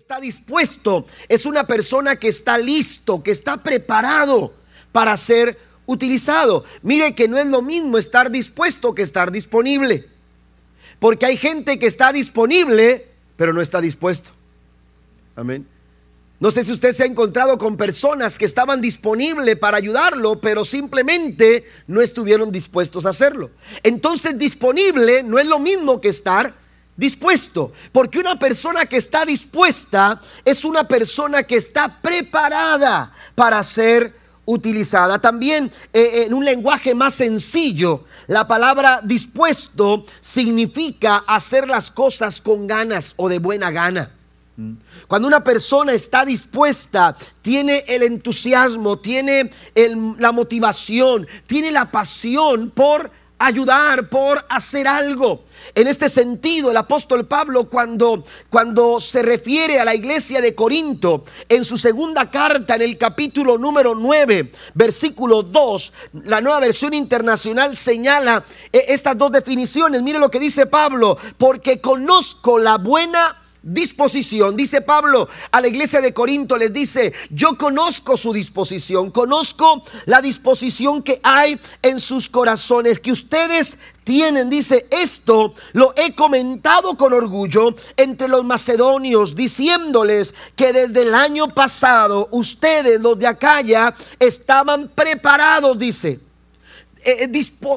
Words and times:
está 0.00 0.18
dispuesto 0.18 1.04
es 1.28 1.44
una 1.44 1.66
persona 1.66 2.16
que 2.16 2.28
está 2.28 2.56
listo, 2.56 3.22
que 3.22 3.32
está 3.32 3.62
preparado 3.62 4.54
para 4.92 5.14
ser 5.18 5.58
utilizado. 5.84 6.64
Mire 6.80 7.14
que 7.14 7.28
no 7.28 7.36
es 7.36 7.44
lo 7.44 7.60
mismo 7.60 7.98
estar 7.98 8.30
dispuesto 8.30 8.94
que 8.94 9.02
estar 9.02 9.30
disponible. 9.30 10.08
Porque 11.00 11.26
hay 11.26 11.36
gente 11.36 11.78
que 11.78 11.86
está 11.86 12.14
disponible, 12.14 13.08
pero 13.36 13.52
no 13.52 13.60
está 13.60 13.82
dispuesto. 13.82 14.30
Amén. 15.36 15.66
No 16.38 16.50
sé 16.50 16.64
si 16.64 16.72
usted 16.72 16.94
se 16.94 17.02
ha 17.02 17.06
encontrado 17.06 17.58
con 17.58 17.76
personas 17.76 18.38
que 18.38 18.46
estaban 18.46 18.80
disponibles 18.80 19.58
para 19.58 19.76
ayudarlo, 19.76 20.40
pero 20.40 20.64
simplemente 20.64 21.66
no 21.86 22.00
estuvieron 22.00 22.50
dispuestos 22.50 23.04
a 23.04 23.10
hacerlo. 23.10 23.50
Entonces 23.82 24.38
disponible 24.38 25.22
no 25.22 25.38
es 25.38 25.44
lo 25.44 25.58
mismo 25.58 26.00
que 26.00 26.08
estar 26.08 26.59
dispuesto, 27.00 27.72
porque 27.92 28.18
una 28.18 28.38
persona 28.38 28.84
que 28.84 28.98
está 28.98 29.24
dispuesta 29.24 30.20
es 30.44 30.66
una 30.66 30.86
persona 30.86 31.42
que 31.44 31.56
está 31.56 32.00
preparada 32.00 33.10
para 33.34 33.62
ser 33.64 34.14
utilizada. 34.44 35.18
También 35.18 35.72
eh, 35.94 36.24
en 36.26 36.34
un 36.34 36.44
lenguaje 36.44 36.94
más 36.94 37.14
sencillo, 37.14 38.04
la 38.26 38.46
palabra 38.46 39.00
dispuesto 39.02 40.04
significa 40.20 41.24
hacer 41.26 41.66
las 41.66 41.90
cosas 41.90 42.38
con 42.42 42.66
ganas 42.66 43.14
o 43.16 43.30
de 43.30 43.38
buena 43.38 43.70
gana. 43.70 44.10
Cuando 45.08 45.26
una 45.26 45.42
persona 45.42 45.94
está 45.94 46.26
dispuesta, 46.26 47.16
tiene 47.40 47.82
el 47.88 48.02
entusiasmo, 48.02 48.98
tiene 48.98 49.50
la 50.18 50.32
motivación, 50.32 51.26
tiene 51.46 51.70
la 51.70 51.90
pasión 51.90 52.70
por 52.70 53.10
ayudar, 53.40 54.08
por 54.08 54.44
hacer 54.48 54.86
algo. 54.86 55.44
En 55.74 55.88
este 55.88 56.08
sentido, 56.08 56.70
el 56.70 56.76
apóstol 56.76 57.26
Pablo 57.26 57.68
cuando, 57.68 58.24
cuando 58.50 59.00
se 59.00 59.22
refiere 59.22 59.80
a 59.80 59.84
la 59.84 59.94
iglesia 59.94 60.40
de 60.40 60.54
Corinto, 60.54 61.24
en 61.48 61.64
su 61.64 61.78
segunda 61.78 62.30
carta, 62.30 62.74
en 62.76 62.82
el 62.82 62.98
capítulo 62.98 63.56
número 63.56 63.94
9, 63.94 64.52
versículo 64.74 65.42
2, 65.42 65.92
la 66.24 66.40
nueva 66.40 66.60
versión 66.60 66.92
internacional 66.92 67.76
señala 67.76 68.44
eh, 68.72 68.84
estas 68.88 69.16
dos 69.16 69.32
definiciones. 69.32 70.02
Mire 70.02 70.18
lo 70.18 70.30
que 70.30 70.38
dice 70.38 70.66
Pablo, 70.66 71.16
porque 71.38 71.80
conozco 71.80 72.58
la 72.58 72.76
buena 72.76 73.40
disposición. 73.62 74.56
Dice 74.56 74.80
Pablo 74.80 75.28
a 75.50 75.60
la 75.60 75.68
iglesia 75.68 76.00
de 76.00 76.14
Corinto, 76.14 76.56
les 76.56 76.72
dice, 76.72 77.12
yo 77.30 77.56
conozco 77.56 78.16
su 78.16 78.32
disposición, 78.32 79.10
conozco 79.10 79.82
la 80.06 80.22
disposición 80.22 81.02
que 81.02 81.20
hay 81.22 81.58
en 81.82 82.00
sus 82.00 82.28
corazones, 82.28 82.98
que 82.98 83.12
ustedes 83.12 83.78
tienen, 84.04 84.50
dice, 84.50 84.86
esto 84.90 85.54
lo 85.72 85.92
he 85.96 86.14
comentado 86.14 86.96
con 86.96 87.12
orgullo 87.12 87.74
entre 87.96 88.28
los 88.28 88.44
macedonios, 88.44 89.36
diciéndoles 89.36 90.34
que 90.56 90.72
desde 90.72 91.02
el 91.02 91.14
año 91.14 91.48
pasado 91.48 92.28
ustedes, 92.32 93.00
los 93.00 93.18
de 93.18 93.26
Acaya, 93.26 93.94
estaban 94.18 94.88
preparados, 94.88 95.78
dice 95.78 96.29
eh, 97.02 97.24
eh, 97.24 97.28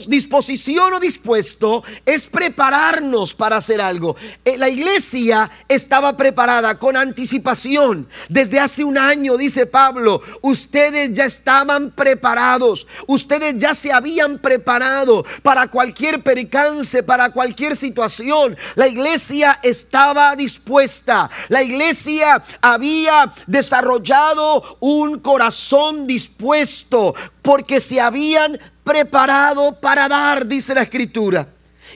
disposición 0.07 0.93
o 0.93 0.99
dispuesto 0.99 1.83
es 2.05 2.27
prepararnos 2.27 3.33
para 3.33 3.57
hacer 3.57 3.79
algo. 3.79 4.15
Eh, 4.43 4.57
la 4.57 4.69
iglesia 4.69 5.49
estaba 5.67 6.17
preparada 6.17 6.77
con 6.77 6.97
anticipación. 6.97 8.07
Desde 8.27 8.59
hace 8.59 8.83
un 8.83 8.97
año, 8.97 9.37
dice 9.37 9.65
Pablo, 9.65 10.21
ustedes 10.41 11.13
ya 11.13 11.25
estaban 11.25 11.91
preparados. 11.91 12.85
Ustedes 13.07 13.57
ya 13.57 13.73
se 13.75 13.91
habían 13.91 14.39
preparado 14.39 15.25
para 15.41 15.67
cualquier 15.67 16.21
percance, 16.21 17.03
para 17.03 17.29
cualquier 17.29 17.75
situación. 17.75 18.57
La 18.75 18.87
iglesia 18.87 19.59
estaba 19.63 20.35
dispuesta. 20.35 21.29
La 21.49 21.63
iglesia 21.63 22.43
había 22.61 23.33
desarrollado 23.47 24.77
un 24.79 25.19
corazón 25.19 26.07
dispuesto 26.07 27.15
porque 27.41 27.79
se 27.79 27.99
habían 27.99 28.59
preparado 28.83 29.79
para 29.79 30.07
dar, 30.07 30.45
dice 30.45 30.75
la 30.75 30.81
escritura. 30.81 31.47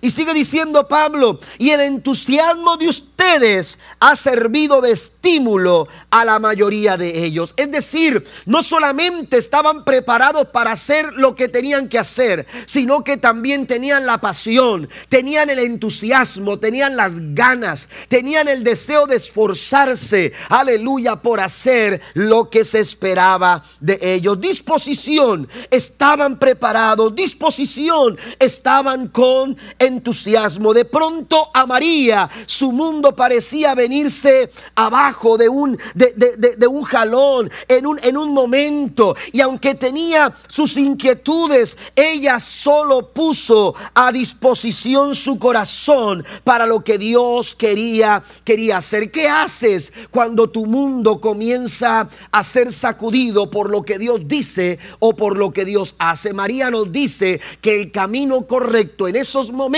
Y 0.01 0.11
sigue 0.11 0.33
diciendo 0.33 0.87
Pablo, 0.87 1.39
y 1.57 1.71
el 1.71 1.81
entusiasmo 1.81 2.77
de 2.77 2.89
ustedes 2.89 3.79
ha 3.99 4.15
servido 4.15 4.81
de 4.81 4.91
estímulo 4.91 5.87
a 6.09 6.23
la 6.23 6.39
mayoría 6.39 6.97
de 6.97 7.25
ellos. 7.25 7.53
Es 7.57 7.71
decir, 7.71 8.25
no 8.45 8.63
solamente 8.63 9.37
estaban 9.37 9.83
preparados 9.83 10.47
para 10.49 10.71
hacer 10.71 11.13
lo 11.13 11.35
que 11.35 11.47
tenían 11.47 11.89
que 11.89 11.99
hacer, 11.99 12.45
sino 12.65 13.03
que 13.03 13.17
también 13.17 13.67
tenían 13.67 14.05
la 14.05 14.19
pasión, 14.19 14.89
tenían 15.09 15.49
el 15.49 15.59
entusiasmo, 15.59 16.59
tenían 16.59 16.95
las 16.95 17.13
ganas, 17.33 17.89
tenían 18.07 18.47
el 18.47 18.63
deseo 18.63 19.07
de 19.07 19.17
esforzarse, 19.17 20.33
aleluya, 20.49 21.17
por 21.17 21.39
hacer 21.39 22.01
lo 22.13 22.49
que 22.49 22.63
se 22.63 22.79
esperaba 22.79 23.63
de 23.79 23.99
ellos. 24.01 24.39
Disposición, 24.39 25.49
estaban 25.71 26.39
preparados, 26.39 27.15
disposición, 27.15 28.17
estaban 28.39 29.07
con 29.07 29.57
entusiasmo. 29.87 30.73
De 30.73 30.85
pronto 30.85 31.49
a 31.53 31.65
María 31.65 32.29
su 32.45 32.71
mundo 32.71 33.15
parecía 33.15 33.75
venirse 33.75 34.51
abajo 34.75 35.37
de 35.37 35.49
un, 35.49 35.77
de, 35.95 36.67
un 36.67 36.83
jalón, 36.83 37.49
en 37.67 37.85
un, 37.85 37.99
en 38.03 38.17
un 38.17 38.33
momento. 38.33 39.15
Y 39.31 39.41
aunque 39.41 39.75
tenía 39.75 40.35
sus 40.47 40.77
inquietudes, 40.77 41.77
ella 41.95 42.39
solo 42.39 43.09
puso 43.09 43.75
a 43.93 44.11
disposición 44.11 45.15
su 45.15 45.39
corazón 45.39 46.25
para 46.43 46.65
lo 46.65 46.83
que 46.83 46.97
Dios 46.97 47.55
quería, 47.55 48.23
quería 48.43 48.77
hacer. 48.77 49.11
¿Qué 49.11 49.27
haces 49.27 49.93
cuando 50.11 50.49
tu 50.49 50.65
mundo 50.65 51.19
comienza 51.19 52.09
a 52.31 52.43
ser 52.43 52.73
sacudido 52.73 53.49
por 53.49 53.69
lo 53.69 53.83
que 53.83 53.97
Dios 53.97 54.27
dice 54.27 54.79
o 54.99 55.15
por 55.15 55.37
lo 55.37 55.51
que 55.51 55.65
Dios 55.65 55.95
hace? 55.97 56.33
María 56.33 56.69
nos 56.69 56.91
dice 56.91 57.39
que 57.61 57.81
el 57.81 57.91
camino 57.91 58.45
correcto 58.47 59.07
en 59.07 59.15
esos 59.15 59.51
momentos 59.51 59.76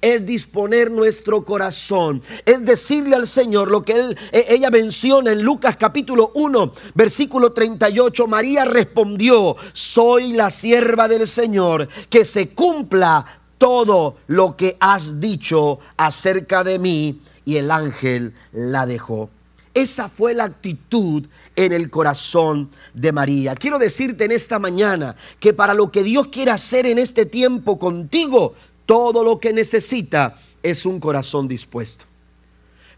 es 0.00 0.24
disponer 0.24 0.88
nuestro 0.88 1.44
corazón, 1.44 2.22
es 2.44 2.64
decirle 2.64 3.16
al 3.16 3.26
Señor 3.26 3.70
lo 3.72 3.82
que 3.82 3.92
él, 3.92 4.18
e, 4.30 4.46
ella 4.50 4.70
menciona 4.70 5.32
en 5.32 5.42
Lucas 5.42 5.76
capítulo 5.76 6.30
1, 6.34 6.72
versículo 6.94 7.52
38. 7.52 8.26
María 8.28 8.64
respondió, 8.64 9.56
soy 9.72 10.32
la 10.32 10.50
sierva 10.50 11.08
del 11.08 11.26
Señor, 11.26 11.88
que 12.08 12.24
se 12.24 12.50
cumpla 12.50 13.26
todo 13.58 14.18
lo 14.28 14.56
que 14.56 14.76
has 14.78 15.20
dicho 15.20 15.80
acerca 15.96 16.62
de 16.62 16.78
mí. 16.78 17.20
Y 17.44 17.56
el 17.56 17.72
ángel 17.72 18.32
la 18.52 18.86
dejó. 18.86 19.30
Esa 19.76 20.08
fue 20.08 20.32
la 20.32 20.44
actitud 20.44 21.26
en 21.54 21.72
el 21.72 21.90
corazón 21.90 22.70
de 22.94 23.12
María. 23.12 23.54
Quiero 23.54 23.78
decirte 23.78 24.24
en 24.24 24.32
esta 24.32 24.58
mañana 24.58 25.16
que 25.38 25.52
para 25.52 25.74
lo 25.74 25.92
que 25.92 26.02
Dios 26.02 26.28
quiere 26.28 26.50
hacer 26.50 26.86
en 26.86 26.96
este 26.96 27.26
tiempo 27.26 27.78
contigo, 27.78 28.54
todo 28.86 29.22
lo 29.22 29.38
que 29.38 29.52
necesita 29.52 30.38
es 30.62 30.86
un 30.86 31.00
corazón 31.00 31.48
dispuesto. 31.48 32.06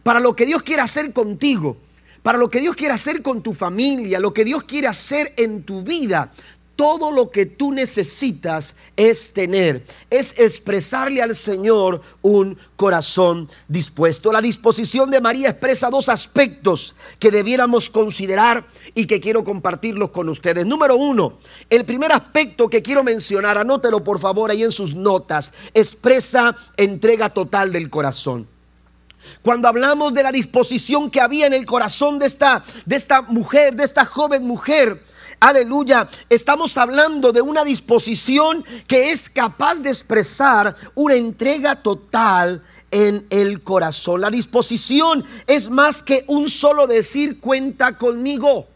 Para 0.02 0.20
lo 0.20 0.36
que 0.36 0.46
Dios 0.46 0.62
quiere 0.62 0.82
hacer 0.82 1.12
contigo, 1.12 1.76
para 2.22 2.38
lo 2.38 2.50
que 2.50 2.60
Dios 2.60 2.76
quiere 2.76 2.94
hacer 2.94 3.22
con 3.22 3.42
tu 3.42 3.52
familia, 3.52 4.20
lo 4.20 4.32
que 4.32 4.44
Dios 4.44 4.64
quiere 4.64 4.86
hacer 4.86 5.34
en 5.36 5.62
tu 5.62 5.82
vida, 5.82 6.32
todo 6.78 7.10
lo 7.10 7.32
que 7.32 7.44
tú 7.44 7.72
necesitas 7.72 8.76
es 8.96 9.32
tener, 9.32 9.84
es 10.10 10.32
expresarle 10.38 11.20
al 11.20 11.34
Señor 11.34 12.02
un 12.22 12.56
corazón 12.76 13.50
dispuesto. 13.66 14.30
La 14.30 14.40
disposición 14.40 15.10
de 15.10 15.20
María 15.20 15.48
expresa 15.48 15.90
dos 15.90 16.08
aspectos 16.08 16.94
que 17.18 17.32
debiéramos 17.32 17.90
considerar 17.90 18.68
y 18.94 19.08
que 19.08 19.20
quiero 19.20 19.42
compartirlos 19.42 20.10
con 20.10 20.28
ustedes. 20.28 20.66
Número 20.66 20.94
uno, 20.94 21.40
el 21.68 21.84
primer 21.84 22.12
aspecto 22.12 22.70
que 22.70 22.80
quiero 22.80 23.02
mencionar, 23.02 23.58
anótelo 23.58 24.04
por 24.04 24.20
favor 24.20 24.52
ahí 24.52 24.62
en 24.62 24.70
sus 24.70 24.94
notas, 24.94 25.52
expresa 25.74 26.56
entrega 26.76 27.30
total 27.30 27.72
del 27.72 27.90
corazón. 27.90 28.46
Cuando 29.42 29.66
hablamos 29.66 30.14
de 30.14 30.22
la 30.22 30.30
disposición 30.30 31.10
que 31.10 31.20
había 31.20 31.48
en 31.48 31.54
el 31.54 31.66
corazón 31.66 32.20
de 32.20 32.26
esta, 32.26 32.62
de 32.86 32.94
esta 32.94 33.22
mujer, 33.22 33.74
de 33.74 33.82
esta 33.82 34.04
joven 34.04 34.44
mujer, 34.44 35.02
Aleluya. 35.40 36.08
Estamos 36.28 36.76
hablando 36.76 37.32
de 37.32 37.40
una 37.40 37.64
disposición 37.64 38.64
que 38.88 39.12
es 39.12 39.30
capaz 39.30 39.76
de 39.76 39.90
expresar 39.90 40.74
una 40.96 41.14
entrega 41.14 41.76
total 41.76 42.62
en 42.90 43.24
el 43.30 43.62
corazón. 43.62 44.20
La 44.20 44.30
disposición 44.30 45.24
es 45.46 45.70
más 45.70 46.02
que 46.02 46.24
un 46.26 46.50
solo 46.50 46.88
decir 46.88 47.38
cuenta 47.38 47.96
conmigo. 47.96 48.66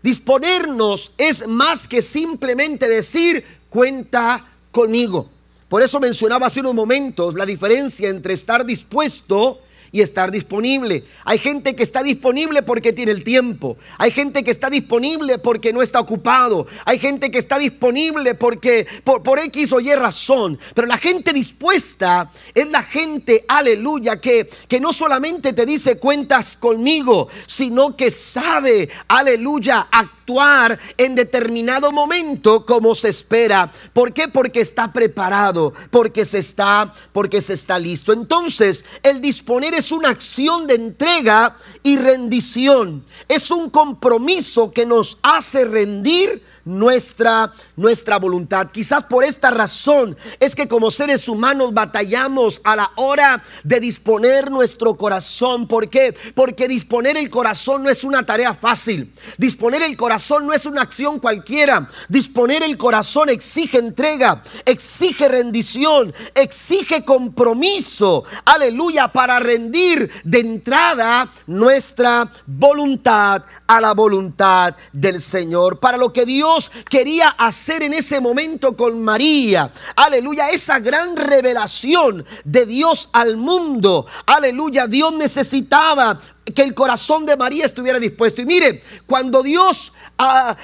Disponernos 0.00 1.10
es 1.18 1.48
más 1.48 1.88
que 1.88 2.02
simplemente 2.02 2.88
decir 2.88 3.44
cuenta 3.68 4.46
conmigo. 4.70 5.28
Por 5.68 5.82
eso 5.82 5.98
mencionaba 5.98 6.46
hace 6.46 6.60
unos 6.60 6.74
momentos 6.74 7.34
la 7.34 7.46
diferencia 7.46 8.08
entre 8.10 8.34
estar 8.34 8.64
dispuesto 8.64 9.60
y 9.94 10.00
estar 10.00 10.32
disponible. 10.32 11.04
Hay 11.24 11.38
gente 11.38 11.76
que 11.76 11.84
está 11.84 12.02
disponible 12.02 12.64
porque 12.64 12.92
tiene 12.92 13.12
el 13.12 13.22
tiempo. 13.22 13.78
Hay 13.96 14.10
gente 14.10 14.42
que 14.42 14.50
está 14.50 14.68
disponible 14.68 15.38
porque 15.38 15.72
no 15.72 15.82
está 15.82 16.00
ocupado. 16.00 16.66
Hay 16.84 16.98
gente 16.98 17.30
que 17.30 17.38
está 17.38 17.60
disponible 17.60 18.34
porque 18.34 18.88
por, 19.04 19.22
por 19.22 19.38
X 19.38 19.72
o 19.72 19.78
Y 19.78 19.94
razón. 19.94 20.58
Pero 20.74 20.88
la 20.88 20.98
gente 20.98 21.32
dispuesta 21.32 22.32
es 22.52 22.68
la 22.70 22.82
gente, 22.82 23.44
aleluya, 23.46 24.20
que, 24.20 24.50
que 24.66 24.80
no 24.80 24.92
solamente 24.92 25.52
te 25.52 25.64
dice 25.64 25.96
cuentas 25.96 26.56
conmigo, 26.56 27.28
sino 27.46 27.96
que 27.96 28.10
sabe, 28.10 28.90
aleluya, 29.06 29.86
actuar 30.24 30.78
en 30.96 31.14
determinado 31.14 31.92
momento 31.92 32.64
como 32.64 32.94
se 32.94 33.10
espera. 33.10 33.70
¿Por 33.92 34.14
qué? 34.14 34.26
Porque 34.28 34.62
está 34.62 34.90
preparado, 34.90 35.74
porque 35.90 36.24
se 36.24 36.38
está, 36.38 36.94
porque 37.12 37.42
se 37.42 37.52
está 37.52 37.78
listo. 37.78 38.12
Entonces, 38.12 38.86
el 39.02 39.20
disponer 39.20 39.74
es 39.74 39.92
una 39.92 40.08
acción 40.08 40.66
de 40.66 40.76
entrega 40.76 41.56
y 41.82 41.98
rendición. 41.98 43.04
Es 43.28 43.50
un 43.50 43.68
compromiso 43.68 44.72
que 44.72 44.86
nos 44.86 45.18
hace 45.22 45.66
rendir 45.66 46.42
nuestra, 46.64 47.52
nuestra 47.76 48.18
voluntad. 48.18 48.70
Quizás 48.70 49.04
por 49.04 49.24
esta 49.24 49.50
razón 49.50 50.16
es 50.40 50.54
que 50.54 50.68
como 50.68 50.90
seres 50.90 51.28
humanos 51.28 51.72
batallamos 51.74 52.60
a 52.64 52.76
la 52.76 52.90
hora 52.96 53.42
de 53.62 53.80
disponer 53.80 54.50
nuestro 54.50 54.96
corazón. 54.96 55.66
¿Por 55.68 55.88
qué? 55.88 56.14
Porque 56.34 56.68
disponer 56.68 57.16
el 57.16 57.30
corazón 57.30 57.82
no 57.82 57.90
es 57.90 58.04
una 58.04 58.24
tarea 58.24 58.54
fácil. 58.54 59.12
Disponer 59.38 59.82
el 59.82 59.96
corazón 59.96 60.46
no 60.46 60.52
es 60.52 60.66
una 60.66 60.82
acción 60.82 61.18
cualquiera. 61.18 61.88
Disponer 62.08 62.62
el 62.62 62.76
corazón 62.78 63.28
exige 63.28 63.78
entrega, 63.78 64.42
exige 64.64 65.28
rendición, 65.28 66.14
exige 66.34 67.04
compromiso. 67.04 68.24
Aleluya, 68.44 69.08
para 69.08 69.38
rendir 69.38 70.10
de 70.24 70.40
entrada 70.40 71.30
nuestra 71.46 72.30
voluntad 72.46 73.44
a 73.66 73.80
la 73.80 73.94
voluntad 73.94 74.76
del 74.92 75.20
Señor. 75.20 75.80
Para 75.80 75.96
lo 75.96 76.12
que 76.12 76.24
Dios 76.24 76.53
quería 76.88 77.28
hacer 77.30 77.82
en 77.82 77.94
ese 77.94 78.20
momento 78.20 78.76
con 78.76 79.02
María. 79.02 79.72
Aleluya, 79.96 80.50
esa 80.50 80.78
gran 80.78 81.16
revelación 81.16 82.24
de 82.44 82.66
Dios 82.66 83.08
al 83.12 83.36
mundo. 83.36 84.06
Aleluya, 84.26 84.86
Dios 84.86 85.12
necesitaba 85.14 86.20
que 86.54 86.62
el 86.62 86.74
corazón 86.74 87.24
de 87.24 87.36
María 87.36 87.64
estuviera 87.64 87.98
dispuesto. 87.98 88.42
Y 88.42 88.46
mire, 88.46 88.82
cuando 89.06 89.42
Dios 89.42 89.92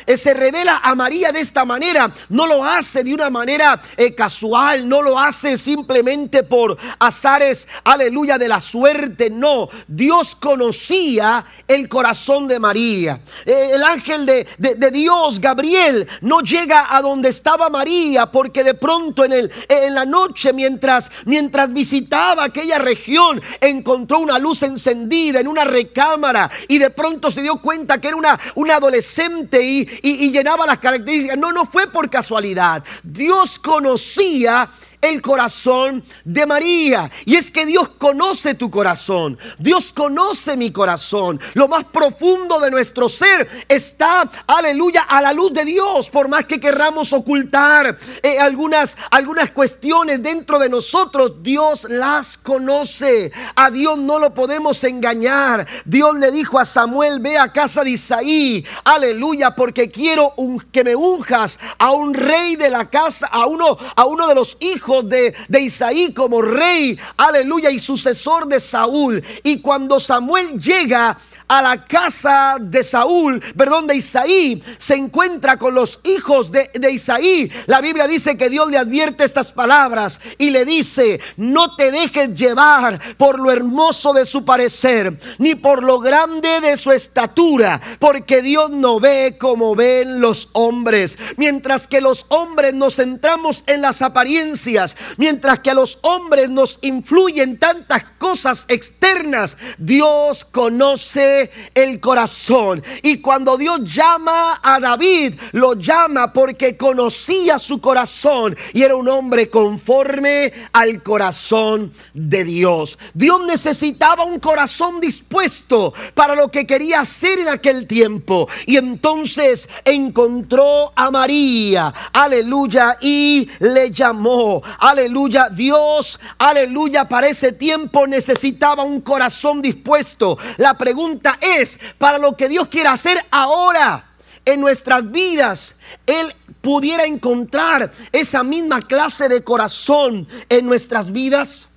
eh, 0.06 0.16
se 0.16 0.32
revela 0.32 0.80
a 0.82 0.94
María 0.94 1.32
de 1.32 1.40
esta 1.40 1.64
manera, 1.64 2.12
no 2.28 2.46
lo 2.46 2.64
hace 2.64 3.02
de 3.02 3.12
una 3.12 3.30
manera 3.30 3.80
eh, 3.96 4.14
casual, 4.14 4.88
no 4.88 5.02
lo 5.02 5.18
hace 5.18 5.58
simplemente 5.58 6.44
por 6.44 6.78
azares, 7.00 7.66
aleluya, 7.82 8.38
de 8.38 8.46
la 8.46 8.60
suerte, 8.60 9.28
no. 9.28 9.68
Dios 9.88 10.36
conocía 10.36 11.44
el 11.66 11.88
corazón 11.88 12.46
de 12.46 12.60
María. 12.60 13.20
Eh, 13.44 13.70
el 13.74 13.82
ángel 13.82 14.24
de, 14.24 14.46
de, 14.58 14.90
Dios, 14.90 15.40
Gabriel, 15.40 16.06
no 16.20 16.40
llega 16.42 16.94
a 16.94 17.02
donde 17.02 17.30
estaba 17.30 17.68
María 17.70 18.26
porque 18.26 18.62
de 18.62 18.74
pronto 18.74 19.24
en, 19.24 19.32
el, 19.32 19.52
en 19.68 19.94
la 19.94 20.04
noche, 20.04 20.52
mientras, 20.52 21.10
mientras 21.24 21.72
visitaba 21.72 22.44
aquella 22.44 22.78
región, 22.78 23.42
encontró 23.60 24.20
una 24.20 24.38
luz 24.38 24.62
encendida 24.62 25.40
en 25.40 25.48
una 25.48 25.64
recámara 25.64 26.50
y 26.68 26.78
de 26.78 26.90
pronto 26.90 27.30
se 27.32 27.42
dio 27.42 27.56
cuenta 27.56 28.00
que 28.00 28.08
era 28.08 28.16
una, 28.16 28.38
una 28.54 28.76
adolescente 28.76 29.39
y, 29.62 30.30
llenaba 30.30 30.66
las 30.66 30.78
características. 30.78 31.38
No, 31.38 31.52
no 31.52 31.64
fue 31.66 31.86
por 31.86 32.10
casualidad. 32.10 32.82
Dios 33.02 33.58
conocía 33.58 34.68
el 35.00 35.22
corazón 35.22 36.04
de 36.24 36.46
María. 36.46 37.10
Y 37.24 37.36
es 37.36 37.50
que 37.50 37.66
Dios 37.66 37.90
conoce 37.90 38.54
tu 38.54 38.70
corazón. 38.70 39.38
Dios 39.58 39.92
conoce 39.92 40.56
mi 40.56 40.72
corazón. 40.72 41.40
Lo 41.54 41.68
más 41.68 41.84
profundo 41.84 42.60
de 42.60 42.70
nuestro 42.70 43.08
ser 43.08 43.66
está, 43.68 44.30
aleluya, 44.46 45.02
a 45.02 45.22
la 45.22 45.32
luz 45.32 45.52
de 45.52 45.64
Dios. 45.64 46.10
Por 46.10 46.28
más 46.28 46.44
que 46.44 46.60
querramos 46.60 47.12
ocultar 47.12 47.98
eh, 48.22 48.38
algunas, 48.38 48.96
algunas 49.10 49.50
cuestiones 49.50 50.22
dentro 50.22 50.58
de 50.58 50.68
nosotros, 50.68 51.42
Dios 51.42 51.86
las 51.88 52.36
conoce. 52.36 53.32
A 53.56 53.70
Dios 53.70 53.98
no 53.98 54.18
lo 54.18 54.34
podemos 54.34 54.84
engañar. 54.84 55.66
Dios 55.84 56.14
le 56.16 56.30
dijo 56.30 56.58
a 56.58 56.64
Samuel, 56.64 57.20
ve 57.20 57.38
a 57.38 57.52
casa 57.52 57.84
de 57.84 57.90
Isaí. 57.90 58.66
Aleluya, 58.84 59.54
porque 59.56 59.90
quiero 59.90 60.34
que 60.72 60.84
me 60.84 60.94
unjas 60.94 61.58
a 61.78 61.92
un 61.92 62.14
rey 62.14 62.56
de 62.56 62.70
la 62.70 62.90
casa, 62.90 63.26
a 63.26 63.46
uno, 63.46 63.78
a 63.96 64.04
uno 64.04 64.28
de 64.28 64.34
los 64.34 64.56
hijos 64.60 64.89
de, 65.02 65.34
de 65.48 65.60
Isaí 65.60 66.12
como 66.12 66.42
rey, 66.42 66.98
aleluya, 67.16 67.70
y 67.70 67.78
sucesor 67.78 68.46
de 68.46 68.60
Saúl. 68.60 69.22
Y 69.42 69.60
cuando 69.60 70.00
Samuel 70.00 70.60
llega 70.60 71.18
a 71.50 71.60
la 71.62 71.84
casa 71.84 72.58
de 72.60 72.84
Saúl, 72.84 73.42
perdón, 73.56 73.88
de 73.88 73.96
Isaí, 73.96 74.62
se 74.78 74.94
encuentra 74.94 75.56
con 75.56 75.74
los 75.74 75.98
hijos 76.04 76.52
de, 76.52 76.70
de, 76.74 76.92
Isaí. 76.92 77.50
La 77.66 77.80
Biblia 77.80 78.06
dice 78.06 78.38
que 78.38 78.48
Dios 78.48 78.70
le 78.70 78.78
advierte 78.78 79.24
estas 79.24 79.50
palabras 79.50 80.20
y 80.38 80.50
le 80.50 80.64
dice, 80.64 81.20
no 81.36 81.74
te 81.74 81.90
dejes 81.90 82.34
llevar 82.34 83.00
por 83.16 83.40
lo 83.40 83.50
hermoso 83.50 84.12
de 84.12 84.26
su 84.26 84.44
parecer, 84.44 85.18
ni 85.38 85.56
por 85.56 85.82
lo 85.82 85.98
grande 85.98 86.60
de 86.60 86.76
su 86.76 86.92
estatura, 86.92 87.80
porque 87.98 88.42
Dios 88.42 88.70
no 88.70 89.00
ve 89.00 89.36
como 89.36 89.74
ven 89.74 90.20
los 90.20 90.50
hombres. 90.52 91.18
Mientras 91.36 91.88
que 91.88 92.00
los 92.00 92.26
hombres 92.28 92.74
nos 92.74 92.94
centramos 92.94 93.64
en 93.66 93.82
las 93.82 94.02
apariencias, 94.02 94.96
mientras 95.16 95.58
que 95.58 95.70
a 95.70 95.74
los 95.74 95.98
hombres 96.02 96.48
nos 96.48 96.78
influyen 96.82 97.58
tantas 97.58 98.04
cosas 98.18 98.66
externas, 98.68 99.56
Dios 99.78 100.44
conoce 100.44 101.39
el 101.74 102.00
corazón. 102.00 102.82
Y 103.02 103.18
cuando 103.20 103.56
Dios 103.56 103.80
llama 103.84 104.60
a 104.62 104.80
David, 104.80 105.34
lo 105.52 105.74
llama 105.74 106.32
porque 106.32 106.76
conocía 106.76 107.58
su 107.58 107.80
corazón 107.80 108.56
y 108.72 108.82
era 108.82 108.96
un 108.96 109.08
hombre 109.08 109.48
conforme 109.48 110.52
al 110.72 111.02
corazón 111.02 111.92
de 112.14 112.44
Dios. 112.44 112.98
Dios 113.14 113.40
necesitaba 113.46 114.24
un 114.24 114.40
corazón 114.40 115.00
dispuesto 115.00 115.94
para 116.14 116.34
lo 116.34 116.50
que 116.50 116.66
quería 116.66 117.00
hacer 117.00 117.38
en 117.38 117.48
aquel 117.48 117.86
tiempo. 117.86 118.48
Y 118.66 118.76
entonces 118.76 119.68
encontró 119.84 120.92
a 120.94 121.10
María, 121.10 121.92
aleluya, 122.12 122.98
y 123.00 123.48
le 123.60 123.90
llamó, 123.90 124.62
aleluya, 124.78 125.48
Dios, 125.48 126.18
aleluya, 126.38 127.08
para 127.08 127.28
ese 127.28 127.52
tiempo 127.52 128.06
necesitaba 128.06 128.82
un 128.82 129.00
corazón 129.00 129.62
dispuesto. 129.62 130.38
La 130.56 130.76
pregunta 130.76 131.29
es 131.40 131.78
para 131.98 132.18
lo 132.18 132.36
que 132.36 132.48
Dios 132.48 132.68
quiere 132.68 132.88
hacer 132.88 133.24
ahora 133.30 134.06
en 134.44 134.60
nuestras 134.60 135.10
vidas. 135.10 135.74
Él 136.06 136.34
pudiera 136.60 137.04
encontrar 137.04 137.92
esa 138.12 138.42
misma 138.42 138.82
clase 138.82 139.28
de 139.28 139.42
corazón 139.42 140.26
en 140.48 140.66
nuestras 140.66 141.10
vidas. 141.12 141.68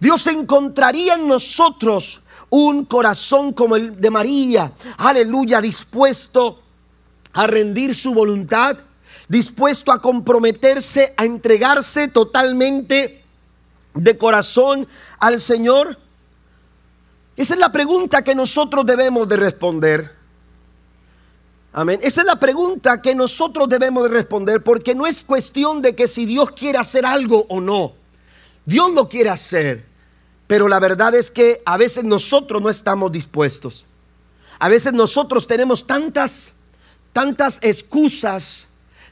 Dios 0.00 0.26
encontraría 0.26 1.14
en 1.14 1.26
nosotros 1.26 2.22
un 2.50 2.84
corazón 2.84 3.52
como 3.52 3.76
el 3.76 4.00
de 4.00 4.10
María, 4.10 4.72
aleluya, 4.96 5.60
dispuesto 5.60 6.62
a 7.32 7.46
rendir 7.46 7.94
su 7.94 8.14
voluntad, 8.14 8.78
dispuesto 9.28 9.92
a 9.92 10.00
comprometerse, 10.00 11.14
a 11.16 11.24
entregarse 11.24 12.08
totalmente 12.08 13.22
de 13.94 14.18
corazón 14.18 14.88
al 15.18 15.40
Señor. 15.40 15.98
Esa 17.38 17.54
es 17.54 17.60
la 17.60 17.70
pregunta 17.70 18.24
que 18.24 18.34
nosotros 18.34 18.84
debemos 18.84 19.28
de 19.28 19.36
responder. 19.36 20.12
Amén. 21.72 22.00
Esa 22.02 22.22
es 22.22 22.26
la 22.26 22.40
pregunta 22.40 23.00
que 23.00 23.14
nosotros 23.14 23.68
debemos 23.68 24.02
de 24.02 24.08
responder 24.08 24.64
porque 24.64 24.92
no 24.92 25.06
es 25.06 25.22
cuestión 25.22 25.80
de 25.80 25.94
que 25.94 26.08
si 26.08 26.26
Dios 26.26 26.50
quiere 26.50 26.78
hacer 26.78 27.06
algo 27.06 27.46
o 27.48 27.60
no. 27.60 27.92
Dios 28.66 28.92
lo 28.92 29.08
quiere 29.08 29.30
hacer, 29.30 29.86
pero 30.48 30.66
la 30.66 30.80
verdad 30.80 31.14
es 31.14 31.30
que 31.30 31.62
a 31.64 31.76
veces 31.76 32.02
nosotros 32.02 32.60
no 32.60 32.70
estamos 32.70 33.12
dispuestos. 33.12 33.86
A 34.58 34.68
veces 34.68 34.92
nosotros 34.92 35.46
tenemos 35.46 35.86
tantas, 35.86 36.52
tantas 37.12 37.60
excusas, 37.62 38.66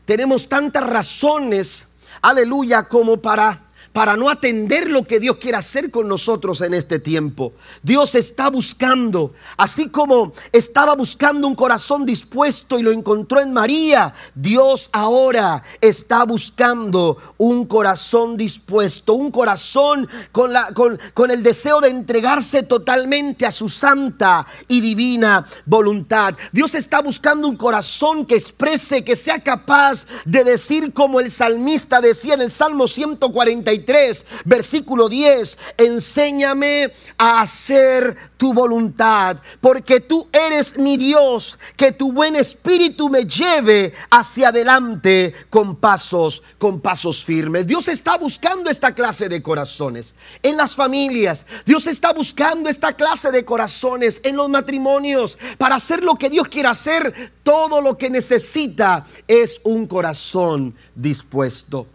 tenemos 0.04 0.48
tantas 0.48 0.82
razones, 0.82 1.86
aleluya, 2.22 2.88
como 2.88 3.18
para 3.18 3.65
para 3.96 4.14
no 4.14 4.28
atender 4.28 4.90
lo 4.90 5.04
que 5.04 5.18
Dios 5.18 5.38
quiere 5.38 5.56
hacer 5.56 5.90
con 5.90 6.06
nosotros 6.06 6.60
en 6.60 6.74
este 6.74 6.98
tiempo. 6.98 7.54
Dios 7.82 8.14
está 8.14 8.50
buscando, 8.50 9.32
así 9.56 9.88
como 9.88 10.34
estaba 10.52 10.94
buscando 10.94 11.48
un 11.48 11.54
corazón 11.54 12.04
dispuesto 12.04 12.78
y 12.78 12.82
lo 12.82 12.92
encontró 12.92 13.40
en 13.40 13.54
María, 13.54 14.12
Dios 14.34 14.90
ahora 14.92 15.62
está 15.80 16.24
buscando 16.24 17.16
un 17.38 17.64
corazón 17.64 18.36
dispuesto, 18.36 19.14
un 19.14 19.30
corazón 19.30 20.06
con, 20.30 20.52
la, 20.52 20.74
con, 20.74 21.00
con 21.14 21.30
el 21.30 21.42
deseo 21.42 21.80
de 21.80 21.88
entregarse 21.88 22.64
totalmente 22.64 23.46
a 23.46 23.50
su 23.50 23.70
santa 23.70 24.46
y 24.68 24.82
divina 24.82 25.46
voluntad. 25.64 26.34
Dios 26.52 26.74
está 26.74 27.00
buscando 27.00 27.48
un 27.48 27.56
corazón 27.56 28.26
que 28.26 28.34
exprese, 28.34 29.04
que 29.04 29.16
sea 29.16 29.38
capaz 29.38 30.06
de 30.26 30.44
decir 30.44 30.92
como 30.92 31.18
el 31.18 31.30
salmista 31.30 32.02
decía 32.02 32.34
en 32.34 32.42
el 32.42 32.52
Salmo 32.52 32.88
143, 32.88 33.85
33, 33.86 34.26
versículo 34.44 35.08
10, 35.08 35.58
enséñame 35.78 36.92
a 37.16 37.40
hacer 37.40 38.16
tu 38.36 38.52
voluntad, 38.52 39.38
porque 39.60 40.00
tú 40.00 40.28
eres 40.32 40.76
mi 40.76 40.96
Dios, 40.96 41.58
que 41.76 41.92
tu 41.92 42.12
buen 42.12 42.36
espíritu 42.36 43.08
me 43.08 43.24
lleve 43.24 43.94
hacia 44.10 44.48
adelante 44.48 45.32
con 45.48 45.76
pasos, 45.76 46.42
con 46.58 46.80
pasos 46.80 47.24
firmes. 47.24 47.66
Dios 47.66 47.88
está 47.88 48.18
buscando 48.18 48.68
esta 48.68 48.94
clase 48.94 49.28
de 49.28 49.42
corazones 49.42 50.14
en 50.42 50.56
las 50.56 50.74
familias. 50.74 51.46
Dios 51.64 51.86
está 51.86 52.12
buscando 52.12 52.68
esta 52.68 52.92
clase 52.92 53.30
de 53.30 53.44
corazones 53.44 54.20
en 54.24 54.36
los 54.36 54.48
matrimonios 54.48 55.38
para 55.58 55.76
hacer 55.76 56.02
lo 56.02 56.16
que 56.16 56.28
Dios 56.28 56.48
quiere 56.48 56.68
hacer. 56.68 57.32
Todo 57.42 57.80
lo 57.80 57.96
que 57.96 58.10
necesita 58.10 59.06
es 59.28 59.60
un 59.64 59.86
corazón 59.86 60.74
dispuesto. 60.94 61.86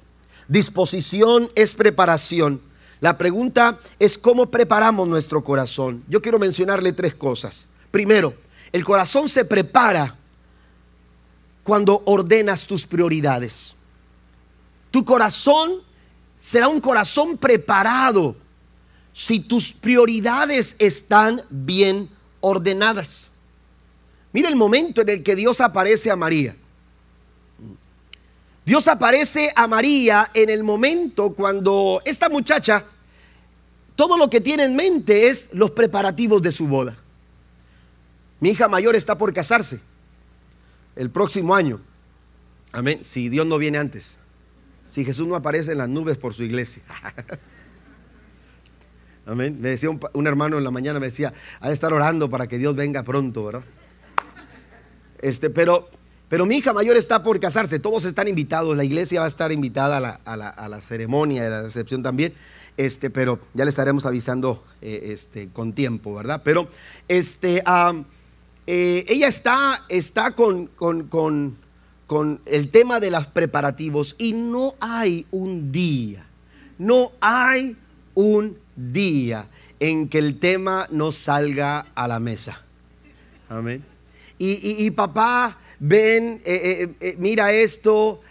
Disposición 0.51 1.50
es 1.55 1.74
preparación. 1.74 2.60
La 3.00 3.17
pregunta 3.17 3.79
es 4.00 4.17
cómo 4.17 4.51
preparamos 4.51 5.08
nuestro 5.08 5.46
corazón. 5.46 6.03
Yo 6.10 6.22
quiero 6.22 6.39
mencionarle 6.39 6.91
tres 6.91 7.15
cosas. 7.15 7.67
Primero, 7.89 8.34
el 8.74 8.84
corazón 8.84 9.29
se 9.29 9.46
prepara 9.46 10.17
cuando 11.63 12.03
ordenas 12.03 12.67
tus 12.67 12.86
prioridades. 12.86 13.75
Tu 14.91 15.05
corazón 15.05 15.84
será 16.36 16.67
un 16.67 16.81
corazón 16.81 17.38
preparado 17.38 18.36
si 19.13 19.39
tus 19.39 19.72
prioridades 19.72 20.75
están 20.79 21.43
bien 21.50 22.10
ordenadas. 22.41 23.29
Mira 24.34 24.50
el 24.50 24.58
momento 24.58 25.00
en 25.00 25.08
el 25.08 25.24
que 25.24 25.38
Dios 25.38 25.62
aparece 25.62 26.12
a 26.12 26.17
María. 26.17 26.58
Dios 28.65 28.88
aparece 28.88 29.51
a 29.56 29.68
María 29.68 30.30
en 30.34 30.50
el 30.50 30.63
momento 30.63 31.34
cuando 31.34 32.01
esta 32.06 32.30
muchacha, 32.30 32.86
todo 33.96 34.18
lo 34.18 34.30
que 34.30 34.39
tiene 34.39 34.63
en 34.63 34.75
mente 34.75 35.27
es 35.27 35.50
los 35.53 35.72
preparativos 35.72 36.41
de 36.41 36.51
su 36.51 36.68
boda. 36.68 36.96
Mi 38.39 38.50
hija 38.50 38.68
mayor 38.68 38.96
está 38.96 39.18
por 39.18 39.34
casarse 39.34 39.80
el 40.96 41.10
próximo 41.10 41.56
año. 41.56 41.82
Amén. 42.72 43.03
Si 43.03 43.30
Dios 43.30 43.46
no 43.46 43.58
viene 43.58 43.77
antes. 43.77 44.18
Si 44.86 45.06
Jesús 45.06 45.27
no 45.27 45.36
aparece 45.36 45.74
en 45.74 45.80
las 45.80 45.89
nubes 45.89 46.18
por 46.18 46.34
su 46.34 46.44
iglesia. 46.44 46.84
Amén. 49.25 49.58
Me 49.60 49.70
decía 49.70 49.89
un, 49.89 50.27
hermano 50.27 50.58
en 50.58 50.63
la 50.63 50.72
mañana, 50.72 51.00
me 51.00 51.08
decía, 51.08 51.34
ha 51.60 51.68
de 51.68 51.74
estar 51.74 51.94
orando 51.94 52.30
para 52.30 52.48
que 52.48 52.58
Dios 52.58 52.75
venga 52.75 53.03
pronto, 53.03 53.46
¿verdad? 53.46 53.63
Este, 55.22 55.50
pero 55.50 55.89
pero 56.32 56.46
mi 56.46 56.56
hija 56.56 56.72
mayor 56.72 56.96
está 56.96 57.24
por 57.24 57.38
casarse, 57.42 57.78
todos 57.78 58.06
están 58.06 58.30
invitados, 58.30 58.78
la 58.78 58.86
iglesia 58.86 59.20
va 59.20 59.26
a 59.26 59.28
estar 59.28 59.52
invitada 59.52 59.98
a 60.24 60.38
la, 60.70 60.80
ceremonia, 60.80 61.46
a 61.46 61.50
la 61.50 61.62
recepción 61.64 62.04
también, 62.04 62.34
este, 62.78 63.10
pero 63.10 63.38
ya 63.54 63.66
le 63.66 63.70
estaremos 63.70 64.06
avisando 64.06 64.64
eh, 64.82 65.10
este, 65.12 65.50
con 65.50 65.74
tiempo, 65.74 66.16
¿verdad? 66.16 66.42
Pero 66.42 66.70
este, 67.10 67.62
eh, 68.66 69.06
ella 69.10 69.28
está, 69.28 69.84
está 69.90 70.32
con, 70.32 70.68
con, 70.68 71.10
con 72.08 72.40
el 72.46 72.70
tema 72.70 73.02
de 73.02 73.12
los 73.12 73.28
preparativos 73.28 74.16
y 74.18 74.32
no 74.32 74.76
hay 74.80 75.26
un 75.32 75.74
día, 75.74 76.26
no 76.78 77.12
hay 77.20 77.76
un 78.14 78.58
día 78.78 79.50
en 79.82 80.08
que 80.08 80.20
el 80.20 80.40
tema 80.40 80.88
no 80.92 81.12
salga 81.12 81.88
a 81.94 82.08
la 82.08 82.22
mesa. 82.22 82.64
Amén. 83.50 83.84
y 84.40 84.90
papá 84.92 85.58
ven, 85.82 86.40
eh, 86.46 86.62
eh, 86.84 86.90
eh, 87.02 87.16
mira 87.18 87.52
esto, 87.52 88.22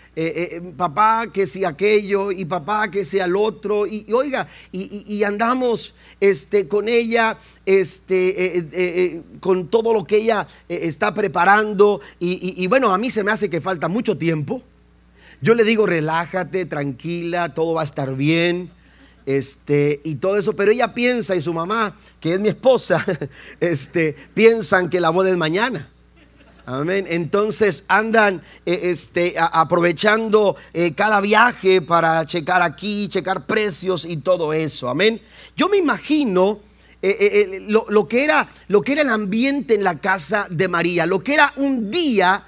papá 0.76 1.28
que 1.32 1.46
si 1.46 1.64
aquello 1.64 2.30
y 2.30 2.44
papá 2.44 2.90
que 2.90 3.06
sea 3.06 3.24
el 3.24 3.36
otro 3.36 3.86
y, 3.86 4.04
oiga 4.12 4.48
y, 4.70 5.22
andamos 5.22 5.94
este 6.20 6.68
con 6.68 6.90
ella 6.90 7.38
este 7.64 9.22
con 9.40 9.68
todo 9.68 9.94
lo 9.94 10.04
que 10.04 10.18
ella 10.18 10.46
está 10.68 11.14
preparando 11.14 12.02
y, 12.18 12.66
bueno 12.66 12.92
a 12.92 12.98
mí 12.98 13.10
se 13.10 13.24
me 13.24 13.30
hace 13.30 13.48
que 13.48 13.62
falta 13.62 13.88
mucho 13.88 14.18
tiempo 14.18 14.62
yo 15.40 15.54
le 15.54 15.64
digo 15.64 15.86
relájate 15.86 16.66
tranquila 16.66 17.54
todo 17.54 17.72
va 17.74 17.80
a 17.80 17.84
estar 17.84 18.14
bien 18.14 18.70
este, 19.24 20.00
y 20.04 20.16
todo 20.16 20.36
eso, 20.38 20.54
pero 20.54 20.72
ella 20.72 20.92
piensa 20.92 21.36
y 21.36 21.40
su 21.40 21.54
mamá, 21.54 21.94
que 22.20 22.34
es 22.34 22.40
mi 22.40 22.48
esposa, 22.48 23.04
este, 23.60 24.16
piensan 24.34 24.90
que 24.90 25.00
la 25.00 25.10
boda 25.10 25.30
es 25.30 25.36
mañana. 25.36 25.88
Amén. 26.66 27.06
Entonces 27.08 27.84
andan 27.88 28.42
eh, 28.66 28.80
este, 28.84 29.34
aprovechando 29.38 30.56
eh, 30.72 30.92
cada 30.94 31.20
viaje 31.20 31.82
para 31.82 32.24
checar 32.26 32.62
aquí, 32.62 33.08
checar 33.08 33.46
precios 33.46 34.04
y 34.04 34.18
todo 34.18 34.52
eso. 34.52 34.88
Amén. 34.88 35.20
Yo 35.56 35.68
me 35.68 35.76
imagino 35.76 36.60
eh, 37.02 37.64
lo, 37.68 38.08
que 38.08 38.24
era, 38.24 38.48
lo 38.68 38.82
que 38.82 38.92
era 38.92 39.02
el 39.02 39.08
ambiente 39.08 39.74
en 39.74 39.84
la 39.84 39.98
casa 39.98 40.46
de 40.50 40.68
María, 40.68 41.06
lo 41.06 41.22
que 41.22 41.34
era 41.34 41.52
un 41.56 41.90
día, 41.90 42.44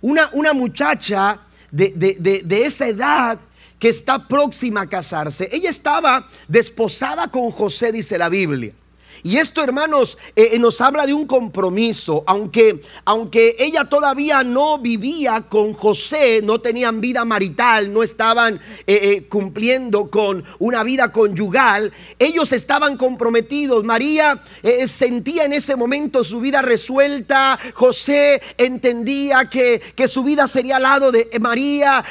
una, 0.00 0.30
una 0.32 0.52
muchacha 0.52 1.40
de, 1.70 1.90
de 1.90 2.62
esa 2.62 2.88
edad 2.88 3.38
que 3.78 3.88
está 3.88 4.28
próxima 4.28 4.82
a 4.82 4.86
casarse. 4.86 5.48
Ella 5.50 5.70
estaba 5.70 6.28
desposada 6.46 7.28
con 7.28 7.50
José, 7.50 7.90
dice 7.92 8.18
la 8.18 8.28
Biblia. 8.28 8.72
Y 9.22 9.36
esto, 9.36 9.62
hermanos, 9.62 10.16
eh, 10.34 10.50
eh, 10.52 10.58
nos 10.58 10.80
habla 10.80 11.06
de 11.06 11.14
un 11.14 11.26
compromiso. 11.26 12.24
Aunque, 12.26 12.82
aunque 13.04 13.56
ella 13.58 13.84
todavía 13.84 14.42
no 14.42 14.78
vivía 14.78 15.42
con 15.42 15.74
José, 15.74 16.40
no 16.42 16.60
tenían 16.60 17.00
vida 17.00 17.24
marital, 17.24 17.92
no 17.92 18.02
estaban 18.02 18.60
eh, 18.86 19.26
cumpliendo 19.28 20.10
con 20.10 20.44
una 20.58 20.82
vida 20.82 21.12
conyugal, 21.12 21.92
ellos 22.18 22.52
estaban 22.52 22.96
comprometidos. 22.96 23.84
María 23.84 24.42
sentía 24.86 25.44
en 25.44 25.52
ese 25.52 25.76
momento 25.76 26.24
su 26.24 26.40
vida 26.40 26.62
resuelta. 26.62 27.58
José 27.74 28.40
entendía 28.56 29.48
que, 29.50 29.80
que 29.94 30.08
su 30.08 30.22
vida 30.22 30.46
sería 30.46 30.76
al 30.76 30.82
lado 30.82 31.12
de 31.12 31.28
María. 31.40 32.04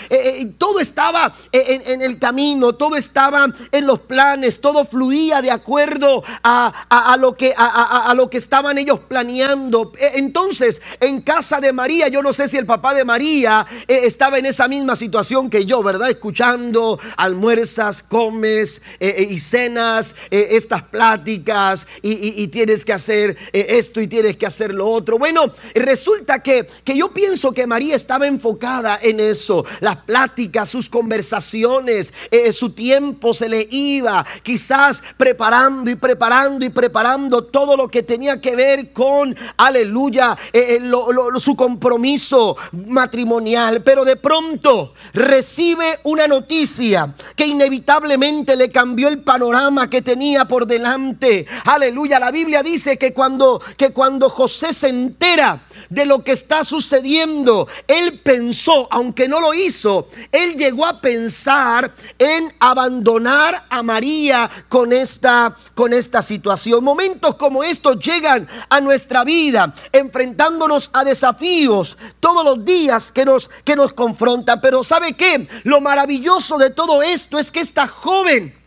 todo 0.57 0.79
estaba 0.79 1.33
en, 1.51 2.01
el 2.01 2.19
camino, 2.19 2.73
todo 2.73 2.95
estaba 2.95 3.47
en 3.71 3.87
los 3.87 3.99
planes, 3.99 4.61
todo 4.61 4.85
fluía 4.85 5.41
de 5.41 5.51
acuerdo 5.51 6.23
a 6.43 6.59
a, 6.89 6.98
lo, 7.17 7.33
que, 7.33 7.53
a, 7.55 8.13
lo 8.15 8.29
que 8.29 8.37
estaban 8.37 8.77
ellos 8.77 8.99
planeando. 9.07 9.93
E, 9.97 10.19
entonces, 10.19 10.81
en 10.99 11.21
casa 11.21 11.59
de 11.59 11.73
María, 11.73 12.07
yo 12.07 12.21
no 12.21 12.33
sé 12.33 12.47
si 12.47 12.57
el 12.57 12.65
papá 12.65 12.93
de 12.93 13.05
María 13.05 13.65
eh, 13.87 14.01
estaba 14.03 14.37
en 14.37 14.45
esa 14.45 14.67
misma 14.67 14.95
situación 14.95 15.49
que 15.49 15.65
yo, 15.65 15.81
¿verdad? 15.83 16.09
Escuchando 16.09 16.99
almuerzas, 17.17 18.03
comes 18.03 18.81
eh, 18.99 19.15
eh, 19.17 19.27
y 19.29 19.39
cenas, 19.39 20.15
estas 20.29 20.83
pláticas 20.83 21.87
y, 22.01 22.47
tienes 22.49 22.83
que 22.83 22.93
hacer 22.93 23.37
esto 23.53 24.01
y 24.01 24.07
tienes 24.07 24.37
que 24.37 24.45
hacer 24.45 24.73
lo 24.73 24.87
otro. 24.87 25.17
Bueno, 25.17 25.53
resulta 25.75 26.41
que, 26.41 26.67
que 26.83 26.97
yo 26.97 27.11
pienso 27.13 27.53
que 27.53 27.67
María 27.67 27.95
estaba 27.95 28.27
enfocada 28.27 28.99
en 29.01 29.19
eso, 29.19 29.65
las 29.81 29.97
pláticas, 29.97 30.69
sus 30.69 30.89
conversaciones, 30.89 32.13
su 32.51 32.71
tiempo 32.71 33.33
se 33.33 33.49
le 33.49 33.67
iba, 33.69 34.25
quizás 34.43 35.03
preparando 35.17 35.91
y 35.91 35.95
preparando 35.95 36.65
y 36.65 36.69
preparando 36.69 36.88
preparando 36.89 37.43
todo 37.43 37.77
lo 37.77 37.87
que 37.87 38.01
tenía 38.01 38.41
que 38.41 38.55
ver 38.55 38.91
con, 38.91 39.37
aleluya, 39.57 40.35
eh, 40.51 40.79
eh, 40.81 41.39
su 41.39 41.55
compromiso 41.55 42.57
matrimonial. 42.71 43.83
Pero 43.83 44.03
de 44.03 44.15
pronto 44.15 44.95
recibe 45.13 45.99
una 46.05 46.27
noticia 46.27 47.13
que 47.35 47.45
inevitablemente 47.45 48.55
le 48.55 48.71
cambió 48.71 49.07
el 49.07 49.21
panorama 49.21 49.87
que 49.87 50.01
tenía 50.01 50.45
por 50.45 50.65
delante. 50.65 51.45
Aleluya, 51.65 52.19
la 52.19 52.31
Biblia 52.31 52.63
dice 52.63 52.97
que 52.97 53.13
cuando, 53.13 53.61
que 53.77 53.91
cuando 53.91 54.27
José 54.31 54.73
se 54.73 54.87
entera, 54.87 55.61
de 55.89 56.05
lo 56.05 56.23
que 56.23 56.31
está 56.31 56.63
sucediendo. 56.63 57.67
Él 57.87 58.19
pensó, 58.19 58.87
aunque 58.91 59.27
no 59.27 59.39
lo 59.39 59.53
hizo, 59.53 60.07
él 60.31 60.55
llegó 60.55 60.85
a 60.85 61.01
pensar 61.01 61.93
en 62.17 62.53
abandonar 62.59 63.65
a 63.69 63.83
María 63.83 64.49
con 64.67 64.93
esta, 64.93 65.55
con 65.75 65.93
esta 65.93 66.21
situación. 66.21 66.83
Momentos 66.83 67.35
como 67.35 67.63
estos 67.63 67.99
llegan 67.99 68.47
a 68.69 68.81
nuestra 68.81 69.23
vida, 69.23 69.73
enfrentándonos 69.91 70.89
a 70.93 71.03
desafíos 71.03 71.97
todos 72.19 72.43
los 72.43 72.63
días 72.63 73.11
que 73.11 73.25
nos, 73.25 73.49
que 73.63 73.75
nos 73.75 73.93
confrontan. 73.93 74.61
Pero 74.61 74.83
¿sabe 74.83 75.13
qué? 75.13 75.47
Lo 75.63 75.81
maravilloso 75.81 76.57
de 76.57 76.69
todo 76.69 77.01
esto 77.01 77.39
es 77.39 77.51
que 77.51 77.59
esta 77.59 77.87
joven 77.87 78.58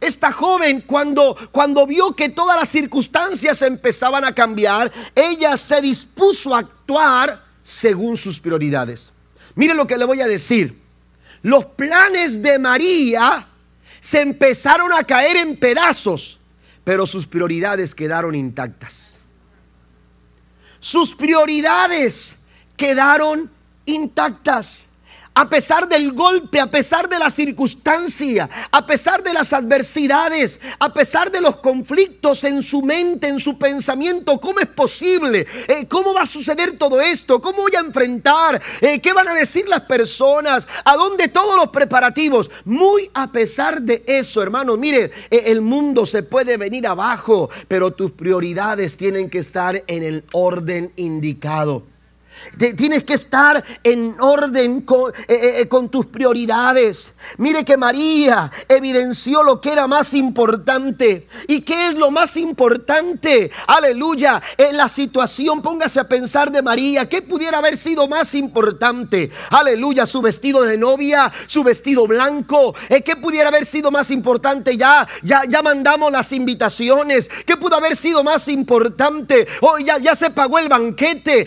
esta 0.00 0.32
joven 0.32 0.82
cuando, 0.82 1.36
cuando 1.52 1.86
vio 1.86 2.16
que 2.16 2.30
todas 2.30 2.58
las 2.58 2.68
circunstancias 2.68 3.60
empezaban 3.62 4.24
a 4.24 4.34
cambiar, 4.34 4.90
ella 5.14 5.56
se 5.56 5.80
dispuso 5.80 6.54
a 6.54 6.60
actuar 6.60 7.44
según 7.62 8.16
sus 8.16 8.40
prioridades. 8.40 9.12
Mire 9.54 9.74
lo 9.74 9.86
que 9.86 9.98
le 9.98 10.04
voy 10.04 10.20
a 10.20 10.26
decir. 10.26 10.80
Los 11.42 11.64
planes 11.66 12.42
de 12.42 12.58
María 12.58 13.46
se 14.00 14.20
empezaron 14.20 14.92
a 14.92 15.04
caer 15.04 15.36
en 15.36 15.56
pedazos, 15.56 16.38
pero 16.84 17.06
sus 17.06 17.26
prioridades 17.26 17.94
quedaron 17.94 18.34
intactas. 18.34 19.18
Sus 20.78 21.14
prioridades 21.14 22.36
quedaron 22.76 23.50
intactas. 23.84 24.86
A 25.34 25.48
pesar 25.48 25.88
del 25.88 26.12
golpe, 26.12 26.60
a 26.60 26.66
pesar 26.66 27.08
de 27.08 27.18
la 27.18 27.30
circunstancia, 27.30 28.48
a 28.70 28.86
pesar 28.86 29.22
de 29.22 29.32
las 29.32 29.52
adversidades, 29.52 30.58
a 30.78 30.92
pesar 30.92 31.30
de 31.30 31.40
los 31.40 31.56
conflictos 31.56 32.44
en 32.44 32.62
su 32.62 32.82
mente, 32.82 33.28
en 33.28 33.38
su 33.38 33.58
pensamiento, 33.58 34.38
¿cómo 34.40 34.60
es 34.60 34.66
posible? 34.66 35.46
Eh, 35.68 35.86
¿Cómo 35.88 36.12
va 36.12 36.22
a 36.22 36.26
suceder 36.26 36.76
todo 36.76 37.00
esto? 37.00 37.40
¿Cómo 37.40 37.62
voy 37.62 37.72
a 37.76 37.80
enfrentar? 37.80 38.60
Eh, 38.80 39.00
¿Qué 39.00 39.12
van 39.12 39.28
a 39.28 39.34
decir 39.34 39.68
las 39.68 39.82
personas? 39.82 40.66
¿A 40.84 40.96
dónde 40.96 41.28
todos 41.28 41.56
los 41.56 41.70
preparativos? 41.70 42.50
Muy 42.64 43.10
a 43.14 43.30
pesar 43.30 43.82
de 43.82 44.02
eso, 44.06 44.42
hermano, 44.42 44.76
mire, 44.76 45.12
eh, 45.30 45.44
el 45.46 45.60
mundo 45.60 46.06
se 46.06 46.22
puede 46.22 46.56
venir 46.56 46.86
abajo, 46.86 47.50
pero 47.68 47.92
tus 47.92 48.10
prioridades 48.10 48.96
tienen 48.96 49.30
que 49.30 49.38
estar 49.38 49.84
en 49.86 50.02
el 50.02 50.24
orden 50.32 50.92
indicado. 50.96 51.84
Tienes 52.76 53.04
que 53.04 53.14
estar 53.14 53.62
en 53.82 54.16
orden 54.20 54.82
con, 54.82 55.12
eh, 55.12 55.14
eh, 55.28 55.60
eh, 55.60 55.68
con, 55.68 55.88
tus 55.88 56.06
prioridades. 56.06 57.14
Mire 57.38 57.64
que 57.64 57.76
María 57.76 58.50
evidenció 58.68 59.42
lo 59.42 59.60
que 59.60 59.72
era 59.72 59.86
más 59.86 60.14
importante. 60.14 61.26
¿Y 61.48 61.62
qué 61.62 61.88
es 61.88 61.94
lo 61.94 62.10
más 62.10 62.36
importante? 62.36 63.50
Aleluya. 63.66 64.42
En 64.58 64.76
la 64.76 64.88
situación, 64.88 65.62
póngase 65.62 66.00
a 66.00 66.08
pensar 66.08 66.50
de 66.50 66.62
María. 66.62 67.08
¿Qué 67.08 67.22
pudiera 67.22 67.58
haber 67.58 67.76
sido 67.76 68.08
más 68.08 68.34
importante? 68.34 69.30
Aleluya. 69.50 70.06
Su 70.06 70.22
vestido 70.22 70.62
de 70.62 70.76
novia, 70.76 71.32
su 71.46 71.62
vestido 71.62 72.06
blanco. 72.06 72.74
¿Qué 72.88 73.16
pudiera 73.16 73.48
haber 73.48 73.66
sido 73.66 73.90
más 73.90 74.10
importante? 74.10 74.76
Ya, 74.76 75.08
ya, 75.22 75.42
ya 75.48 75.62
mandamos 75.62 76.12
las 76.12 76.32
invitaciones. 76.32 77.30
¿Qué 77.46 77.56
pudo 77.56 77.76
haber 77.76 77.96
sido 77.96 78.22
más 78.22 78.48
importante? 78.48 79.46
Oh, 79.60 79.78
ya, 79.78 80.14
se 80.14 80.30
pagó 80.30 80.58
el 80.58 80.68
banquete. 80.68 81.46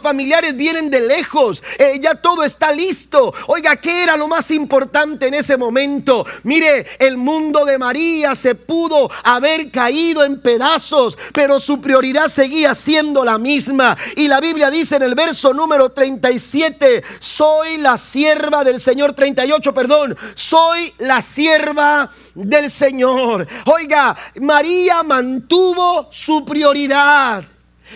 Familiares 0.00 0.56
vienen 0.56 0.90
de 0.90 1.00
lejos, 1.00 1.62
eh, 1.78 1.98
ya 2.00 2.14
todo 2.14 2.44
está 2.44 2.72
listo. 2.72 3.32
Oiga, 3.46 3.76
¿qué 3.76 4.02
era 4.02 4.16
lo 4.16 4.28
más 4.28 4.50
importante 4.50 5.26
en 5.26 5.34
ese 5.34 5.56
momento? 5.56 6.26
Mire, 6.42 6.86
el 6.98 7.16
mundo 7.16 7.64
de 7.64 7.78
María 7.78 8.34
se 8.34 8.54
pudo 8.54 9.10
haber 9.24 9.70
caído 9.70 10.24
en 10.24 10.40
pedazos, 10.40 11.16
pero 11.32 11.60
su 11.60 11.80
prioridad 11.80 12.28
seguía 12.28 12.74
siendo 12.74 13.24
la 13.24 13.38
misma. 13.38 13.96
Y 14.16 14.28
la 14.28 14.40
Biblia 14.40 14.70
dice 14.70 14.96
en 14.96 15.02
el 15.02 15.14
verso 15.14 15.52
número 15.52 15.90
37, 15.90 17.02
soy 17.18 17.76
la 17.78 17.96
sierva 17.98 18.64
del 18.64 18.80
Señor, 18.80 19.12
38, 19.12 19.74
perdón, 19.74 20.16
soy 20.34 20.94
la 20.98 21.22
sierva 21.22 22.10
del 22.34 22.70
Señor. 22.70 23.46
Oiga, 23.66 24.16
María 24.40 25.02
mantuvo 25.02 26.08
su 26.10 26.44
prioridad. 26.44 27.44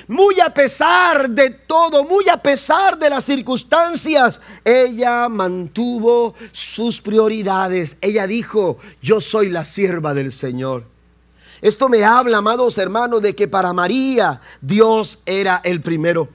Muy 0.08 0.40
a 0.40 0.52
pesar 0.52 1.30
de 1.30 1.50
todo, 1.50 2.04
muy 2.04 2.28
a 2.28 2.36
pesar 2.36 2.98
de 2.98 3.10
las 3.10 3.24
circunstancias, 3.24 4.40
ella 4.64 5.28
mantuvo 5.28 6.34
sus 6.50 7.00
prioridades. 7.00 7.96
Ella 8.00 8.26
dijo, 8.26 8.78
yo 9.00 9.20
soy 9.20 9.48
la 9.48 9.64
sierva 9.64 10.14
del 10.14 10.32
Señor. 10.32 10.84
Esto 11.60 11.88
me 11.88 12.04
habla, 12.04 12.38
amados 12.38 12.76
hermanos, 12.78 13.22
de 13.22 13.34
que 13.34 13.48
para 13.48 13.72
María 13.72 14.40
Dios 14.60 15.20
era 15.24 15.60
el 15.64 15.80
primero. 15.80 16.28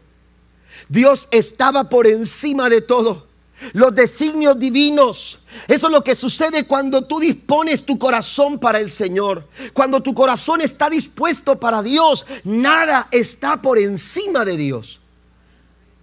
Dios 0.87 1.27
estaba 1.31 1.89
por 1.89 2.07
encima 2.07 2.69
de 2.69 2.81
todo 2.81 3.26
los 3.73 3.93
designios 3.93 4.59
divinos. 4.59 5.39
Eso 5.67 5.87
es 5.87 5.93
lo 5.93 6.03
que 6.03 6.15
sucede 6.15 6.65
cuando 6.65 7.05
tú 7.05 7.19
dispones 7.19 7.85
tu 7.85 7.97
corazón 7.97 8.59
para 8.59 8.79
el 8.79 8.89
Señor. 8.89 9.47
Cuando 9.73 10.01
tu 10.01 10.13
corazón 10.13 10.61
está 10.61 10.89
dispuesto 10.89 11.59
para 11.59 11.81
Dios, 11.81 12.25
nada 12.43 13.07
está 13.11 13.61
por 13.61 13.79
encima 13.79 14.45
de 14.45 14.57
Dios. 14.57 14.99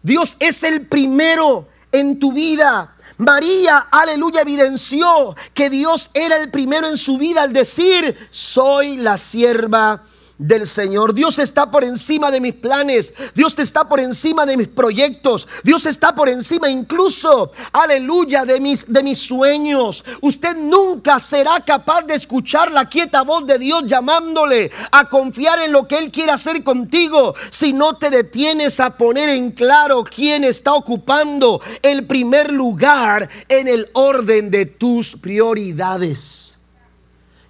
Dios 0.02 0.36
es 0.38 0.62
el 0.62 0.86
primero 0.86 1.68
en 1.92 2.18
tu 2.18 2.32
vida. 2.32 2.94
María, 3.16 3.86
aleluya, 3.90 4.40
evidenció 4.40 5.36
que 5.54 5.70
Dios 5.70 6.10
era 6.14 6.36
el 6.36 6.50
primero 6.50 6.88
en 6.88 6.96
su 6.96 7.16
vida 7.16 7.42
al 7.42 7.52
decir, 7.52 8.16
soy 8.30 8.96
la 8.96 9.16
sierva 9.16 10.02
del 10.38 10.66
Señor. 10.66 11.14
Dios 11.14 11.38
está 11.38 11.70
por 11.70 11.84
encima 11.84 12.30
de 12.30 12.40
mis 12.40 12.54
planes. 12.54 13.12
Dios 13.34 13.58
está 13.58 13.88
por 13.88 14.00
encima 14.00 14.46
de 14.46 14.56
mis 14.56 14.68
proyectos. 14.68 15.46
Dios 15.62 15.86
está 15.86 16.14
por 16.14 16.28
encima 16.28 16.68
incluso, 16.68 17.52
aleluya, 17.72 18.44
de 18.44 18.60
mis, 18.60 18.92
de 18.92 19.02
mis 19.02 19.18
sueños. 19.18 20.04
Usted 20.20 20.56
nunca 20.56 21.20
será 21.20 21.60
capaz 21.60 22.02
de 22.02 22.14
escuchar 22.14 22.72
la 22.72 22.88
quieta 22.88 23.22
voz 23.22 23.46
de 23.46 23.58
Dios 23.58 23.84
llamándole 23.86 24.70
a 24.90 25.08
confiar 25.08 25.58
en 25.60 25.72
lo 25.72 25.86
que 25.86 25.98
Él 25.98 26.10
quiere 26.10 26.32
hacer 26.32 26.64
contigo 26.64 27.34
si 27.50 27.72
no 27.72 27.96
te 27.96 28.10
detienes 28.10 28.80
a 28.80 28.96
poner 28.96 29.28
en 29.28 29.50
claro 29.52 30.04
quién 30.04 30.44
está 30.44 30.74
ocupando 30.74 31.60
el 31.82 32.06
primer 32.06 32.52
lugar 32.52 33.28
en 33.48 33.68
el 33.68 33.88
orden 33.92 34.50
de 34.50 34.66
tus 34.66 35.16
prioridades. 35.16 36.53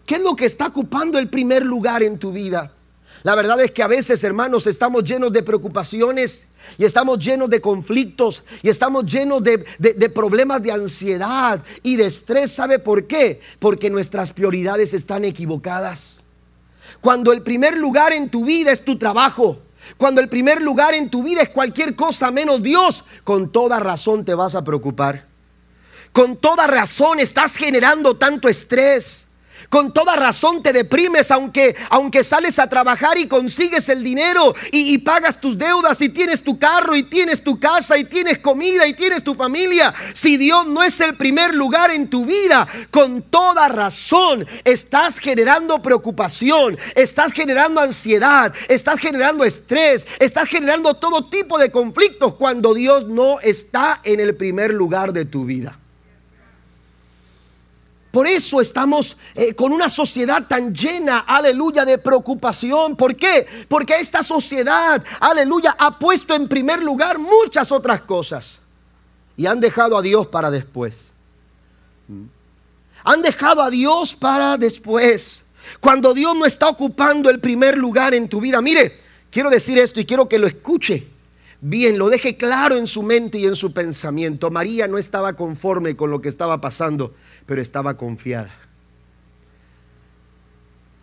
¿Qué 0.06 0.16
es 0.16 0.20
lo 0.22 0.36
que 0.36 0.46
está 0.46 0.66
ocupando 0.66 1.18
el 1.18 1.28
primer 1.28 1.64
lugar 1.64 2.02
en 2.02 2.18
tu 2.18 2.32
vida? 2.32 2.72
La 3.22 3.34
verdad 3.34 3.58
es 3.62 3.70
que 3.70 3.82
a 3.82 3.86
veces, 3.86 4.22
hermanos, 4.22 4.66
estamos 4.66 5.02
llenos 5.02 5.32
de 5.32 5.42
preocupaciones 5.42 6.44
y 6.76 6.84
estamos 6.84 7.18
llenos 7.18 7.48
de 7.48 7.60
conflictos 7.60 8.44
y 8.62 8.68
estamos 8.68 9.06
llenos 9.06 9.42
de, 9.42 9.58
problemas 10.10 10.62
de 10.62 10.72
ansiedad 10.72 11.62
y 11.82 11.96
de 11.96 12.06
estrés. 12.06 12.52
¿Sabe 12.52 12.78
por 12.78 13.06
qué? 13.06 13.40
Porque 13.58 13.88
nuestras 13.88 14.30
prioridades 14.30 14.92
están 14.92 15.24
equivocadas. 15.24 16.20
Cuando 17.00 17.32
el 17.32 17.40
primer 17.40 17.78
lugar 17.78 18.12
en 18.12 18.28
tu 18.28 18.44
vida 18.44 18.72
es 18.72 18.84
tu 18.84 18.98
trabajo, 18.98 19.58
cuando 19.96 20.20
el 20.20 20.28
primer 20.28 20.60
lugar 20.60 20.94
en 20.94 21.08
tu 21.08 21.22
vida 21.22 21.40
es 21.40 21.48
cualquier 21.48 21.96
cosa 21.96 22.30
menos 22.30 22.62
Dios, 22.62 23.04
con 23.24 23.50
toda 23.50 23.80
razón 23.80 24.26
te 24.26 24.34
vas 24.34 24.54
a 24.54 24.64
preocupar. 24.64 25.26
Con 26.12 26.36
toda 26.36 26.66
razón 26.66 27.20
estás 27.20 27.56
generando 27.56 28.16
tanto 28.16 28.50
estrés. 28.50 29.23
Con 29.68 29.92
toda 29.92 30.16
razón 30.16 30.62
te 30.62 30.72
deprimes 30.72 31.30
aunque, 31.30 31.76
aunque 31.90 32.24
sales 32.24 32.58
a 32.58 32.68
trabajar 32.68 33.18
y 33.18 33.26
consigues 33.26 33.88
el 33.88 34.02
dinero 34.02 34.54
y, 34.72 34.94
y, 34.94 34.98
pagas 34.98 35.40
tus 35.40 35.58
deudas 35.58 36.00
y 36.00 36.08
tienes 36.08 36.42
tu 36.42 36.58
carro 36.58 36.94
y 36.94 37.04
tienes 37.04 37.42
tu 37.42 37.58
casa 37.58 37.96
y 37.98 38.04
tienes 38.04 38.38
comida 38.38 38.86
y 38.86 38.94
tienes 38.94 39.22
tu 39.22 39.34
familia. 39.34 39.94
Si 40.12 40.36
Dios 40.36 40.66
no 40.66 40.82
es 40.82 41.00
el 41.00 41.16
primer 41.16 41.54
lugar 41.54 41.90
en 41.90 42.08
tu 42.08 42.24
vida, 42.24 42.66
con 42.90 43.22
toda 43.22 43.68
razón 43.68 44.46
estás 44.64 45.18
generando 45.18 45.82
preocupación, 45.82 46.78
estás 46.94 47.32
generando 47.32 47.80
ansiedad, 47.80 48.52
estás 48.68 49.00
generando 49.00 49.44
estrés, 49.44 50.06
estás 50.18 50.48
generando 50.48 50.94
todo 50.94 51.28
tipo 51.28 51.58
de 51.58 51.70
conflictos 51.70 52.34
cuando 52.34 52.74
Dios 52.74 53.06
no 53.06 53.40
está 53.40 54.00
en 54.04 54.20
el 54.20 54.36
primer 54.36 54.72
lugar 54.72 55.12
de 55.12 55.24
tu 55.24 55.44
vida. 55.44 55.78
Por 58.14 58.28
eso 58.28 58.60
estamos 58.60 59.16
eh, 59.34 59.54
con 59.54 59.72
una 59.72 59.88
sociedad 59.88 60.46
tan 60.46 60.72
llena, 60.72 61.24
aleluya, 61.26 61.84
de 61.84 61.98
preocupación. 61.98 62.94
¿Por 62.94 63.16
qué? 63.16 63.44
Porque 63.66 63.98
esta 63.98 64.22
sociedad, 64.22 65.02
aleluya, 65.18 65.74
ha 65.76 65.98
puesto 65.98 66.32
en 66.32 66.46
primer 66.46 66.80
lugar 66.80 67.18
muchas 67.18 67.72
otras 67.72 68.02
cosas. 68.02 68.60
Y 69.36 69.46
han 69.46 69.58
dejado 69.58 69.98
a 69.98 70.02
Dios 70.02 70.28
para 70.28 70.52
después. 70.52 71.08
¿Mm? 72.06 72.26
Han 73.02 73.20
dejado 73.20 73.60
a 73.62 73.68
Dios 73.68 74.14
para 74.14 74.58
después. 74.58 75.42
Cuando 75.80 76.14
Dios 76.14 76.36
no 76.36 76.46
está 76.46 76.68
ocupando 76.68 77.28
el 77.30 77.40
primer 77.40 77.76
lugar 77.76 78.14
en 78.14 78.28
tu 78.28 78.40
vida. 78.40 78.62
Mire, 78.62 78.96
quiero 79.28 79.50
decir 79.50 79.76
esto 79.76 79.98
y 79.98 80.06
quiero 80.06 80.28
que 80.28 80.38
lo 80.38 80.46
escuche 80.46 81.08
bien, 81.60 81.98
lo 81.98 82.10
deje 82.10 82.36
claro 82.36 82.76
en 82.76 82.86
su 82.86 83.02
mente 83.02 83.38
y 83.38 83.46
en 83.46 83.56
su 83.56 83.72
pensamiento. 83.72 84.52
María 84.52 84.86
no 84.86 84.98
estaba 84.98 85.32
conforme 85.32 85.96
con 85.96 86.12
lo 86.12 86.20
que 86.20 86.28
estaba 86.28 86.60
pasando 86.60 87.12
pero 87.46 87.60
estaba 87.60 87.96
confiada. 87.96 88.63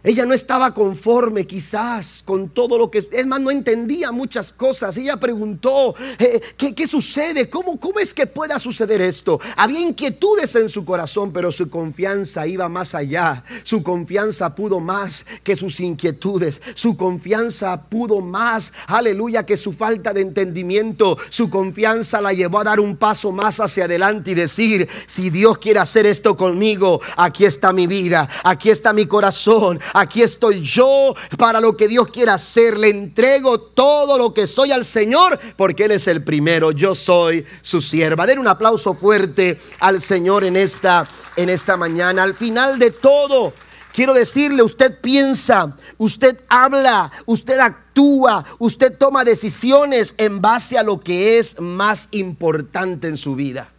Ella 0.03 0.25
no 0.25 0.33
estaba 0.33 0.73
conforme 0.73 1.45
quizás 1.45 2.23
con 2.25 2.49
todo 2.49 2.77
lo 2.77 2.89
que... 2.89 3.07
Es 3.11 3.27
más, 3.27 3.39
no 3.39 3.51
entendía 3.51 4.11
muchas 4.11 4.51
cosas. 4.51 4.97
Ella 4.97 5.17
preguntó, 5.17 5.93
eh, 6.17 6.41
¿qué, 6.57 6.87
sucede? 6.87 7.49
¿Cómo, 7.51 7.79
¿Cómo 7.79 7.99
es 7.99 8.11
que 8.11 8.25
pueda 8.25 8.57
suceder 8.57 8.99
esto? 8.99 9.39
Había 9.55 9.79
inquietudes 9.79 10.55
en 10.55 10.69
su 10.69 10.85
corazón, 10.85 11.31
pero 11.31 11.51
su 11.51 11.69
confianza 11.69 12.47
iba 12.47 12.67
más 12.67 12.95
allá. 12.95 13.43
Su 13.61 13.83
confianza 13.83 14.55
pudo 14.55 14.79
más 14.79 15.23
que 15.43 15.55
sus 15.55 15.79
inquietudes. 15.79 16.61
Su 16.73 16.97
confianza 16.97 17.79
pudo 17.79 18.21
más, 18.21 18.73
aleluya, 18.87 19.45
que 19.45 19.55
su 19.55 19.71
falta 19.71 20.13
de 20.13 20.21
entendimiento. 20.21 21.15
Su 21.29 21.51
confianza 21.51 22.21
la 22.21 22.33
llevó 22.33 22.59
a 22.59 22.63
dar 22.63 22.79
un 22.79 22.97
paso 22.97 23.31
más 23.31 23.59
hacia 23.59 23.85
adelante 23.85 24.31
y 24.31 24.35
decir, 24.35 24.89
si 25.05 25.29
Dios 25.29 25.59
quiere 25.59 25.79
hacer 25.79 26.07
esto 26.07 26.35
conmigo, 26.35 27.01
aquí 27.17 27.45
está 27.45 27.71
mi 27.71 27.85
vida, 27.85 28.27
aquí 28.43 28.71
está 28.71 28.93
mi 28.93 29.05
corazón 29.05 29.79
aquí 29.93 30.21
estoy 30.21 30.61
yo 30.61 31.15
para 31.37 31.59
lo 31.59 31.75
que 31.77 31.87
Dios 31.87 32.07
quiera 32.09 32.35
hacer. 32.35 32.77
Le 32.77 32.89
entrego 32.89 33.59
todo 33.59 34.17
lo 34.17 34.33
que 34.33 34.47
soy 34.47 34.71
al 34.71 34.85
Señor 34.85 35.39
porque 35.55 35.85
Él 35.85 35.91
es 35.91 36.07
el 36.07 36.23
primero. 36.23 36.71
Yo 36.71 36.95
soy 36.95 37.45
su 37.61 37.81
sierva. 37.81 38.25
Den 38.25 38.39
un 38.39 38.47
aplauso 38.47 38.93
fuerte 38.93 39.59
al 39.79 40.01
Señor 40.01 40.43
en 40.43 40.55
esta, 40.55 41.07
en 41.35 41.49
esta 41.49 41.77
mañana. 41.77 42.23
Al 42.23 42.33
final 42.33 42.79
de 42.79 42.91
todo, 42.91 43.53
quiero 43.93 44.13
decirle, 44.13 44.63
usted 44.63 44.99
piensa, 44.99 45.75
usted 45.97 46.39
habla, 46.47 47.11
usted 47.25 47.59
actúa, 47.59 48.45
usted 48.59 48.97
toma 48.97 49.23
decisiones 49.23 50.15
en 50.17 50.41
base 50.41 50.77
a 50.77 50.83
lo 50.83 50.99
que 50.99 51.39
es 51.39 51.59
más 51.59 52.07
importante 52.11 53.07
en 53.07 53.17
su 53.17 53.35
vida. 53.35 53.71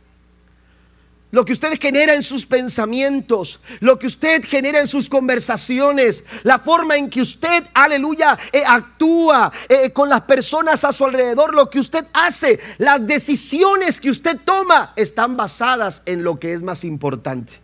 Lo 1.33 1.47
que 1.47 1.55
usted 1.55 1.81
genera 1.81 2.15
en 2.15 2.23
sus 2.23 2.45
pensamientos, 2.45 3.59
lo 3.81 3.99
que 3.99 4.07
usted 4.07 4.45
genera 4.45 4.81
en 4.81 4.87
sus 4.87 5.09
conversaciones, 5.09 6.25
la 6.43 6.59
forma 6.59 6.99
en 6.99 7.09
que 7.09 7.23
usted, 7.23 7.65
aleluya, 7.73 8.39
eh, 8.53 8.63
actúa 8.67 9.51
eh, 9.67 9.91
con 9.93 10.11
las 10.11 10.21
personas 10.21 10.85
a 10.85 10.93
su 10.93 11.07
alrededor, 11.07 11.55
lo 11.55 11.71
que 11.71 11.81
usted 11.81 12.05
hace, 12.13 12.61
las 12.77 13.07
decisiones 13.07 13.99
que 13.99 14.11
usted 14.11 14.39
toma 14.45 14.93
están 14.95 15.35
basadas 15.35 16.03
en 16.05 16.23
lo 16.23 16.39
que 16.39 16.53
es 16.53 16.61
más 16.61 16.85
importante. 16.85 17.55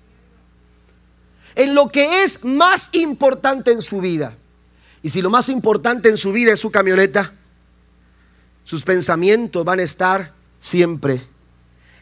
En 1.54 1.74
lo 1.74 1.88
que 1.88 2.22
es 2.22 2.42
más 2.44 2.88
importante 2.92 3.70
en 3.70 3.82
su 3.82 4.00
vida. 4.00 4.34
Y 5.02 5.10
si 5.10 5.20
lo 5.20 5.28
más 5.28 5.50
importante 5.50 6.08
en 6.08 6.16
su 6.16 6.32
vida 6.32 6.54
es 6.54 6.60
su 6.60 6.70
camioneta, 6.70 7.34
sus 8.64 8.82
pensamientos 8.82 9.62
van 9.62 9.80
a 9.80 9.82
estar 9.82 10.32
siempre 10.58 11.22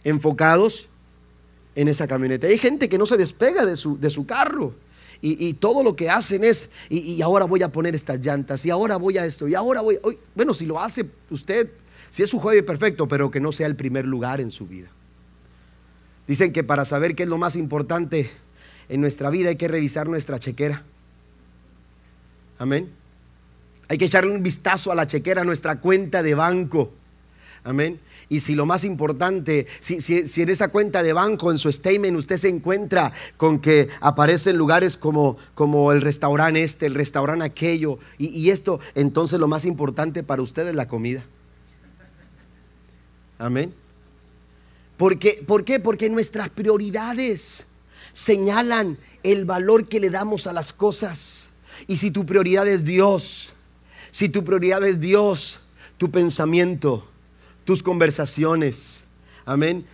enfocados 0.04 0.88
en 1.76 1.86
esa 1.86 2.08
camioneta. 2.08 2.48
Hay 2.48 2.58
gente 2.58 2.88
que 2.88 2.98
no 2.98 3.06
se 3.06 3.16
despega 3.16 3.64
de 3.64 3.76
su, 3.76 4.00
de 4.00 4.10
su 4.10 4.26
carro. 4.26 4.74
Y, 5.22 5.54
todo 5.54 5.82
lo 5.82 5.96
que 5.96 6.10
hacen 6.10 6.44
es, 6.44 6.70
y, 6.90 7.20
ahora 7.22 7.46
voy 7.46 7.62
a 7.62 7.72
poner 7.72 7.94
estas 7.94 8.20
llantas, 8.20 8.64
y 8.66 8.70
ahora 8.70 8.96
voy 8.96 9.16
a 9.18 9.24
esto, 9.24 9.48
y 9.48 9.54
ahora 9.54 9.80
voy, 9.80 9.98
hoy, 10.02 10.18
bueno, 10.34 10.52
si 10.52 10.66
lo 10.66 10.80
hace 10.80 11.06
usted, 11.30 11.70
si 12.10 12.22
es 12.22 12.30
su 12.30 12.38
jueves 12.38 12.62
perfecto, 12.64 13.08
pero 13.08 13.30
que 13.30 13.40
no 13.40 13.50
sea 13.50 13.66
el 13.66 13.76
primer 13.76 14.04
lugar 14.04 14.40
en 14.40 14.50
su 14.50 14.66
vida. 14.66 14.88
Dicen 16.28 16.52
que 16.52 16.62
para 16.62 16.84
saber 16.84 17.16
qué 17.16 17.22
es 17.22 17.28
lo 17.28 17.38
más 17.38 17.56
importante 17.56 18.30
en 18.88 19.00
nuestra 19.00 19.30
vida 19.30 19.48
hay 19.48 19.56
que 19.56 19.68
revisar 19.68 20.06
nuestra 20.06 20.38
chequera. 20.38 20.84
Amén. 22.58 22.92
Hay 23.88 23.98
que 23.98 24.04
echarle 24.04 24.30
un 24.30 24.42
vistazo 24.42 24.92
a 24.92 24.94
la 24.94 25.06
chequera, 25.06 25.42
a 25.42 25.44
nuestra 25.44 25.80
cuenta 25.80 26.22
de 26.22 26.34
banco. 26.34 26.92
Amén. 27.64 28.00
Y 28.28 28.40
si 28.40 28.56
lo 28.56 28.66
más 28.66 28.84
importante, 28.84 29.68
si, 29.80 29.98
en 30.42 30.48
esa 30.48 30.68
cuenta 30.68 31.02
de 31.02 31.12
banco, 31.12 31.52
en 31.52 31.58
su 31.58 31.70
statement, 31.70 32.16
usted 32.16 32.38
se 32.38 32.48
encuentra 32.48 33.12
con 33.36 33.60
que 33.60 33.88
aparecen 34.00 34.56
lugares 34.56 34.96
como, 34.96 35.36
como 35.54 35.92
el 35.92 36.00
restaurante 36.00 36.62
este, 36.62 36.86
el 36.86 36.94
restaurante 36.94 37.44
aquello, 37.44 37.98
y, 38.18 38.50
esto, 38.50 38.80
entonces 38.96 39.38
lo 39.38 39.46
más 39.46 39.64
importante 39.64 40.24
para 40.24 40.42
usted 40.42 40.66
es 40.66 40.74
la 40.74 40.88
comida. 40.88 41.24
Amén. 43.38 43.72
¿Por 44.96 45.18
qué? 45.18 45.44
¿Por 45.46 45.64
qué? 45.64 45.78
Porque 45.78 46.08
nuestras 46.08 46.48
prioridades 46.48 47.64
señalan 48.12 48.98
el 49.22 49.44
valor 49.44 49.88
que 49.88 50.00
le 50.00 50.10
damos 50.10 50.46
a 50.46 50.52
las 50.52 50.72
cosas. 50.72 51.50
Y 51.86 51.98
si 51.98 52.10
tu 52.10 52.24
prioridad 52.26 52.66
es 52.66 52.84
Dios, 52.84 53.52
si 54.10 54.28
tu 54.30 54.42
prioridad 54.42 54.82
es 54.84 54.98
Dios, 54.98 55.60
tu 55.98 56.10
pensamiento, 56.10 57.06
tus 57.66 57.82
conversaciones, 57.82 59.04
amén, 59.44 59.84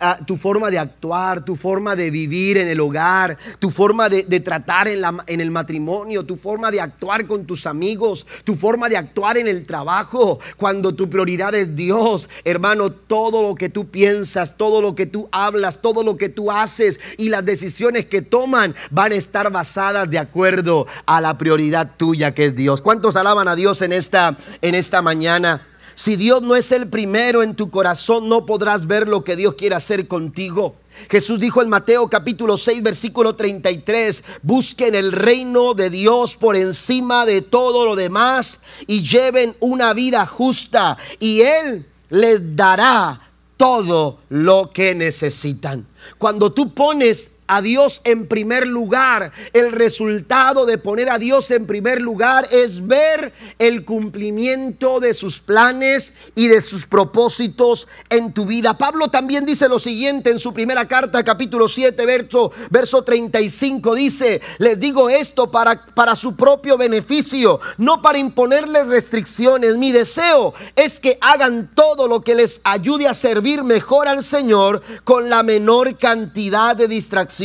Ah, 0.00 0.18
tu 0.24 0.36
forma 0.38 0.70
de 0.70 0.78
actuar, 0.78 1.44
tu 1.44 1.54
forma 1.54 1.94
de 1.94 2.10
vivir 2.10 2.56
en 2.56 2.68
el 2.68 2.80
hogar, 2.80 3.36
tu 3.58 3.70
forma 3.70 4.08
de, 4.08 4.40
tratar 4.40 4.88
en, 4.88 5.04
en 5.26 5.40
el 5.42 5.50
matrimonio, 5.50 6.24
tu 6.24 6.36
forma 6.36 6.70
de 6.70 6.80
actuar 6.80 7.26
con 7.26 7.44
tus 7.44 7.66
amigos, 7.66 8.26
tu 8.44 8.54
forma 8.54 8.88
de 8.88 8.96
actuar 8.96 9.36
en 9.36 9.46
el 9.46 9.66
trabajo. 9.66 10.40
Cuando 10.56 10.94
tu 10.94 11.10
prioridad 11.10 11.54
es 11.54 11.76
Dios, 11.76 12.30
hermano, 12.44 12.90
todo 12.90 13.42
lo 13.42 13.54
que 13.54 13.68
tú 13.68 13.88
piensas, 13.88 14.56
todo 14.56 14.80
lo 14.80 14.94
que 14.94 15.04
tú 15.04 15.28
hablas, 15.32 15.82
todo 15.82 16.02
lo 16.02 16.16
que 16.16 16.30
tú 16.30 16.50
haces 16.50 16.98
y 17.18 17.28
las 17.28 17.44
decisiones 17.44 18.06
que 18.06 18.22
toman 18.22 18.74
van 18.90 19.12
a 19.12 19.16
estar 19.16 19.52
basadas 19.52 20.08
de 20.08 20.18
acuerdo 20.18 20.86
a 21.04 21.20
la 21.20 21.36
prioridad 21.36 21.90
tuya 21.98 22.32
que 22.32 22.46
es 22.46 22.56
Dios. 22.56 22.80
¿Cuántos 22.80 23.16
alaban 23.16 23.48
a 23.48 23.54
Dios 23.54 23.82
en 23.82 23.92
esta, 23.92 24.38
en 24.62 24.74
esta 24.74 25.02
mañana? 25.02 25.66
Si 25.98 26.14
Dios 26.14 26.42
no 26.42 26.54
es 26.54 26.70
el 26.70 26.88
primero 26.88 27.42
en 27.42 27.56
tu 27.56 27.70
corazón, 27.70 28.28
no 28.28 28.46
podrás 28.46 28.86
ver 28.86 29.08
lo 29.08 29.24
que 29.24 29.34
Dios 29.34 29.54
quiere 29.54 29.74
hacer 29.74 30.06
contigo. 30.06 30.76
Jesús 31.10 31.40
dijo 31.40 31.60
en 31.60 31.68
Mateo 31.68 32.08
capítulo 32.08 32.56
6 32.56 32.84
versículo 32.84 33.34
33, 33.34 34.22
busquen 34.42 34.94
el 34.94 35.10
reino 35.10 35.74
de 35.74 35.90
Dios 35.90 36.36
por 36.36 36.54
encima 36.54 37.26
de 37.26 37.42
todo 37.42 37.84
lo 37.84 37.96
demás 37.96 38.60
y 38.86 39.02
lleven 39.02 39.56
una 39.58 39.92
vida 39.92 40.24
justa 40.24 40.98
y 41.18 41.40
Él 41.40 41.88
les 42.10 42.54
dará 42.54 43.20
todo 43.56 44.20
lo 44.28 44.70
que 44.72 44.94
necesitan. 44.94 45.84
Cuando 46.16 46.52
tú 46.52 46.74
pones 46.74 47.32
a 47.48 47.62
Dios 47.62 48.02
en 48.04 48.28
primer 48.28 48.66
lugar. 48.66 49.32
El 49.52 49.72
resultado 49.72 50.66
de 50.66 50.78
poner 50.78 51.10
a 51.10 51.18
Dios 51.18 51.50
en 51.50 51.66
primer 51.66 52.00
lugar 52.00 52.46
es 52.52 52.86
ver 52.86 53.32
el 53.58 53.84
cumplimiento 53.84 55.00
de 55.00 55.14
sus 55.14 55.40
planes 55.40 56.12
y 56.34 56.48
de 56.48 56.60
sus 56.60 56.86
propósitos 56.86 57.88
en 58.10 58.32
tu 58.32 58.46
vida. 58.46 58.78
Pablo 58.78 59.08
también 59.08 59.46
dice 59.46 59.68
lo 59.68 59.78
siguiente 59.78 60.30
en 60.30 60.38
su 60.38 60.52
primera 60.52 60.86
carta, 60.86 61.24
capítulo 61.24 61.68
7, 61.68 62.06
verso, 62.06 62.52
verso 62.70 63.02
35. 63.02 63.94
Dice, 63.94 64.40
les 64.58 64.78
digo 64.78 65.08
esto 65.08 65.50
para, 65.50 65.86
para 65.94 66.14
su 66.14 66.36
propio 66.36 66.76
beneficio, 66.76 67.60
no 67.78 68.02
para 68.02 68.18
imponerles 68.18 68.86
restricciones. 68.86 69.76
Mi 69.76 69.90
deseo 69.90 70.52
es 70.76 71.00
que 71.00 71.16
hagan 71.22 71.70
todo 71.74 72.08
lo 72.08 72.20
que 72.20 72.34
les 72.34 72.60
ayude 72.64 73.08
a 73.08 73.14
servir 73.14 73.64
mejor 73.64 74.06
al 74.06 74.22
Señor 74.22 74.82
con 75.04 75.30
la 75.30 75.42
menor 75.42 75.96
cantidad 75.96 76.76
de 76.76 76.88
distracciones 76.88 77.37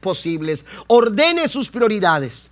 posibles. 0.00 0.64
Ordene 0.86 1.48
sus 1.48 1.68
prioridades. 1.68 2.50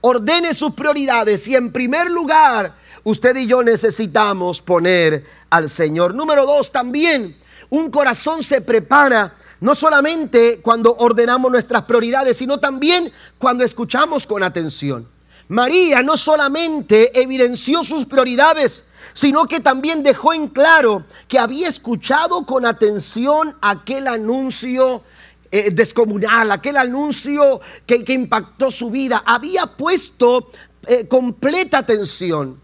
Ordene 0.00 0.54
sus 0.54 0.72
prioridades 0.74 1.46
y 1.48 1.56
en 1.56 1.72
primer 1.72 2.10
lugar, 2.10 2.74
usted 3.04 3.36
y 3.36 3.46
yo 3.46 3.62
necesitamos 3.62 4.62
poner 4.62 5.26
al 5.50 5.68
Señor. 5.68 6.14
Número 6.14 6.46
dos, 6.46 6.72
también 6.72 7.36
un 7.68 7.90
corazón 7.90 8.42
se 8.42 8.60
prepara 8.60 9.34
no 9.60 9.74
solamente 9.74 10.60
cuando 10.62 10.94
ordenamos 10.96 11.50
nuestras 11.50 11.84
prioridades, 11.84 12.36
sino 12.38 12.58
también 12.58 13.12
cuando 13.38 13.62
escuchamos 13.62 14.26
con 14.26 14.42
atención. 14.42 15.06
María 15.48 16.02
no 16.02 16.16
solamente 16.16 17.20
evidenció 17.20 17.82
sus 17.82 18.06
prioridades, 18.06 18.84
sino 19.12 19.46
que 19.46 19.60
también 19.60 20.02
dejó 20.02 20.32
en 20.32 20.48
claro 20.48 21.04
que 21.28 21.38
había 21.38 21.68
escuchado 21.68 22.46
con 22.46 22.64
atención 22.64 23.56
aquel 23.60 24.06
anuncio 24.06 25.02
eh, 25.52 25.72
descomunal, 25.72 26.52
aquel 26.52 26.76
anuncio 26.76 27.60
que, 27.84 28.04
impactó 28.12 28.70
su 28.70 28.88
vida, 28.88 29.24
había 29.26 29.66
puesto 29.66 30.52
eh, 30.86 31.08
completa 31.08 31.78
atención. 31.78 32.60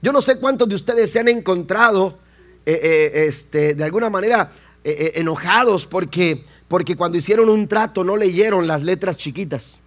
Yo 0.00 0.10
no 0.10 0.22
sé 0.22 0.38
cuántos 0.38 0.66
de 0.66 0.74
ustedes 0.74 1.10
se 1.10 1.20
han 1.20 1.28
encontrado 1.28 2.18
eh, 2.64 3.26
este, 3.28 3.74
de 3.74 3.84
alguna 3.84 4.08
manera 4.08 4.50
enojados 4.82 5.84
porque, 5.84 6.46
porque 6.66 6.96
cuando 6.96 7.18
hicieron 7.18 7.50
un 7.50 7.68
trato 7.68 8.02
no 8.02 8.16
leyeron 8.16 8.66
las 8.66 8.82
letras 8.82 9.18
chiquitas. 9.18 9.78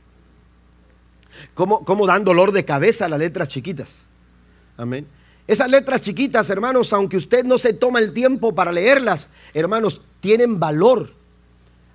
¿Cómo, 1.55 1.83
¿Cómo, 1.83 2.05
dan 2.05 2.23
dolor 2.23 2.51
de 2.51 2.63
cabeza 2.63 3.09
las 3.09 3.17
letras 3.17 3.49
chiquitas? 3.49 4.05
Amén. 4.77 5.07
Esas 5.47 5.71
letras 5.71 6.01
chiquitas, 6.03 6.47
hermanos, 6.51 6.93
aunque 6.93 7.17
usted 7.17 7.43
no 7.43 7.57
se 7.57 7.73
toma 7.73 7.97
el 7.97 8.13
tiempo 8.13 8.53
para 8.53 8.71
leerlas, 8.71 9.29
hermanos, 9.55 10.01
tienen 10.21 10.59
valor 10.59 11.22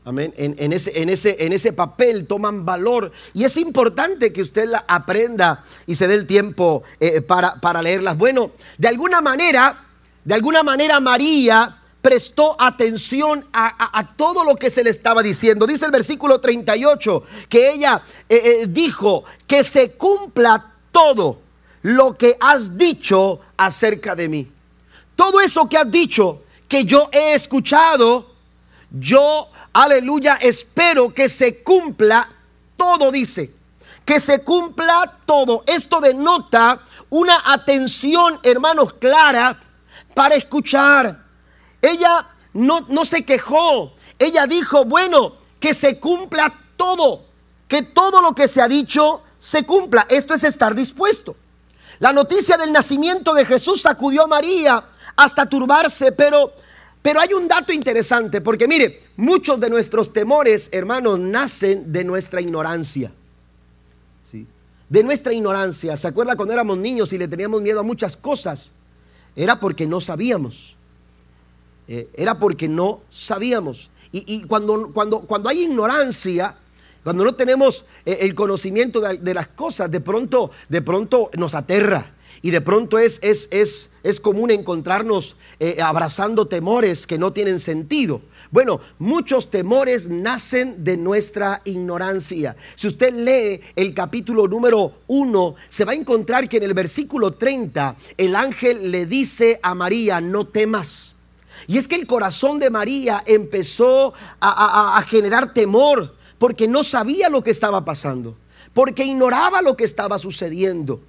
Amén. 0.04 0.32
En, 0.36 0.72
ese, 0.72 1.72
papel 1.72 2.26
toman 2.26 2.64
valor. 2.64 3.12
Y 3.34 3.44
es 3.44 3.56
importante 3.56 4.32
que 4.32 4.42
usted 4.42 4.68
la 4.68 4.84
aprenda 4.88 5.64
y 5.86 5.96
se 5.96 6.08
dé 6.08 6.14
el 6.14 6.26
tiempo 6.26 6.82
eh, 6.98 7.20
para, 7.20 7.56
para, 7.56 7.82
leerlas. 7.82 8.16
Bueno, 8.16 8.52
de 8.78 8.88
alguna 8.88 9.20
manera, 9.20 9.84
de 10.24 10.34
alguna 10.34 10.62
manera 10.62 10.98
María 11.00 11.78
prestó 12.00 12.56
atención 12.58 13.46
a, 13.52 14.14
todo 14.16 14.44
lo 14.44 14.56
que 14.56 14.70
se 14.70 14.82
le 14.82 14.90
estaba 14.90 15.22
diciendo. 15.22 15.66
Dice 15.66 15.84
el 15.84 15.90
versículo 15.90 16.40
38 16.40 17.22
que 17.48 17.72
ella 17.72 18.02
eh, 18.28 18.40
eh, 18.42 18.66
dijo 18.66 19.24
que 19.46 19.64
se 19.64 19.92
cumpla 19.92 20.72
todo 20.92 21.40
lo 21.82 22.16
que 22.16 22.36
has 22.40 22.76
dicho 22.76 23.40
acerca 23.56 24.14
de 24.14 24.28
mí. 24.28 24.50
Todo 25.16 25.40
eso 25.40 25.68
que 25.68 25.76
has 25.76 25.90
dicho, 25.90 26.42
que 26.68 26.84
yo 26.84 27.08
he 27.12 27.34
escuchado, 27.34 28.30
yo 28.90 29.50
aleluya, 29.72 30.38
espero 30.40 31.12
que 31.12 31.28
se 31.28 31.62
cumpla 31.62 32.28
todo, 32.76 33.10
dice, 33.10 33.52
que 34.04 34.20
se 34.20 34.42
cumpla 34.42 35.18
todo. 35.26 35.64
Esto 35.66 36.00
denota 36.00 36.80
una 37.10 37.52
atención, 37.52 38.40
hermanos, 38.42 38.94
clara 38.94 39.60
para 40.14 40.34
escuchar. 40.34 41.24
Ella 41.80 42.26
no, 42.52 42.80
no 42.88 43.04
se 43.04 43.24
quejó, 43.24 43.92
ella 44.18 44.46
dijo, 44.46 44.84
bueno, 44.84 45.36
que 45.60 45.74
se 45.74 45.98
cumpla 45.98 46.54
todo, 46.76 47.24
que 47.66 47.82
todo 47.82 48.20
lo 48.20 48.34
que 48.34 48.48
se 48.48 48.60
ha 48.60 48.68
dicho 48.68 49.22
se 49.38 49.64
cumpla. 49.64 50.06
Esto 50.08 50.34
es 50.34 50.44
estar 50.44 50.74
dispuesto. 50.74 51.36
La 51.98 52.12
noticia 52.12 52.56
del 52.56 52.72
nacimiento 52.72 53.34
de 53.34 53.44
Jesús 53.44 53.82
sacudió 53.82 54.24
a 54.24 54.28
María 54.28 54.84
hasta 55.16 55.46
turbarse, 55.48 56.12
pero 56.12 56.52
pero 57.02 57.20
hay 57.20 57.32
un 57.32 57.48
dato 57.48 57.72
interesante, 57.72 58.40
porque 58.40 58.66
mire, 58.66 59.07
muchos 59.18 59.58
de 59.58 59.68
nuestros 59.68 60.12
temores, 60.12 60.68
hermanos, 60.70 61.18
nacen 61.18 61.92
de 61.92 62.04
nuestra 62.04 62.40
ignorancia. 62.40 63.10
¿sí? 64.30 64.46
De 64.88 65.02
nuestra 65.02 65.32
ignorancia. 65.32 65.96
¿Se 65.96 66.06
acuerda 66.06 66.36
cuando 66.36 66.54
éramos 66.54 66.78
niños 66.78 67.12
y 67.12 67.18
le 67.18 67.26
teníamos 67.26 67.60
miedo 67.60 67.80
a 67.80 67.82
muchas 67.82 68.16
cosas? 68.16 68.70
Era 69.34 69.58
porque 69.58 69.86
no 69.88 70.00
sabíamos. 70.00 70.76
Eh, 71.88 72.08
era 72.14 72.38
porque 72.38 72.68
no 72.68 73.00
sabíamos. 73.10 73.90
Y, 74.12 74.44
cuando, 74.44 74.90
cuando, 74.94 75.20
cuando 75.20 75.50
hay 75.50 75.64
ignorancia, 75.64 76.54
cuando 77.02 77.24
no 77.24 77.34
tenemos 77.34 77.84
eh, 78.06 78.18
el 78.22 78.34
conocimiento 78.34 79.00
de, 79.00 79.34
las 79.34 79.48
cosas, 79.48 79.90
de 79.90 80.00
pronto, 80.00 80.50
de 80.68 80.80
pronto 80.80 81.30
nos 81.36 81.54
aterra. 81.54 82.14
Y 82.40 82.50
de 82.50 82.60
pronto 82.60 82.98
es, 82.98 83.18
es, 83.20 83.48
es, 83.50 83.90
es 84.04 84.20
común 84.20 84.52
encontrarnos 84.52 85.36
eh, 85.58 85.78
abrazando 85.82 86.46
temores 86.46 87.06
que 87.06 87.18
no 87.18 87.32
tienen 87.32 87.58
sentido. 87.58 88.22
Bueno, 88.50 88.80
muchos 88.98 89.50
temores 89.50 90.08
nacen 90.08 90.82
de 90.82 90.96
nuestra 90.96 91.60
ignorancia. 91.64 92.56
Si 92.76 92.86
usted 92.86 93.12
lee 93.12 93.60
el 93.76 93.92
capítulo 93.92 94.48
número 94.48 95.00
1, 95.06 95.54
se 95.68 95.84
va 95.84 95.92
a 95.92 95.96
encontrar 95.96 96.48
que 96.48 96.56
en 96.56 96.62
el 96.62 96.72
versículo 96.72 97.34
30 97.34 97.96
el 98.16 98.34
ángel 98.34 98.90
le 98.90 99.04
dice 99.04 99.60
a 99.62 99.74
María, 99.74 100.22
no 100.22 100.46
temas. 100.46 101.14
Y 101.66 101.76
es 101.76 101.88
que 101.88 101.96
el 101.96 102.06
corazón 102.06 102.58
de 102.58 102.70
María 102.70 103.22
empezó 103.26 104.14
a, 104.40 104.96
a 104.96 105.02
generar 105.02 105.52
temor 105.52 106.14
porque 106.38 106.66
no 106.66 106.84
sabía 106.84 107.28
lo 107.28 107.42
que 107.42 107.50
estaba 107.50 107.84
pasando, 107.84 108.34
porque 108.72 109.04
ignoraba 109.04 109.60
lo 109.60 109.76
que 109.76 109.84
estaba 109.84 110.18
sucediendo. 110.18 111.02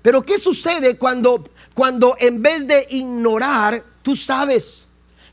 Pero 0.00 0.22
¿qué 0.22 0.38
sucede 0.38 0.96
cuando, 0.96 1.46
cuando 1.74 2.16
en 2.18 2.40
vez 2.40 2.66
de 2.66 2.86
ignorar, 2.88 3.84
tú 4.02 4.16
sabes? 4.16 4.85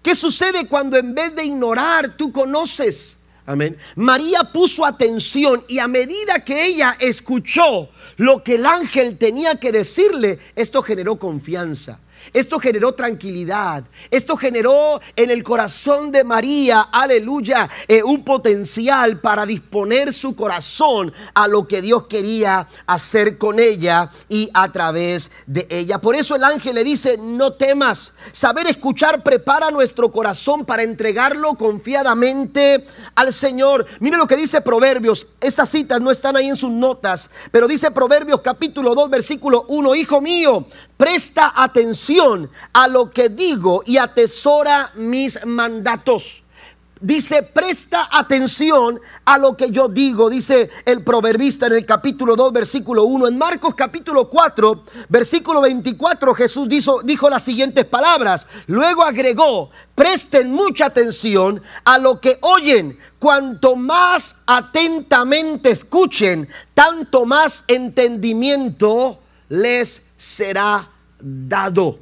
¿Qué 0.04 0.14
sucede 0.16 0.68
cuando 0.68 0.98
en 0.98 1.16
vez 1.16 1.34
de 1.34 1.46
ignorar, 1.46 2.18
tú 2.18 2.32
conoces? 2.32 3.16
Amén. 3.46 3.78
María 3.96 4.40
puso 4.54 4.86
atención 4.86 5.66
y 5.68 5.80
a 5.80 5.88
medida 5.88 6.44
que 6.46 6.66
ella 6.66 6.98
escuchó 7.00 7.90
lo 8.18 8.44
que 8.44 8.56
el 8.56 8.66
ángel 8.66 9.18
tenía 9.18 9.56
que 9.56 9.72
decirle, 9.72 10.40
esto 10.56 10.84
generó 10.84 11.18
confianza. 11.18 12.00
Esto 12.32 12.60
generó 12.60 12.94
tranquilidad. 12.94 13.84
Esto 14.12 14.38
generó 14.38 15.02
en 15.16 15.32
el 15.32 15.44
corazón 15.44 16.12
de 16.12 16.24
María, 16.24 16.82
aleluya, 16.92 17.70
eh, 17.88 18.04
un 18.04 18.24
potencial 18.24 19.20
para 19.20 19.46
disponer 19.46 20.14
su 20.14 20.36
corazón 20.36 21.14
a 21.34 21.48
lo 21.48 21.68
que 21.68 21.82
Dios 21.82 22.08
quería 22.08 22.68
hacer 22.86 23.38
con 23.38 23.60
ella 23.60 24.12
y 24.30 24.50
a 24.54 24.72
través 24.72 25.32
de 25.46 25.68
ella. 25.70 26.00
Por 26.00 26.16
eso 26.16 26.36
el 26.36 26.44
ángel 26.44 26.76
le 26.76 26.84
dice, 26.84 27.18
no 27.18 27.54
temas. 27.54 28.14
Saber 28.32 28.68
escuchar 28.68 29.24
prepara 29.24 29.72
nuestro 29.72 30.12
corazón 30.12 30.66
para 30.66 30.84
entregarlo 30.84 31.56
confiadamente 31.56 32.86
al 33.16 33.34
Señor. 33.34 33.86
Mire 34.00 34.18
lo 34.18 34.28
que 34.28 34.38
dice 34.38 34.62
Proverbios. 34.62 35.28
Estas 35.40 35.70
citas 35.70 36.02
no 36.02 36.12
están 36.12 36.36
ahí 36.36 36.48
en 36.48 36.56
sus 36.56 36.72
notas, 36.72 37.30
pero 37.52 37.68
dice 37.68 37.92
Proverbios 37.92 38.42
capítulo 38.42 38.96
2, 38.96 39.10
versículo 39.10 39.66
1. 39.68 39.96
Hijo 39.96 40.22
mío, 40.22 40.66
presta 40.98 41.54
atención 41.56 42.50
a 42.74 42.88
lo 42.88 43.12
que 43.12 43.30
digo 43.30 43.84
y 43.86 43.98
atesora 43.98 44.92
mis 44.96 45.46
mandatos. 45.46 46.44
Dice, 47.04 47.44
presta 47.44 48.08
atención 48.10 48.98
a 49.26 49.38
lo 49.38 49.58
que 49.58 49.70
yo 49.72 49.90
digo, 49.90 50.30
dice 50.30 50.70
el 50.86 51.04
proverbista 51.04 51.68
en 51.68 51.74
el 51.74 51.86
capítulo 51.86 52.38
2, 52.38 52.54
versículo 52.54 53.04
1. 53.04 53.28
En 53.28 53.38
Marcos 53.38 53.76
capítulo 53.76 54.30
4, 54.30 54.86
versículo 55.10 55.60
24, 55.60 56.34
Jesús 56.34 56.70
dijo, 56.70 57.02
dijo 57.04 57.30
las 57.30 57.44
siguientes 57.44 57.84
palabras. 57.84 58.48
Luego 58.68 59.04
agregó, 59.04 59.70
presten 59.96 60.54
mucha 60.54 60.86
atención 60.86 61.62
a 61.84 61.98
lo 61.98 62.22
que 62.22 62.38
oyen. 62.40 62.98
Cuanto 63.20 63.76
más 63.76 64.38
atentamente 64.46 65.72
escuchen, 65.72 66.48
tanto 66.74 67.26
más 67.26 67.66
entendimiento 67.68 69.20
les 69.50 70.04
será 70.24 70.90
dado. 71.20 72.00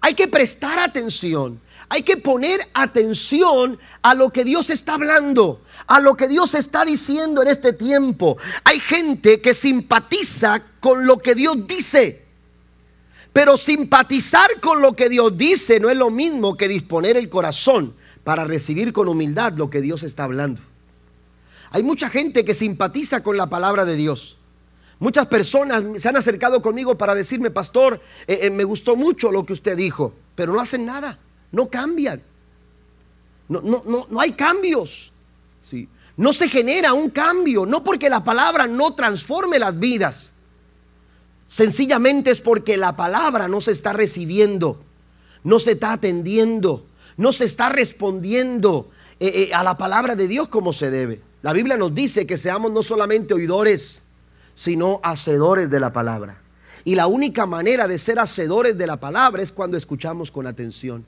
Hay 0.00 0.14
que 0.14 0.28
prestar 0.28 0.78
atención. 0.78 1.58
Hay 1.88 2.02
que 2.02 2.16
poner 2.16 2.68
atención 2.74 3.78
a 4.02 4.14
lo 4.14 4.30
que 4.30 4.44
Dios 4.44 4.70
está 4.70 4.94
hablando, 4.94 5.62
a 5.86 6.00
lo 6.00 6.16
que 6.16 6.28
Dios 6.28 6.54
está 6.54 6.84
diciendo 6.84 7.42
en 7.42 7.48
este 7.48 7.72
tiempo. 7.72 8.36
Hay 8.64 8.80
gente 8.80 9.40
que 9.40 9.54
simpatiza 9.54 10.62
con 10.80 11.06
lo 11.06 11.18
que 11.18 11.34
Dios 11.34 11.66
dice. 11.66 12.22
Pero 13.32 13.56
simpatizar 13.56 14.60
con 14.60 14.82
lo 14.82 14.94
que 14.94 15.08
Dios 15.08 15.36
dice 15.36 15.80
no 15.80 15.88
es 15.88 15.96
lo 15.96 16.10
mismo 16.10 16.56
que 16.56 16.68
disponer 16.68 17.16
el 17.16 17.30
corazón 17.30 17.94
para 18.24 18.44
recibir 18.44 18.92
con 18.92 19.08
humildad 19.08 19.54
lo 19.54 19.70
que 19.70 19.80
Dios 19.80 20.02
está 20.02 20.24
hablando. 20.24 20.60
Hay 21.70 21.82
mucha 21.82 22.10
gente 22.10 22.44
que 22.44 22.52
simpatiza 22.52 23.22
con 23.22 23.38
la 23.38 23.48
palabra 23.48 23.86
de 23.86 23.96
Dios. 23.96 24.36
Muchas 25.02 25.26
personas 25.26 25.82
se 25.96 26.08
han 26.08 26.16
acercado 26.16 26.62
conmigo 26.62 26.96
para 26.96 27.12
decirme, 27.12 27.50
pastor, 27.50 28.00
eh, 28.28 28.38
eh, 28.42 28.50
me 28.50 28.62
gustó 28.62 28.94
mucho 28.94 29.32
lo 29.32 29.44
que 29.44 29.52
usted 29.52 29.76
dijo, 29.76 30.14
pero 30.36 30.52
no 30.52 30.60
hacen 30.60 30.86
nada, 30.86 31.18
no 31.50 31.68
cambian. 31.68 32.22
No, 33.48 33.60
no, 33.62 33.82
no, 33.84 34.06
no 34.08 34.20
hay 34.20 34.30
cambios. 34.30 35.12
¿sí? 35.60 35.88
No 36.16 36.32
se 36.32 36.48
genera 36.48 36.92
un 36.92 37.10
cambio, 37.10 37.66
no 37.66 37.82
porque 37.82 38.08
la 38.08 38.22
palabra 38.22 38.68
no 38.68 38.94
transforme 38.94 39.58
las 39.58 39.76
vidas. 39.76 40.32
Sencillamente 41.48 42.30
es 42.30 42.40
porque 42.40 42.76
la 42.76 42.94
palabra 42.96 43.48
no 43.48 43.60
se 43.60 43.72
está 43.72 43.92
recibiendo, 43.92 44.84
no 45.42 45.58
se 45.58 45.72
está 45.72 45.94
atendiendo, 45.94 46.86
no 47.16 47.32
se 47.32 47.46
está 47.46 47.70
respondiendo 47.70 48.88
eh, 49.18 49.50
a 49.52 49.64
la 49.64 49.76
palabra 49.76 50.14
de 50.14 50.28
Dios 50.28 50.46
como 50.46 50.72
se 50.72 50.92
debe. 50.92 51.20
La 51.42 51.52
Biblia 51.52 51.76
nos 51.76 51.92
dice 51.92 52.24
que 52.24 52.38
seamos 52.38 52.70
no 52.70 52.84
solamente 52.84 53.34
oidores, 53.34 54.02
sino 54.54 55.00
hacedores 55.02 55.70
de 55.70 55.80
la 55.80 55.92
palabra. 55.92 56.38
Y 56.84 56.94
la 56.94 57.06
única 57.06 57.46
manera 57.46 57.86
de 57.86 57.98
ser 57.98 58.18
hacedores 58.18 58.76
de 58.76 58.86
la 58.86 58.98
palabra 58.98 59.42
es 59.42 59.52
cuando 59.52 59.76
escuchamos 59.76 60.30
con 60.30 60.46
atención. 60.46 61.04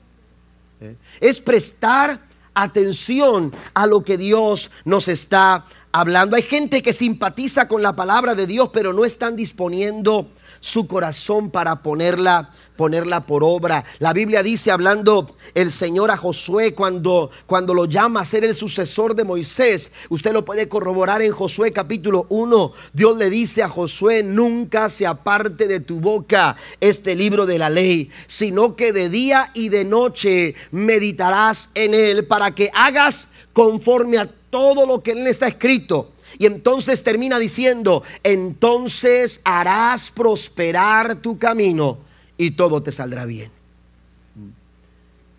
¿eh? 0.79 0.95
Es 1.19 1.39
prestar 1.39 2.21
atención 2.53 3.53
a 3.73 3.85
lo 3.85 4.03
que 4.03 4.17
Dios 4.17 4.71
nos 4.85 5.07
está 5.07 5.65
hablando. 5.91 6.37
Hay 6.37 6.43
gente 6.43 6.81
que 6.81 6.93
simpatiza 6.93 7.67
con 7.67 7.81
la 7.81 7.95
palabra 7.95 8.35
de 8.35 8.47
Dios, 8.47 8.69
pero 8.73 8.93
no 8.93 9.05
están 9.05 9.35
disponiendo 9.35 10.29
su 10.65 10.87
corazón 10.87 11.51
para 11.51 11.83
ponerla 11.83 12.49
ponerla 12.75 13.25
por 13.25 13.43
obra. 13.43 13.85
La 13.99 14.11
Biblia 14.11 14.43
dice, 14.43 14.69
hablando 14.69 15.37
el 15.53 15.71
Señor 15.71 16.11
a 16.11 16.17
Josué 16.17 16.73
cuando, 16.73 17.29
cuando 17.45 17.73
lo 17.73 17.85
llama 17.85 18.21
a 18.21 18.25
ser 18.25 18.43
el 18.43 18.53
sucesor 18.53 19.15
de 19.15 19.23
Moisés, 19.23 19.93
usted 20.09 20.33
lo 20.33 20.43
puede 20.43 20.67
corroborar 20.67 21.21
en 21.21 21.31
Josué 21.31 21.71
capítulo 21.71 22.25
1. 22.29 22.73
Dios 22.91 23.15
le 23.15 23.29
dice 23.29 23.63
a 23.63 23.69
Josué, 23.69 24.23
nunca 24.23 24.89
se 24.89 25.07
aparte 25.07 25.67
de 25.67 25.79
tu 25.79 26.01
boca 26.01 26.57
este 26.81 27.15
libro 27.15 27.45
de 27.45 27.59
la 27.59 27.69
ley, 27.69 28.09
sino 28.27 28.75
que 28.75 28.91
de 28.91 29.09
día 29.09 29.51
y 29.53 29.69
de 29.69 29.85
noche 29.85 30.55
meditarás 30.71 31.69
en 31.75 31.93
él 31.93 32.25
para 32.25 32.51
que 32.55 32.71
hagas 32.73 33.29
conforme 33.53 34.17
a 34.17 34.29
todo 34.49 34.85
lo 34.85 35.01
que 35.01 35.11
en 35.11 35.19
él 35.19 35.27
está 35.27 35.47
escrito. 35.47 36.14
Y 36.37 36.45
entonces 36.45 37.03
termina 37.03 37.39
diciendo, 37.39 38.03
entonces 38.23 39.41
harás 39.43 40.11
prosperar 40.11 41.15
tu 41.15 41.37
camino 41.37 41.99
y 42.37 42.51
todo 42.51 42.83
te 42.83 42.91
saldrá 42.91 43.25
bien. 43.25 43.51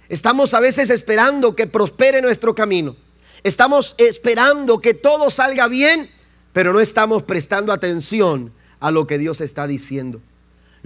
Estamos 0.08 0.54
a 0.54 0.60
veces 0.60 0.90
esperando 0.90 1.56
que 1.56 1.66
prospere 1.66 2.22
nuestro 2.22 2.54
camino. 2.54 2.96
Estamos 3.42 3.94
esperando 3.98 4.80
que 4.80 4.94
todo 4.94 5.30
salga 5.30 5.68
bien, 5.68 6.10
pero 6.52 6.72
no 6.72 6.80
estamos 6.80 7.22
prestando 7.22 7.72
atención 7.72 8.52
a 8.80 8.90
lo 8.90 9.06
que 9.06 9.18
Dios 9.18 9.40
está 9.40 9.66
diciendo. 9.66 10.20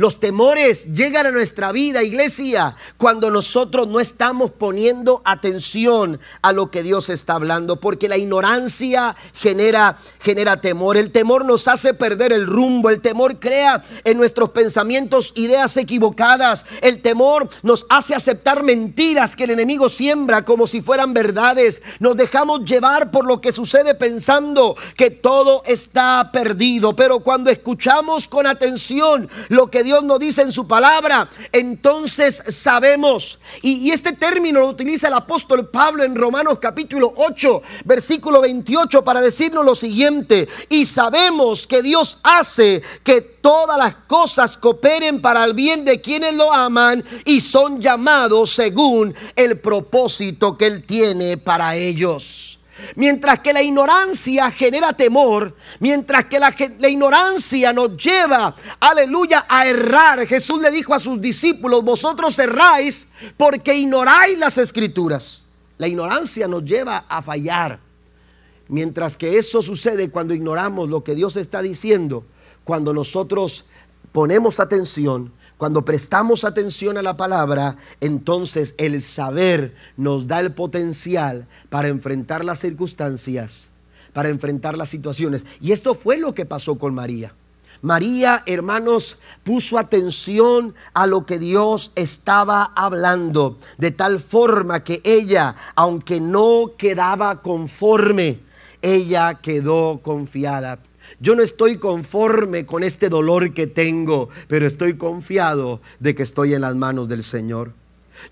Los 0.00 0.18
temores 0.18 0.94
llegan 0.94 1.26
a 1.26 1.30
nuestra 1.30 1.72
vida, 1.72 2.02
iglesia, 2.02 2.74
cuando 2.96 3.30
nosotros 3.30 3.86
no 3.86 4.00
estamos 4.00 4.50
poniendo 4.50 5.20
atención 5.26 6.18
a 6.40 6.54
lo 6.54 6.70
que 6.70 6.82
Dios 6.82 7.10
está 7.10 7.34
hablando, 7.34 7.80
porque 7.80 8.08
la 8.08 8.16
ignorancia 8.16 9.14
genera, 9.34 9.98
genera 10.20 10.62
temor. 10.62 10.96
El 10.96 11.12
temor 11.12 11.44
nos 11.44 11.68
hace 11.68 11.92
perder 11.92 12.32
el 12.32 12.46
rumbo, 12.46 12.88
el 12.88 13.02
temor 13.02 13.40
crea 13.40 13.84
en 14.04 14.16
nuestros 14.16 14.48
pensamientos 14.52 15.34
ideas 15.36 15.76
equivocadas, 15.76 16.64
el 16.80 17.02
temor 17.02 17.50
nos 17.62 17.84
hace 17.90 18.14
aceptar 18.14 18.62
mentiras 18.62 19.36
que 19.36 19.44
el 19.44 19.50
enemigo 19.50 19.90
siembra 19.90 20.46
como 20.46 20.66
si 20.66 20.80
fueran 20.80 21.12
verdades. 21.12 21.82
Nos 21.98 22.16
dejamos 22.16 22.64
llevar 22.64 23.10
por 23.10 23.26
lo 23.26 23.42
que 23.42 23.52
sucede 23.52 23.94
pensando 23.94 24.78
que 24.96 25.10
todo 25.10 25.62
está 25.66 26.30
perdido, 26.32 26.96
pero 26.96 27.20
cuando 27.20 27.50
escuchamos 27.50 28.28
con 28.28 28.46
atención 28.46 29.28
lo 29.50 29.70
que 29.70 29.82
Dios 29.82 29.89
Dios 29.90 30.04
nos 30.04 30.20
dice 30.20 30.42
en 30.42 30.52
su 30.52 30.68
palabra, 30.68 31.28
entonces 31.50 32.44
sabemos. 32.50 33.40
Y, 33.60 33.90
este 33.90 34.12
término 34.12 34.60
lo 34.60 34.68
utiliza 34.68 35.08
el 35.08 35.14
apóstol 35.14 35.68
Pablo 35.68 36.04
en 36.04 36.14
Romanos 36.14 36.60
capítulo 36.60 37.12
8, 37.16 37.60
versículo 37.86 38.40
28 38.40 39.02
para 39.02 39.20
decirnos 39.20 39.64
lo 39.64 39.74
siguiente. 39.74 40.48
Y 40.68 40.86
sabemos 40.86 41.66
que 41.66 41.82
Dios 41.82 42.20
hace 42.22 42.84
que 43.02 43.20
todas 43.20 43.76
las 43.76 43.96
cosas 44.06 44.56
cooperen 44.56 45.20
para 45.20 45.42
el 45.42 45.54
bien 45.54 45.84
de 45.84 46.00
quienes 46.00 46.34
lo 46.34 46.52
aman 46.52 47.04
y 47.24 47.40
son 47.40 47.80
llamados 47.80 48.54
según 48.54 49.12
el 49.34 49.58
propósito 49.58 50.56
que 50.56 50.66
Él 50.66 50.84
tiene 50.84 51.36
para 51.36 51.74
ellos. 51.74 52.59
Mientras 52.96 53.40
que 53.40 53.52
la 53.52 53.62
ignorancia 53.62 54.50
genera 54.50 54.92
temor, 54.92 55.56
mientras 55.78 56.24
que 56.26 56.38
la, 56.38 56.54
ignorancia 56.88 57.72
nos 57.72 57.96
lleva, 57.96 58.54
aleluya, 58.78 59.46
a 59.48 59.66
errar. 59.66 60.26
Jesús 60.26 60.60
le 60.60 60.70
dijo 60.70 60.94
a 60.94 60.98
sus 60.98 61.20
discípulos, 61.20 61.84
vosotros 61.84 62.38
erráis 62.38 63.08
porque 63.36 63.74
ignoráis 63.74 64.38
las 64.38 64.58
escrituras. 64.58 65.44
La 65.78 65.88
ignorancia 65.88 66.46
nos 66.46 66.64
lleva 66.64 67.04
a 67.08 67.22
fallar. 67.22 67.80
Mientras 68.68 69.16
que 69.16 69.38
eso 69.38 69.62
sucede 69.62 70.10
cuando 70.10 70.34
ignoramos 70.34 70.88
lo 70.88 71.02
que 71.02 71.14
Dios 71.14 71.36
está 71.36 71.62
diciendo, 71.62 72.24
cuando 72.64 72.92
nosotros 72.92 73.64
ponemos 74.12 74.60
atención, 74.60 75.32
cuando 75.60 75.84
prestamos 75.84 76.44
atención 76.44 76.96
a 76.96 77.02
la 77.02 77.18
palabra, 77.18 77.76
entonces 78.00 78.74
el 78.78 79.02
saber 79.02 79.74
nos 79.98 80.26
da 80.26 80.40
el 80.40 80.52
potencial 80.52 81.46
para 81.68 81.88
enfrentar 81.88 82.46
las 82.46 82.60
circunstancias, 82.60 83.68
para 84.14 84.30
enfrentar 84.30 84.78
las 84.78 84.88
situaciones. 84.88 85.44
Y 85.60 85.72
esto 85.72 85.94
fue 85.94 86.16
lo 86.16 86.32
que 86.32 86.46
pasó 86.46 86.78
con 86.78 86.94
María. 86.94 87.34
María, 87.82 88.42
hermanos, 88.46 89.18
puso 89.44 89.78
atención 89.78 90.74
a 90.94 91.06
lo 91.06 91.26
que 91.26 91.38
Dios 91.38 91.92
estaba 91.94 92.72
hablando, 92.74 93.58
de 93.76 93.90
tal 93.90 94.18
forma 94.20 94.82
que 94.82 95.02
ella, 95.04 95.56
aunque 95.74 96.22
no 96.22 96.72
quedaba 96.78 97.42
conforme, 97.42 98.40
ella 98.80 99.40
quedó 99.42 100.00
confiada. 100.02 100.78
Yo 101.20 101.34
no 101.34 101.42
estoy 101.42 101.76
conforme 101.76 102.66
con 102.66 102.82
este 102.82 103.08
dolor 103.08 103.52
que 103.54 103.66
tengo, 103.66 104.28
pero 104.48 104.66
estoy 104.66 104.94
confiado 104.94 105.80
de 105.98 106.14
que 106.14 106.22
estoy 106.22 106.54
en 106.54 106.62
las 106.62 106.76
manos 106.76 107.08
del 107.08 107.22
Señor. 107.22 107.72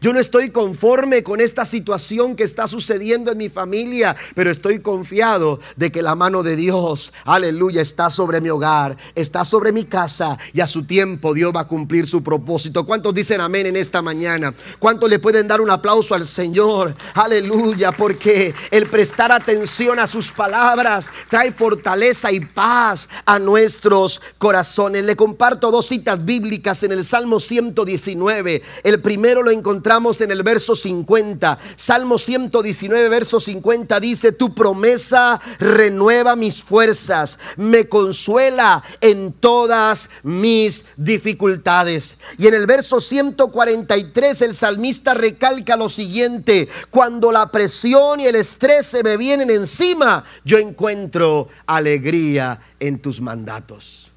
Yo 0.01 0.13
no 0.13 0.21
estoy 0.21 0.51
conforme 0.51 1.23
con 1.23 1.41
esta 1.41 1.65
situación 1.65 2.37
que 2.37 2.45
está 2.45 2.67
sucediendo 2.67 3.33
en 3.33 3.39
mi 3.39 3.49
familia, 3.49 4.17
pero 4.35 4.51
estoy 4.51 4.81
confiado 4.81 5.61
de 5.77 5.91
que 5.91 6.03
la 6.03 6.15
mano 6.15 6.43
de 6.43 6.57
Dios, 6.57 7.13
aleluya, 7.25 7.83
está 7.83 8.11
sobre 8.11 8.41
mi 8.41 8.51
hogar, 8.51 8.97
está 9.15 9.45
sobre 9.45 9.73
mi 9.73 9.85
casa 9.85 10.39
y 10.53 10.61
a 10.61 10.67
su 10.67 10.85
tiempo 10.85 11.35
Dios 11.35 11.53
va 11.55 11.61
a 11.61 11.69
cumplir 11.69 12.07
su 12.07 12.23
propósito. 12.23 12.87
¿Cuántos 12.87 13.15
dicen 13.15 13.41
amén 13.41 13.67
en 13.67 13.77
esta 13.77 14.03
mañana? 14.03 14.55
¿Cuántos 14.79 15.09
le 15.11 15.19
pueden 15.19 15.49
dar 15.49 15.61
un 15.61 15.71
aplauso 15.71 16.15
al 16.15 16.27
Señor? 16.27 16.95
Aleluya, 17.15 17.93
porque 17.93 18.55
el 18.71 18.87
prestar 18.87 19.33
atención 19.33 19.99
a 19.99 20.07
sus 20.07 20.33
palabras 20.33 21.11
trae 21.29 21.53
fortaleza 21.53 22.31
y 22.33 22.41
paz 22.41 23.09
a 23.25 23.39
nuestros 23.39 24.21
corazones. 24.39 25.05
Le 25.05 25.17
comparto 25.17 25.71
dos 25.71 25.87
citas 25.87 26.25
bíblicas 26.25 26.83
en 26.83 26.93
el 26.93 27.05
Salmo 27.05 27.41
119. 27.41 28.63
El 28.83 29.01
primero 29.01 29.43
lo 29.43 29.51
encontré 29.51 29.78
en 30.21 30.31
el 30.31 30.43
verso 30.43 30.75
50. 30.75 31.59
Salmo 31.77 32.19
119, 32.19 33.09
verso 33.09 33.41
50 33.41 34.01
dice, 34.01 34.33
tu 34.33 34.55
promesa 34.55 35.41
renueva 35.59 36.37
mis 36.37 36.63
fuerzas, 36.63 37.39
me 37.57 37.89
consuela 37.89 38.83
en 39.01 39.33
todas 39.33 40.11
mis 40.23 40.85
dificultades. 40.97 42.19
Y 42.39 42.47
en 42.47 42.55
el 42.55 42.67
verso 42.67 43.01
143 43.01 44.43
el 44.43 44.55
salmista 44.55 45.15
recalca 45.15 45.77
lo 45.77 45.89
siguiente, 45.89 46.69
cuando 46.91 47.33
la 47.33 47.51
presión 47.51 48.21
y 48.21 48.27
el 48.27 48.37
estrés 48.37 48.87
se 48.87 49.03
me 49.03 49.17
vienen 49.17 49.51
encima, 49.51 50.25
yo 50.45 50.59
encuentro 50.59 51.49
alegría 51.67 52.61
en 52.81 53.01
tus 53.01 53.21
mandatos. 53.21 54.11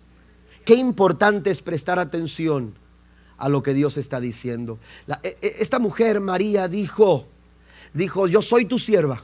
Qué 0.66 0.76
importante 0.76 1.50
es 1.50 1.62
prestar 1.62 1.98
atención 2.00 2.81
a 3.42 3.50
lo 3.50 3.64
que 3.64 3.74
Dios 3.74 3.98
está 3.98 4.20
diciendo. 4.20 4.78
E, 5.24 5.36
e, 5.42 5.56
esta 5.60 5.80
mujer, 5.80 6.22
María, 6.22 6.68
dijo, 6.68 7.28
dijo, 7.94 8.28
yo 8.28 8.42
soy 8.44 8.66
tu 8.66 8.78
sierva. 8.78 9.24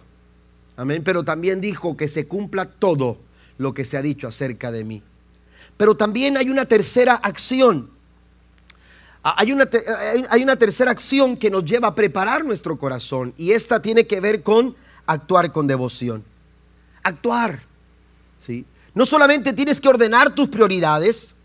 Amén. 0.76 1.04
Pero 1.06 1.24
también 1.24 1.62
dijo 1.62 1.96
que 1.96 2.08
se 2.08 2.28
cumpla 2.28 2.66
todo 2.66 3.20
lo 3.60 3.76
que 3.76 3.86
se 3.86 3.96
ha 3.96 4.02
dicho 4.02 4.28
acerca 4.28 4.72
de 4.72 4.84
mí. 4.84 5.04
Pero 5.78 5.96
también 5.96 6.36
hay 6.36 6.50
una 6.50 6.66
tercera 6.66 7.14
acción. 7.14 7.92
Hay 9.22 9.52
una, 9.52 9.70
hay 10.30 10.42
una 10.42 10.56
tercera 10.56 10.90
acción 10.90 11.38
que 11.38 11.52
nos 11.52 11.64
lleva 11.64 11.90
a 11.90 11.96
preparar 11.96 12.44
nuestro 12.44 12.78
corazón. 12.80 13.36
Y 13.38 13.52
esta 13.52 13.82
tiene 13.82 14.08
que 14.08 14.20
ver 14.20 14.42
con 14.42 14.76
actuar 15.06 15.52
con 15.52 15.68
devoción. 15.68 16.24
Actuar. 17.04 17.62
¿sí? 18.40 18.66
No 18.96 19.06
solamente 19.06 19.54
tienes 19.54 19.80
que 19.80 19.90
ordenar 19.90 20.34
tus 20.34 20.50
prioridades, 20.50 21.36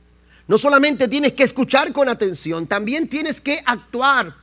no 0.52 0.58
solamente 0.58 1.08
tienes 1.08 1.32
que 1.32 1.44
escuchar 1.44 1.94
con 1.94 2.10
atención, 2.10 2.66
también 2.66 3.08
tienes 3.08 3.40
que 3.40 3.62
actuar. 3.64 4.34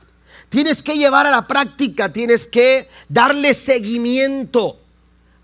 Tienes 0.48 0.82
que 0.82 0.96
llevar 0.96 1.28
a 1.28 1.30
la 1.30 1.46
práctica, 1.46 2.12
tienes 2.12 2.48
que 2.48 2.88
darle 3.08 3.54
seguimiento. 3.54 4.80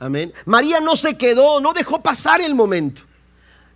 Amén. 0.01 0.33
María 0.45 0.81
no 0.81 0.97
se 0.97 1.17
quedó, 1.17 1.61
no 1.61 1.73
dejó 1.73 2.03
pasar 2.03 2.41
el 2.41 2.57
momento. 2.57 3.03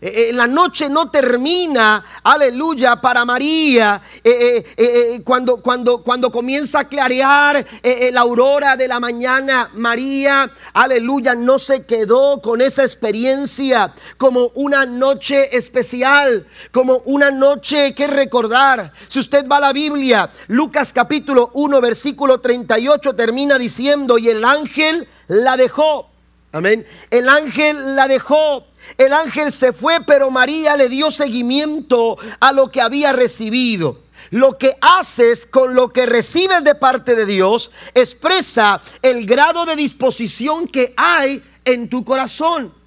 Eh, 0.02 0.30
eh, 0.30 0.32
la 0.32 0.46
noche 0.46 0.88
no 0.88 1.10
termina, 1.10 2.04
aleluya, 2.22 2.96
para 3.00 3.24
María. 3.26 4.00
Eh, 4.24 5.20
cuando, 5.24 5.58
cuando, 5.58 6.02
cuando 6.02 6.32
comienza 6.32 6.80
a 6.80 6.88
clarear 6.88 7.66
la 8.12 8.20
aurora 8.20 8.76
de 8.76 8.88
la 8.88 8.98
mañana, 8.98 9.70
María, 9.74 10.50
aleluya, 10.72 11.34
no 11.34 11.58
se 11.58 11.84
quedó 11.84 12.40
con 12.40 12.60
esa 12.62 12.82
experiencia 12.82 13.92
como 14.16 14.50
una 14.54 14.86
noche 14.86 15.54
especial, 15.56 16.46
como 16.70 17.02
una 17.04 17.30
noche 17.30 17.94
que 17.94 18.06
recordar. 18.06 18.92
Si 19.08 19.18
usted 19.18 19.46
va 19.46 19.58
a 19.58 19.60
la 19.60 19.72
Biblia, 19.72 20.30
Lucas 20.48 20.92
capítulo 20.92 21.50
1, 21.54 21.80
versículo 21.80 22.40
38 22.40 23.14
termina 23.14 23.58
diciendo, 23.58 24.16
y 24.16 24.28
el 24.28 24.44
ángel 24.44 25.08
la 25.28 25.56
dejó. 25.56 26.09
Amén. 26.52 26.84
El 27.10 27.28
ángel 27.28 27.94
la 27.94 28.08
dejó. 28.08 28.66
El 28.98 29.12
ángel 29.12 29.52
se 29.52 29.72
fue, 29.72 30.00
pero 30.06 30.30
María 30.30 30.76
le 30.76 30.88
dio 30.88 31.10
seguimiento 31.10 32.18
a 32.40 32.52
lo 32.52 32.70
que 32.70 32.80
había 32.80 33.12
recibido. 33.12 34.00
Lo 34.30 34.58
que 34.58 34.76
haces 34.80 35.46
con 35.46 35.74
lo 35.74 35.90
que 35.90 36.06
recibes 36.06 36.62
de 36.64 36.74
parte 36.74 37.14
de 37.14 37.26
Dios 37.26 37.70
expresa 37.94 38.82
el 39.02 39.26
grado 39.26 39.64
de 39.64 39.76
disposición 39.76 40.66
que 40.66 40.92
hay 40.96 41.42
en 41.64 41.88
tu 41.88 42.04
corazón. 42.04 42.79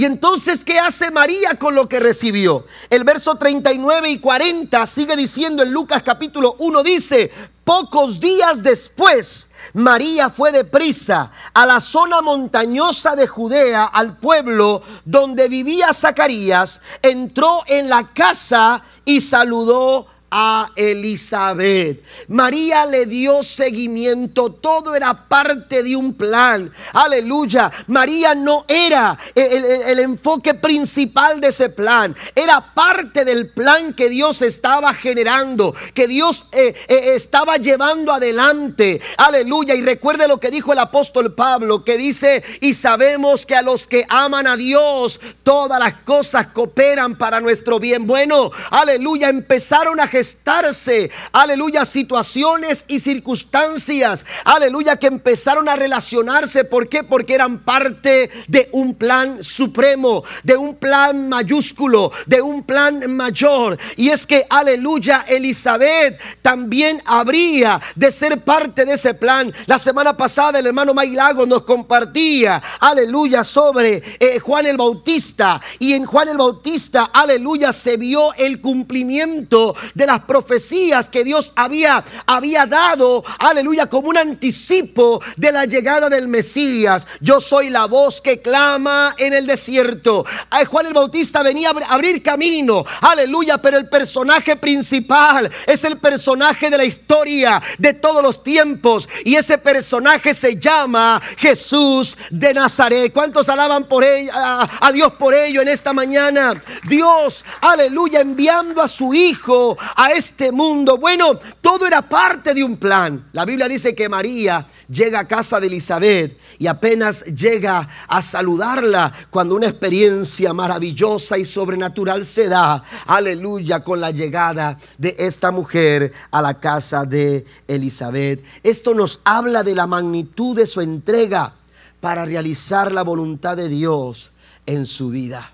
Y 0.00 0.06
entonces, 0.06 0.64
¿qué 0.64 0.78
hace 0.78 1.10
María 1.10 1.56
con 1.58 1.74
lo 1.74 1.86
que 1.86 2.00
recibió? 2.00 2.64
El 2.88 3.04
verso 3.04 3.34
39 3.34 4.08
y 4.08 4.18
40 4.18 4.86
sigue 4.86 5.14
diciendo 5.14 5.62
en 5.62 5.72
Lucas 5.72 6.02
capítulo 6.02 6.56
1, 6.58 6.82
dice, 6.82 7.30
pocos 7.64 8.18
días 8.18 8.62
después, 8.62 9.50
María 9.74 10.30
fue 10.30 10.52
deprisa 10.52 11.30
a 11.52 11.66
la 11.66 11.82
zona 11.82 12.22
montañosa 12.22 13.14
de 13.14 13.26
Judea, 13.26 13.84
al 13.84 14.16
pueblo 14.16 14.82
donde 15.04 15.48
vivía 15.48 15.92
Zacarías, 15.92 16.80
entró 17.02 17.62
en 17.66 17.90
la 17.90 18.14
casa 18.14 18.82
y 19.04 19.20
saludó 19.20 20.06
a 20.30 20.70
Elizabeth. 20.76 22.02
María 22.28 22.86
le 22.86 23.06
dio 23.06 23.42
seguimiento, 23.42 24.52
todo 24.52 24.94
era 24.94 25.28
parte 25.28 25.82
de 25.82 25.96
un 25.96 26.14
plan. 26.14 26.72
Aleluya. 26.92 27.70
María 27.88 28.34
no 28.34 28.64
era 28.68 29.18
el, 29.34 29.98
enfoque 29.98 30.54
principal 30.54 31.40
de 31.40 31.48
ese 31.48 31.68
plan, 31.68 32.16
era 32.34 32.72
parte 32.74 33.24
del 33.24 33.50
plan 33.50 33.92
que 33.92 34.08
Dios 34.08 34.42
estaba 34.42 34.94
generando, 34.94 35.74
que 35.94 36.06
Dios 36.06 36.46
eh, 36.52 36.74
eh, 36.88 37.12
estaba 37.14 37.56
llevando 37.56 38.12
adelante. 38.12 39.00
Aleluya. 39.16 39.74
Y 39.74 39.82
recuerde 39.82 40.28
lo 40.28 40.38
que 40.38 40.50
dijo 40.50 40.72
el 40.72 40.78
apóstol 40.78 41.34
Pablo, 41.34 41.84
que 41.84 41.98
dice, 41.98 42.42
y 42.60 42.74
sabemos 42.74 43.46
que 43.46 43.56
a 43.56 43.62
los 43.62 43.86
que 43.86 44.06
aman 44.08 44.46
a 44.46 44.56
Dios, 44.56 45.20
todas 45.42 45.78
las 45.78 45.94
cosas 46.04 46.48
cooperan 46.48 47.18
para 47.18 47.40
nuestro 47.40 47.78
bien. 47.78 48.06
Bueno, 48.06 48.50
aleluya, 48.70 49.28
empezaron 49.28 50.00
a 50.00 50.06
gestarse, 50.20 51.10
aleluya, 51.32 51.86
situaciones 51.86 52.84
y 52.88 52.98
circunstancias, 52.98 54.26
aleluya, 54.44 54.96
que 54.96 55.06
empezaron 55.06 55.66
a 55.66 55.76
relacionarse. 55.76 56.64
¿Por 56.64 56.90
qué? 56.90 57.02
Porque 57.02 57.32
eran 57.32 57.60
parte 57.60 58.30
de 58.46 58.68
un 58.72 58.94
plan 58.94 59.42
supremo, 59.42 60.22
de 60.42 60.58
un 60.58 60.74
plan 60.74 61.26
mayúsculo, 61.30 62.12
de 62.26 62.42
un 62.42 62.64
plan 62.64 63.10
mayor. 63.10 63.78
Y 63.96 64.10
es 64.10 64.26
que, 64.26 64.44
aleluya, 64.50 65.24
Elizabeth 65.26 66.20
también 66.42 67.02
habría 67.06 67.80
de 67.96 68.12
ser 68.12 68.44
parte 68.44 68.84
de 68.84 68.94
ese 68.94 69.14
plan. 69.14 69.50
La 69.64 69.78
semana 69.78 70.14
pasada 70.14 70.58
el 70.58 70.66
hermano 70.66 70.92
Mailago 70.92 71.46
nos 71.46 71.62
compartía, 71.62 72.62
aleluya, 72.78 73.42
sobre 73.42 74.02
eh, 74.20 74.38
Juan 74.38 74.66
el 74.66 74.76
Bautista. 74.76 75.62
Y 75.78 75.94
en 75.94 76.04
Juan 76.04 76.28
el 76.28 76.36
Bautista, 76.36 77.08
aleluya, 77.10 77.72
se 77.72 77.96
vio 77.96 78.34
el 78.34 78.60
cumplimiento 78.60 79.74
de 79.94 80.09
las 80.10 80.24
profecías 80.24 81.08
que 81.08 81.22
Dios 81.22 81.52
había, 81.54 82.04
había 82.26 82.66
dado, 82.66 83.22
aleluya, 83.38 83.86
como 83.86 84.08
un 84.08 84.18
anticipo 84.18 85.22
de 85.36 85.52
la 85.52 85.66
llegada 85.66 86.08
del 86.08 86.26
Mesías. 86.26 87.06
Yo 87.20 87.40
soy 87.40 87.70
la 87.70 87.84
voz 87.84 88.20
que 88.20 88.42
clama 88.42 89.14
en 89.18 89.34
el 89.34 89.46
desierto. 89.46 90.24
Juan 90.68 90.86
el 90.86 90.94
Bautista 90.94 91.44
venía 91.44 91.70
a 91.70 91.94
abrir 91.94 92.22
camino, 92.24 92.84
aleluya, 93.00 93.58
pero 93.58 93.78
el 93.78 93.88
personaje 93.88 94.56
principal 94.56 95.50
es 95.66 95.84
el 95.84 95.98
personaje 95.98 96.70
de 96.70 96.78
la 96.78 96.84
historia 96.84 97.62
de 97.78 97.94
todos 97.94 98.22
los 98.22 98.42
tiempos 98.42 99.08
y 99.24 99.36
ese 99.36 99.58
personaje 99.58 100.34
se 100.34 100.58
llama 100.58 101.22
Jesús 101.36 102.18
de 102.30 102.52
Nazaret. 102.52 103.12
¿Cuántos 103.12 103.48
alaban 103.48 103.84
por 103.84 104.02
ella, 104.02 104.68
a, 104.80 104.92
Dios 104.92 105.12
por 105.12 105.34
ello 105.34 105.62
en 105.62 105.68
esta 105.68 105.92
mañana? 105.92 106.60
Dios, 106.88 107.44
aleluya, 107.60 108.20
enviando 108.20 108.82
a 108.82 108.88
su 108.88 109.14
Hijo, 109.14 109.78
a 110.00 110.12
este 110.12 110.50
mundo. 110.50 110.96
Bueno, 110.96 111.38
todo 111.60 111.86
era 111.86 112.00
parte 112.00 112.54
de 112.54 112.64
un 112.64 112.78
plan. 112.78 113.28
La 113.32 113.44
Biblia 113.44 113.68
dice 113.68 113.94
que 113.94 114.08
María 114.08 114.66
llega 114.88 115.20
a 115.20 115.28
casa 115.28 115.60
de 115.60 115.66
Elizabeth 115.66 116.38
y 116.58 116.68
apenas 116.68 117.22
llega 117.26 117.86
a 118.08 118.22
saludarla 118.22 119.12
cuando 119.28 119.56
una 119.56 119.68
experiencia 119.68 120.54
maravillosa 120.54 121.36
y 121.36 121.44
sobrenatural 121.44 122.24
se 122.24 122.48
da. 122.48 122.82
Aleluya 123.08 123.84
con 123.84 124.00
la 124.00 124.10
llegada 124.10 124.78
de 124.96 125.16
esta 125.18 125.50
mujer 125.50 126.14
a 126.30 126.40
la 126.40 126.58
casa 126.58 127.04
de 127.04 127.44
Elizabeth. 127.68 128.42
Esto 128.62 128.94
nos 128.94 129.20
habla 129.22 129.62
de 129.62 129.74
la 129.74 129.86
magnitud 129.86 130.56
de 130.56 130.66
su 130.66 130.80
entrega 130.80 131.52
para 132.00 132.24
realizar 132.24 132.90
la 132.90 133.02
voluntad 133.02 133.54
de 133.54 133.68
Dios 133.68 134.30
en 134.64 134.86
su 134.86 135.10
vida. 135.10 135.52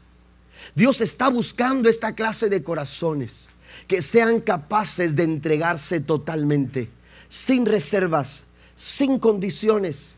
Dios 0.76 1.01
está 1.01 1.30
buscando 1.30 1.88
esta 1.88 2.14
clase 2.14 2.49
de 2.49 2.62
corazones 2.62 3.49
que 3.87 4.03
sean 4.03 4.41
capaces 4.41 5.14
de 5.14 5.22
entregarse 5.22 6.01
totalmente, 6.01 6.91
sin 7.28 7.66
reservas, 7.66 8.45
sin 8.74 9.18
condiciones. 9.18 10.16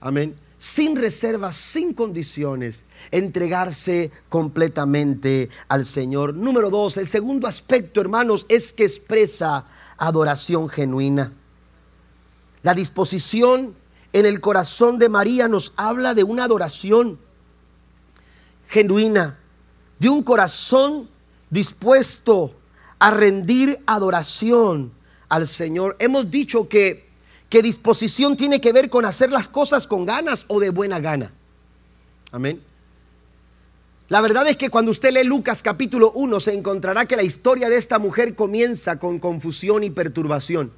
Amén. 0.00 0.36
Sin 0.58 0.96
reservas, 0.96 1.56
sin 1.56 1.92
condiciones, 1.92 2.84
entregarse 3.10 4.10
completamente 4.30 5.50
al 5.68 5.84
Señor. 5.84 6.34
Número 6.34 6.70
dos, 6.70 6.96
el 6.96 7.06
segundo 7.06 7.46
aspecto, 7.46 8.00
hermanos, 8.00 8.46
es 8.48 8.72
que 8.72 8.84
expresa 8.84 9.66
adoración 9.98 10.68
genuina. 10.68 11.32
La 12.62 12.72
disposición 12.72 13.74
en 14.14 14.24
el 14.24 14.40
corazón 14.40 14.98
de 14.98 15.10
María 15.10 15.48
nos 15.48 15.74
habla 15.76 16.14
de 16.14 16.24
una 16.24 16.44
adoración 16.44 17.18
genuina, 18.68 19.38
de 19.98 20.08
un 20.08 20.22
corazón 20.22 21.10
dispuesto 21.50 22.54
a 23.04 23.10
rendir 23.10 23.80
adoración 23.84 24.90
al 25.28 25.46
Señor. 25.46 25.94
Hemos 25.98 26.30
dicho 26.30 26.70
que, 26.70 27.06
que 27.50 27.60
disposición 27.60 28.34
tiene 28.34 28.62
que 28.62 28.72
ver 28.72 28.88
con 28.88 29.04
hacer 29.04 29.30
las 29.30 29.46
cosas 29.46 29.86
con 29.86 30.06
ganas 30.06 30.46
o 30.48 30.58
de 30.58 30.70
buena 30.70 31.00
gana. 31.00 31.30
Amén. 32.32 32.62
La 34.08 34.22
verdad 34.22 34.48
es 34.48 34.56
que 34.56 34.70
cuando 34.70 34.90
usted 34.90 35.12
lee 35.12 35.22
Lucas 35.22 35.62
capítulo 35.62 36.12
1 36.12 36.40
se 36.40 36.54
encontrará 36.54 37.04
que 37.04 37.16
la 37.16 37.22
historia 37.22 37.68
de 37.68 37.76
esta 37.76 37.98
mujer 37.98 38.34
comienza 38.34 38.98
con 38.98 39.18
confusión 39.18 39.84
y 39.84 39.90
perturbación. 39.90 40.72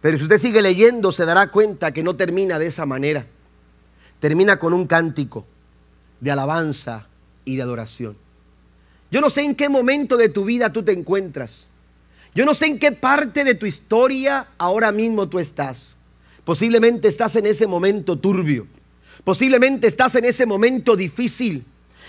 Pero 0.00 0.16
si 0.16 0.22
usted 0.22 0.38
sigue 0.38 0.62
leyendo 0.62 1.12
se 1.12 1.26
dará 1.26 1.48
cuenta 1.48 1.92
que 1.92 2.02
no 2.02 2.16
termina 2.16 2.58
de 2.58 2.68
esa 2.68 2.86
manera. 2.86 3.26
Termina 4.20 4.58
con 4.58 4.72
un 4.72 4.86
cántico 4.86 5.44
de 6.18 6.30
alabanza 6.30 7.08
y 7.44 7.56
de 7.56 7.62
adoración. 7.62 8.29
Yo 9.10 9.20
no 9.20 9.30
sé 9.30 9.42
en 9.42 9.54
qué 9.54 9.68
momento 9.68 10.16
de 10.16 10.28
tu 10.28 10.44
vida 10.44 10.72
tú 10.72 10.82
te 10.82 10.92
encuentras. 10.92 11.66
Yo 12.34 12.44
no 12.44 12.54
sé 12.54 12.66
en 12.66 12.78
qué 12.78 12.92
parte 12.92 13.42
de 13.42 13.54
tu 13.54 13.66
historia 13.66 14.48
ahora 14.56 14.92
mismo 14.92 15.28
tú 15.28 15.38
estás. 15.38 15.96
Posiblemente 16.44 17.08
estás 17.08 17.34
en 17.36 17.46
ese 17.46 17.66
momento 17.66 18.18
turbio. 18.18 18.66
Posiblemente 19.24 19.86
estás 19.86 20.14
en 20.14 20.24
ese 20.24 20.46
momento 20.46 20.96
difícil. 20.96 21.64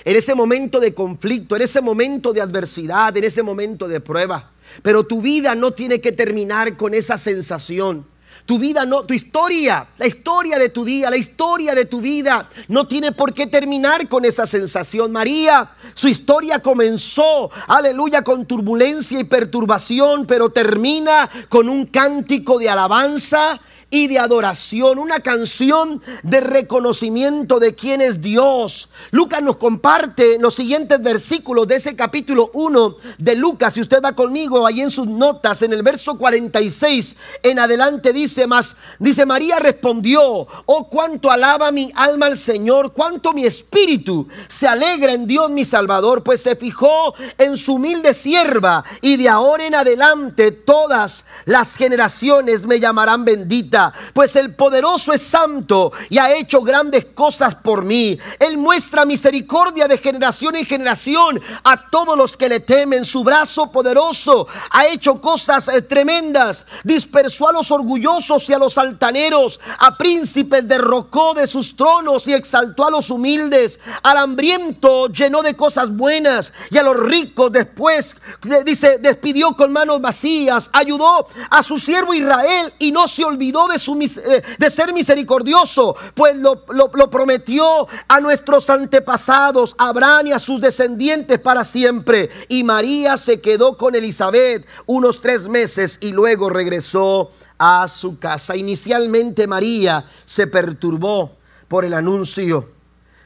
En 0.05 0.15
ese 0.15 0.33
momento 0.33 0.79
de 0.79 0.93
conflicto, 0.93 1.55
en 1.55 1.61
ese 1.63 1.81
momento 1.81 2.33
de 2.33 2.41
adversidad, 2.41 3.15
en 3.17 3.23
ese 3.23 3.43
momento 3.43 3.87
de 3.87 3.99
prueba. 3.99 4.51
Pero 4.81 5.05
tu 5.05 5.21
vida 5.21 5.53
no 5.55 5.71
tiene 5.71 6.01
que 6.01 6.11
terminar 6.11 6.77
con 6.77 6.93
esa 6.93 7.17
sensación. 7.17 8.05
Tu 8.45 8.59
vida 8.59 8.85
no, 8.85 9.03
tu 9.03 9.13
historia, 9.13 9.87
la 9.97 10.07
historia 10.07 10.57
de 10.57 10.69
tu 10.69 10.83
día, 10.83 11.09
la 11.09 11.17
historia 11.17 11.73
de 11.73 11.85
tu 11.85 12.01
vida 12.01 12.49
no 12.67 12.87
tiene 12.87 13.11
por 13.11 13.33
qué 13.33 13.47
terminar 13.47 14.07
con 14.07 14.25
esa 14.25 14.45
sensación. 14.45 15.11
María, 15.11 15.71
su 15.93 16.07
historia 16.07 16.59
comenzó, 16.59 17.49
aleluya, 17.67 18.23
con 18.23 18.45
turbulencia 18.45 19.19
y 19.19 19.23
perturbación, 19.23 20.25
pero 20.25 20.49
termina 20.49 21.29
con 21.49 21.69
un 21.69 21.85
cántico 21.85 22.59
de 22.59 22.69
alabanza 22.69 23.59
y 23.93 24.07
de 24.07 24.19
adoración, 24.19 24.97
una 24.97 25.19
canción 25.19 26.01
de 26.23 26.39
reconocimiento 26.39 27.59
de 27.59 27.75
quién 27.75 27.99
es 27.99 28.21
Dios. 28.21 28.89
Lucas 29.11 29.43
nos 29.43 29.57
comparte 29.57 30.39
los 30.39 30.55
siguientes 30.55 31.03
versículos 31.03 31.67
de 31.67 31.75
ese 31.75 31.95
capítulo 31.97 32.49
1 32.53 32.95
de 33.17 33.35
Lucas. 33.35 33.73
Si 33.73 33.81
usted 33.81 34.01
va 34.01 34.13
conmigo 34.13 34.65
ahí 34.65 34.79
en 34.79 34.89
sus 34.89 35.07
notas, 35.07 35.61
en 35.61 35.73
el 35.73 35.83
verso 35.83 36.17
46 36.17 37.17
en 37.43 37.59
adelante 37.59 38.13
dice 38.13 38.47
más, 38.47 38.77
dice 38.97 39.25
María 39.25 39.59
respondió, 39.59 40.47
oh 40.65 40.87
cuánto 40.89 41.29
alaba 41.29 41.73
mi 41.73 41.91
alma 41.93 42.27
al 42.27 42.37
Señor, 42.37 42.93
cuánto 42.93 43.33
mi 43.33 43.45
espíritu 43.45 44.25
se 44.47 44.69
alegra 44.69 45.11
en 45.11 45.27
Dios 45.27 45.49
mi 45.49 45.65
Salvador, 45.65 46.23
pues 46.23 46.41
se 46.41 46.55
fijó 46.55 47.13
en 47.37 47.57
su 47.57 47.73
humilde 47.73 48.13
sierva 48.13 48.85
y 49.01 49.17
de 49.17 49.27
ahora 49.27 49.67
en 49.67 49.75
adelante 49.75 50.51
todas 50.51 51.25
las 51.43 51.75
generaciones 51.75 52.65
me 52.65 52.79
llamarán 52.79 53.25
bendita 53.25 53.80
pues 54.13 54.35
el 54.35 54.53
poderoso 54.55 55.13
es 55.13 55.21
santo 55.21 55.91
y 56.09 56.17
ha 56.17 56.33
hecho 56.33 56.61
grandes 56.61 57.05
cosas 57.13 57.55
por 57.55 57.83
mí. 57.83 58.17
Él 58.39 58.57
muestra 58.57 59.05
misericordia 59.05 59.87
de 59.87 59.97
generación 59.97 60.55
en 60.55 60.65
generación 60.65 61.41
a 61.63 61.89
todos 61.89 62.17
los 62.17 62.37
que 62.37 62.49
le 62.49 62.59
temen. 62.59 63.05
Su 63.05 63.23
brazo 63.23 63.71
poderoso 63.71 64.47
ha 64.69 64.87
hecho 64.87 65.19
cosas 65.21 65.67
eh, 65.67 65.81
tremendas. 65.81 66.65
Dispersó 66.83 67.49
a 67.49 67.53
los 67.53 67.71
orgullosos 67.71 68.49
y 68.49 68.53
a 68.53 68.59
los 68.59 68.77
altaneros, 68.77 69.59
a 69.79 69.97
príncipes 69.97 70.67
derrocó 70.67 71.33
de 71.33 71.47
sus 71.47 71.75
tronos 71.75 72.27
y 72.27 72.33
exaltó 72.33 72.85
a 72.85 72.91
los 72.91 73.09
humildes. 73.09 73.79
Al 74.03 74.17
hambriento 74.17 75.07
llenó 75.07 75.41
de 75.41 75.55
cosas 75.55 75.95
buenas 75.95 76.53
y 76.69 76.77
a 76.77 76.83
los 76.83 76.97
ricos 76.97 77.51
después, 77.51 78.15
dice, 78.65 78.97
despidió 78.99 79.55
con 79.55 79.71
manos 79.71 80.01
vacías. 80.01 80.69
Ayudó 80.73 81.27
a 81.49 81.63
su 81.63 81.77
siervo 81.77 82.13
Israel 82.13 82.73
y 82.79 82.91
no 82.91 83.07
se 83.07 83.23
olvidó 83.23 83.67
eh, 83.75 84.43
de, 84.57 84.69
ser 84.69 84.93
misericordioso, 84.93 85.95
pues 86.13 86.35
lo, 86.35 86.63
lo 86.69 87.09
prometió 87.09 87.87
a 88.07 88.19
nuestros 88.19 88.69
antepasados, 88.69 89.75
a 89.77 89.89
Abraham 89.89 90.27
y 90.27 90.31
a 90.31 90.39
sus 90.39 90.61
descendientes 90.61 91.39
para 91.39 91.63
siempre. 91.63 92.29
Y 92.47 92.63
María 92.63 93.17
se 93.17 93.41
quedó 93.41 93.77
con 93.77 93.95
Elizabeth 93.95 94.65
unos 94.85 95.21
tres 95.21 95.47
meses 95.47 95.97
y 96.01 96.11
luego 96.11 96.49
regresó 96.49 97.31
a 97.57 97.87
su 97.87 98.17
casa. 98.17 98.55
Inicialmente 98.55 99.47
María 99.47 100.05
se 100.25 100.47
perturbó 100.47 101.37
por 101.67 101.85
el 101.85 101.93
anuncio, 101.93 102.69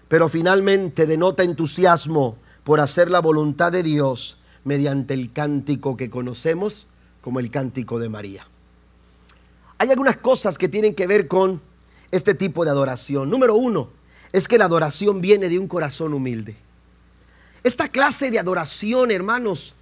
pero 0.08 0.30
finalmente 0.30 1.06
denota 1.08 1.44
entusiasmo 1.44 2.38
por 2.64 2.80
hacer 2.80 3.10
la 3.10 3.22
voluntad 3.22 3.72
de 3.72 3.82
Dios 3.82 4.38
mediante 4.66 5.14
el 5.14 5.32
cántico 5.32 5.96
que 5.96 6.10
conocemos 6.10 6.86
como 7.22 7.40
el 7.40 7.50
cántico 7.50 7.98
de 7.98 8.10
María. 8.10 8.46
Hay 9.78 9.90
algunas 9.90 10.18
cosas 10.18 10.58
que 10.58 10.70
tienen 10.70 10.96
que 10.96 11.08
ver 11.08 11.28
con 11.28 11.62
este 12.12 12.34
tipo 12.34 12.64
de 12.64 12.72
adoración. 12.72 13.30
Número 13.30 13.56
uno, 13.56 13.90
es 14.32 14.48
que 14.48 14.58
la 14.58 14.66
adoración 14.66 15.22
viene 15.22 15.50
de 15.50 15.60
un 15.60 15.68
corazón 15.68 16.14
humilde. 16.14 16.56
Esta 17.64 17.90
clase 17.90 18.32
de 18.32 18.40
adoración, 18.40 19.12
hermanos, 19.12 19.74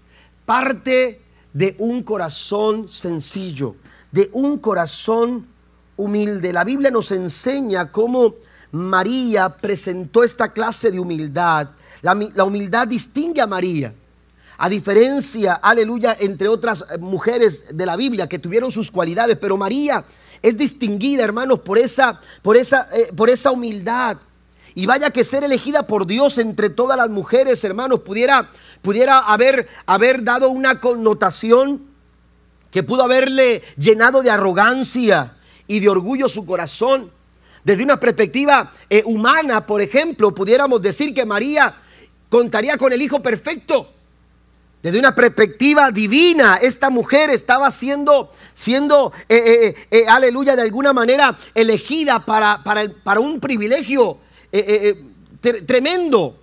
parte 0.45 1.21
de 1.53 1.75
un 1.79 2.03
corazón 2.03 2.89
sencillo, 2.89 3.75
de 4.11 4.29
un 4.33 4.57
corazón 4.57 5.47
humilde. 5.95 6.53
La 6.53 6.63
Biblia 6.63 6.89
nos 6.91 7.11
enseña 7.11 7.91
cómo 7.91 8.35
María 8.71 9.49
presentó 9.49 10.23
esta 10.23 10.51
clase 10.51 10.91
de 10.91 10.99
humildad. 10.99 11.69
La, 12.01 12.13
la 12.33 12.43
humildad 12.43 12.87
distingue 12.87 13.41
a 13.41 13.47
María. 13.47 13.93
A 14.57 14.69
diferencia, 14.69 15.55
aleluya, 15.55 16.15
entre 16.19 16.47
otras 16.47 16.85
eh, 16.89 16.97
mujeres 16.97 17.75
de 17.75 17.85
la 17.85 17.95
Biblia 17.95 18.29
que 18.29 18.39
tuvieron 18.39 18.71
sus 18.71 18.91
cualidades, 18.91 19.37
pero 19.37 19.57
María 19.57 20.05
es 20.41 20.57
distinguida, 20.57 21.23
hermanos, 21.23 21.59
por 21.59 21.77
esa, 21.77 22.19
por 22.41 22.57
esa, 22.57 22.87
eh, 22.93 23.11
por 23.15 23.29
esa 23.29 23.51
humildad. 23.51 24.17
Y 24.75 24.85
vaya 24.85 25.11
que 25.11 25.23
ser 25.23 25.43
elegida 25.43 25.85
por 25.85 26.07
Dios 26.07 26.37
entre 26.37 26.69
todas 26.69 26.97
las 26.97 27.09
mujeres, 27.09 27.63
hermanos, 27.63 28.01
pudiera, 28.01 28.49
pudiera 28.81 29.19
haber, 29.19 29.67
haber 29.85 30.23
dado 30.23 30.49
una 30.49 30.79
connotación 30.79 31.93
que 32.71 32.83
pudo 32.83 33.03
haberle 33.03 33.61
llenado 33.77 34.23
de 34.23 34.31
arrogancia 34.31 35.35
y 35.67 35.79
de 35.79 35.89
orgullo 35.89 36.27
su 36.27 36.45
corazón. 36.45 37.11
Desde 37.63 37.83
una 37.83 37.99
perspectiva 37.99 38.73
eh, 38.89 39.03
humana, 39.05 39.65
por 39.65 39.81
ejemplo, 39.81 40.33
pudiéramos 40.33 40.81
decir 40.81 41.13
que 41.13 41.25
María 41.25 41.75
contaría 42.29 42.77
con 42.77 42.91
el 42.91 43.01
Hijo 43.01 43.21
perfecto. 43.21 43.89
Desde 44.83 44.99
una 44.99 45.15
perspectiva 45.15 45.91
divina, 45.91 46.59
esta 46.61 46.89
mujer 46.89 47.29
estaba 47.29 47.71
siendo, 47.71 48.29
siendo 48.53 49.13
eh, 49.29 49.37
eh, 49.37 49.87
eh, 49.89 50.05
aleluya, 50.09 50.57
de 50.57 50.63
alguna 50.63 50.91
manera 50.91 51.37
elegida 51.55 52.19
para, 52.19 52.61
para, 52.65 52.91
para 53.01 53.21
un 53.21 53.39
privilegio 53.39 54.17
tremendo. 55.65 56.42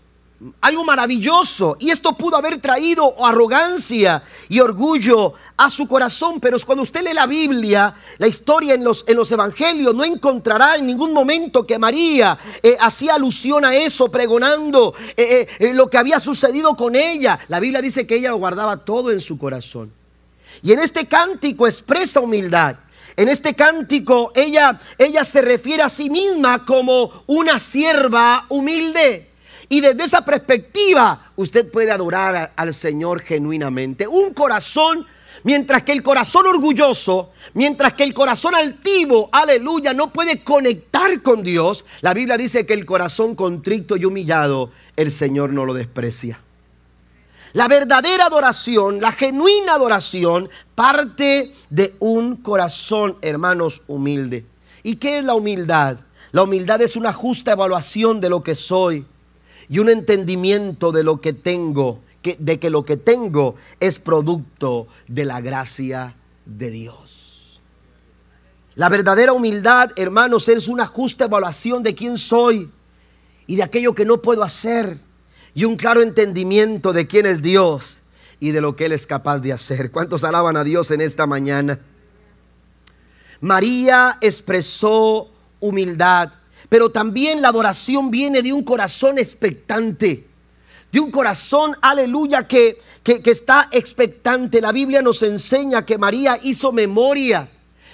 Algo 0.61 0.85
maravilloso. 0.85 1.77
Y 1.79 1.91
esto 1.91 2.13
pudo 2.15 2.37
haber 2.37 2.59
traído 2.59 3.15
arrogancia 3.25 4.23
y 4.49 4.61
orgullo 4.61 5.35
a 5.57 5.69
su 5.69 5.87
corazón. 5.87 6.41
Pero 6.41 6.59
cuando 6.65 6.83
usted 6.83 7.03
lee 7.03 7.15
la 7.15 7.27
Biblia, 7.27 7.95
la 8.19 8.27
historia 8.27 8.75
en 8.75 8.85
los, 8.85 9.05
en 9.07 9.17
los 9.17 9.31
evangelios, 9.33 9.95
no 9.95 10.05
encontrará 10.05 10.77
en 10.77 10.87
ningún 10.87 11.13
momento 11.13 11.67
que 11.67 11.79
María 11.79 12.39
eh, 12.63 12.77
hacía 12.81 13.15
alusión 13.15 13.65
a 13.65 13.75
eso, 13.75 14.11
pregonando 14.11 14.95
eh, 15.17 15.47
eh, 15.59 15.75
lo 15.75 15.89
que 15.91 15.99
había 15.99 16.19
sucedido 16.19 16.75
con 16.77 16.97
ella. 16.97 17.39
La 17.49 17.61
Biblia 17.61 17.83
dice 17.83 18.07
que 18.07 18.17
ella 18.17 18.31
lo 18.31 18.39
guardaba 18.39 18.79
todo 18.79 19.11
en 19.11 19.21
su 19.21 19.39
corazón. 19.39 19.93
Y 20.63 20.73
en 20.73 20.81
este 20.81 21.07
cántico 21.07 21.67
expresa 21.67 22.21
humildad. 22.21 22.77
En 23.17 23.29
este 23.29 23.55
cántico 23.55 24.33
ella, 24.35 24.81
ella 24.97 25.25
se 25.25 25.43
refiere 25.43 25.83
a 25.83 25.89
sí 25.89 26.09
misma 26.09 26.65
como 26.65 27.25
una 27.27 27.59
sierva 27.59 28.47
humilde. 28.49 29.30
Y 29.73 29.81
desde 29.81 30.03
esa 30.03 30.25
perspectiva 30.25 31.31
usted 31.37 31.71
puede 31.71 31.93
adorar 31.93 32.53
al 32.57 32.75
Señor 32.75 33.21
genuinamente. 33.21 34.09
Un 34.09 34.35
corazón, 34.35 35.07
mientras 35.45 35.85
que 35.85 35.93
el 35.93 36.03
corazón 36.03 36.49
orgulloso, 36.49 37.31
mientras 37.55 37.93
que 37.93 38.03
el 38.03 38.13
corazón 38.13 38.57
altivo, 38.57 39.29
aleluya, 39.31 39.95
no 39.95 40.13
puede 40.13 40.43
conectar 40.43 41.23
con 41.23 41.45
Dios, 41.45 41.85
la 42.01 42.13
Biblia 42.15 42.37
dice 42.37 42.67
que 42.67 42.75
el 42.75 42.85
corazón 42.85 43.37
contrito 43.37 43.97
y 43.97 44.05
humillado, 44.05 44.73
el 44.97 45.13
Señor 45.13 45.53
no 45.53 45.65
lo 45.65 45.73
desprecia. 45.73 46.41
La 47.53 47.69
verdadera 47.69 48.27
adoración, 48.27 49.01
la 49.01 49.13
genuina 49.13 49.75
adoración, 49.75 50.51
parte 50.75 51.55
de 51.71 51.95
un 52.01 52.35
corazón, 52.35 53.19
hermanos, 53.23 53.83
humilde. 53.87 54.47
¿Y 54.83 54.97
qué 54.97 55.19
es 55.19 55.25
la 55.25 55.35
humildad? 55.35 55.99
La 56.33 56.43
humildad 56.43 56.83
es 56.83 56.97
una 56.97 57.13
justa 57.13 57.53
evaluación 57.53 58.21
de 58.21 58.31
lo 58.31 58.43
que 58.43 58.57
soy 58.57 59.07
y 59.71 59.79
un 59.79 59.89
entendimiento 59.89 60.91
de 60.91 61.05
lo 61.05 61.21
que 61.21 61.33
tengo, 61.33 62.01
que, 62.23 62.37
de 62.41 62.59
que 62.59 62.71
lo 62.71 62.85
que 62.85 62.97
tengo 62.97 63.55
es 63.79 64.01
producto 64.01 64.89
de 65.07 65.25
la 65.25 65.41
gracia 65.41 66.17
de 66.45 66.73
Dios. 66.73 67.61
La 68.75 68.89
verdadera 68.89 69.33
humildad, 69.33 69.93
hermanos, 69.95 70.49
es 70.49 70.67
una 70.67 70.87
justa 70.87 71.27
evaluación 71.27 71.85
de 71.85 71.95
quién 71.95 72.19
soy 72.19 72.69
y 73.47 73.57
de 73.57 73.63
aquello 73.63 73.95
que 73.95 74.05
no 74.05 74.21
puedo 74.21 74.43
hacer 74.43 74.99
y 75.55 75.65
un 75.65 75.77
claro 75.77 76.03
entendimiento 76.03 76.93
de 76.93 77.07
quién 77.07 77.27
es 77.27 77.41
Dios 77.41 78.03
y 78.41 78.51
de 78.51 78.61
lo 78.61 78.75
que 78.75 78.87
Él 78.87 78.93
es 78.93 79.07
capaz 79.07 79.39
de 79.39 79.53
hacer. 79.53 79.93
¿Cuántos 79.93 80.25
alaban 80.25 80.57
a 80.57 80.65
Dios 80.65 80.91
en 80.91 81.01
esta 81.01 81.27
mañana? 81.29 81.79
María 83.41 84.19
expresó 84.21 85.31
humildad 85.61 86.33
pero 86.71 86.89
también 86.89 87.43
la 87.43 87.49
adoración 87.49 88.11
viene 88.11 88.43
de 88.43 88.53
un 88.53 88.63
corazón 88.63 89.19
expectante. 89.19 90.25
De 90.93 91.01
un 91.01 91.11
corazón, 91.11 91.77
aleluya, 91.83 92.47
que, 92.47 92.79
que, 93.03 93.21
está 93.25 93.69
expectante. 93.73 94.61
La 94.61 94.71
Biblia 94.71 95.03
nos 95.03 95.23
enseña 95.25 95.85
que 95.85 95.99
María 95.99 96.39
hizo 96.43 96.71
memoria 96.71 97.51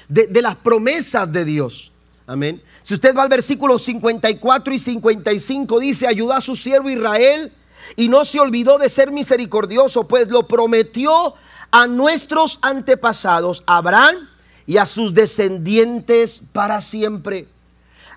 de, 0.09 0.27
de 0.27 0.43
las 0.43 0.57
promesas 0.57 1.33
de 1.33 1.45
Dios. 1.47 1.91
Amén. 2.27 2.63
Si 2.83 2.93
usted 2.93 3.17
va 3.17 3.23
al 3.23 3.31
versículo 3.31 3.79
54 3.79 4.75
y 4.75 4.79
55, 4.79 5.81
dice, 5.81 6.07
ayudó 6.07 6.35
a 6.35 6.41
su 6.43 6.55
siervo 6.55 6.91
Israel 6.91 7.53
y 7.97 8.09
no 8.09 8.27
se 8.27 8.41
olvidó 8.41 8.77
de 8.77 8.91
ser 8.91 9.11
misericordioso, 9.11 10.07
pues 10.07 10.29
lo 10.29 10.47
prometió 10.47 11.35
a 11.71 11.87
nuestros 11.87 12.59
antepasados, 12.61 13.63
Abraham 13.67 14.29
y 14.67 14.77
a 14.77 14.85
sus 14.85 15.15
descendientes 15.15 16.43
para 16.53 16.83
siempre 16.83 17.49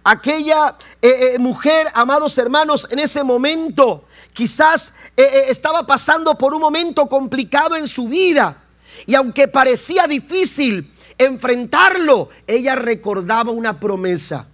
aquella 0.04 0.76
eh, 1.02 1.34
eh, 1.36 1.40
mujer, 1.40 1.88
amados 1.94 2.38
hermanos, 2.38 2.88
en 2.92 3.00
ese 3.00 3.24
momento 3.24 4.06
quizás 4.34 4.94
eh, 5.18 5.46
estaba 5.48 5.86
pasando 5.86 6.36
por 6.38 6.54
un 6.54 6.62
momento 6.62 7.08
complicado 7.08 7.76
en 7.76 7.88
su 7.88 8.08
vida. 8.08 8.64
Y 9.06 9.16
aunque 9.16 9.48
parecía 9.48 10.08
difícil 10.08 10.94
enfrentarlo, 11.18 12.30
ella 12.48 12.76
recordaba 12.76 13.52
una 13.52 13.80
promesa. 13.80 14.48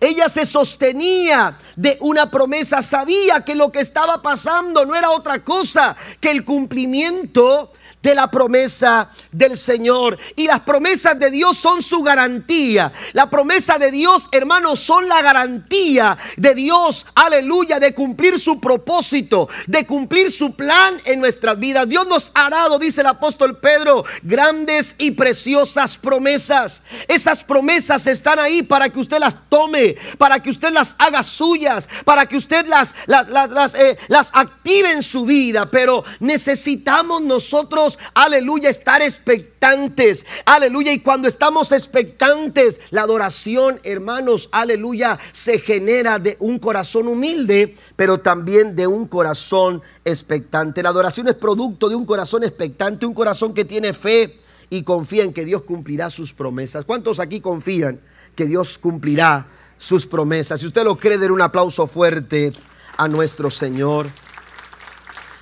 Ella 0.00 0.28
se 0.28 0.46
sostenía 0.46 1.58
de 1.76 1.98
una 2.00 2.30
promesa, 2.30 2.82
sabía 2.82 3.44
que 3.44 3.54
lo 3.54 3.70
que 3.70 3.80
estaba 3.80 4.22
pasando 4.22 4.86
no 4.86 4.94
era 4.94 5.10
otra 5.10 5.42
cosa 5.44 5.96
que 6.20 6.30
el 6.30 6.44
cumplimiento 6.44 7.72
de 8.02 8.14
la 8.14 8.30
promesa 8.30 9.10
del 9.30 9.56
Señor. 9.56 10.18
Y 10.36 10.46
las 10.46 10.60
promesas 10.60 11.18
de 11.18 11.30
Dios 11.30 11.56
son 11.56 11.82
su 11.82 12.02
garantía. 12.02 12.92
La 13.12 13.30
promesa 13.30 13.78
de 13.78 13.90
Dios, 13.90 14.28
hermanos, 14.32 14.80
son 14.80 15.08
la 15.08 15.22
garantía 15.22 16.18
de 16.36 16.54
Dios, 16.54 17.06
aleluya, 17.14 17.78
de 17.78 17.94
cumplir 17.94 18.38
su 18.38 18.60
propósito, 18.60 19.48
de 19.66 19.86
cumplir 19.86 20.30
su 20.32 20.54
plan 20.54 21.00
en 21.04 21.20
nuestras 21.20 21.58
vidas. 21.58 21.88
Dios 21.88 22.06
nos 22.06 22.30
ha 22.34 22.50
dado, 22.50 22.78
dice 22.78 23.00
el 23.00 23.06
apóstol 23.06 23.58
Pedro, 23.58 24.04
grandes 24.22 24.94
y 24.98 25.12
preciosas 25.12 25.96
promesas. 25.96 26.82
Esas 27.08 27.44
promesas 27.44 28.06
están 28.06 28.38
ahí 28.38 28.62
para 28.62 28.88
que 28.88 29.00
usted 29.00 29.18
las 29.18 29.36
tome, 29.48 29.96
para 30.18 30.40
que 30.40 30.50
usted 30.50 30.72
las 30.72 30.94
haga 30.98 31.22
suyas, 31.22 31.88
para 32.04 32.26
que 32.26 32.36
usted 32.36 32.66
las, 32.66 32.94
las, 33.06 33.28
las, 33.28 33.50
las, 33.50 33.74
eh, 33.74 33.98
las 34.08 34.30
active 34.32 34.90
en 34.90 35.02
su 35.02 35.24
vida. 35.24 35.70
Pero 35.70 36.04
necesitamos 36.20 37.22
nosotros 37.22 37.91
aleluya, 38.14 38.70
estar 38.70 39.02
expectantes, 39.02 40.26
aleluya. 40.44 40.92
Y 40.92 41.00
cuando 41.00 41.28
estamos 41.28 41.72
expectantes, 41.72 42.80
la 42.90 43.02
adoración, 43.02 43.80
hermanos, 43.82 44.48
aleluya, 44.52 45.18
se 45.32 45.58
genera 45.58 46.18
de 46.18 46.36
un 46.40 46.58
corazón 46.58 47.08
humilde, 47.08 47.76
pero 47.96 48.20
también 48.20 48.76
de 48.76 48.86
un 48.86 49.06
corazón 49.06 49.82
expectante. 50.04 50.82
La 50.82 50.90
adoración 50.90 51.28
es 51.28 51.34
producto 51.34 51.88
de 51.88 51.94
un 51.94 52.04
corazón 52.04 52.44
expectante, 52.44 53.06
un 53.06 53.14
corazón 53.14 53.54
que 53.54 53.64
tiene 53.64 53.92
fe 53.92 54.38
y 54.70 54.84
confía 54.84 55.22
en 55.24 55.32
que 55.32 55.44
Dios 55.44 55.62
cumplirá 55.62 56.08
sus 56.08 56.32
promesas. 56.32 56.84
¿Cuántos 56.84 57.20
aquí 57.20 57.40
confían 57.40 58.00
que 58.34 58.46
Dios 58.46 58.78
cumplirá 58.78 59.48
sus 59.76 60.06
promesas? 60.06 60.60
Si 60.60 60.66
usted 60.66 60.84
lo 60.84 60.96
cree, 60.96 61.18
den 61.18 61.30
un 61.30 61.42
aplauso 61.42 61.86
fuerte 61.86 62.52
a 62.96 63.06
nuestro 63.08 63.50
Señor. 63.50 64.08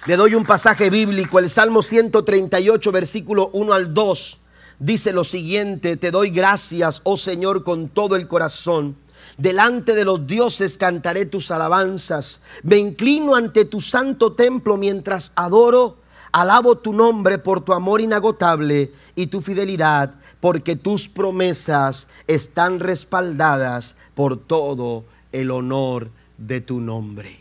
Le 0.07 0.17
doy 0.17 0.35
un 0.35 0.47
pasaje 0.47 0.89
bíblico, 0.89 1.39
el 1.39 1.51
Salmo 1.51 1.83
138, 1.83 2.91
versículo 2.91 3.51
1 3.53 3.75
al 3.75 3.93
2. 3.93 4.41
Dice 4.79 5.13
lo 5.13 5.25
siguiente, 5.25 5.99
te 5.99 6.11
doy 6.11 6.31
gracias, 6.31 7.03
oh 7.05 7.19
Señor, 7.19 7.65
con 7.65 7.91
todo 7.91 8.17
el 8.17 8.27
corazón. 8.27 8.97
Delante 9.37 9.95
de 9.95 10.07
los 10.07 10.27
dioses 10.27 10.79
cantaré 10.79 11.27
tus 11.27 11.51
alabanzas. 11.51 12.41
Me 12.63 12.79
inclino 12.79 13.35
ante 13.35 13.67
tu 13.67 13.83
santo 13.83 14.33
templo 14.33 14.79
mientras 14.79 15.33
adoro. 15.35 15.99
Alabo 16.33 16.79
tu 16.79 16.95
nombre 16.95 17.37
por 17.37 17.61
tu 17.61 17.75
amor 17.75 18.01
inagotable 18.01 18.93
y 19.15 19.27
tu 19.27 19.43
fidelidad, 19.43 20.15
porque 20.41 20.77
tus 20.77 21.11
promesas 21.11 22.07
están 22.27 22.81
respaldadas 22.81 23.97
por 24.15 24.39
todo 24.39 25.05
el 25.33 25.51
honor 25.51 26.09
de 26.39 26.63
tu 26.63 26.81
nombre. 26.81 27.40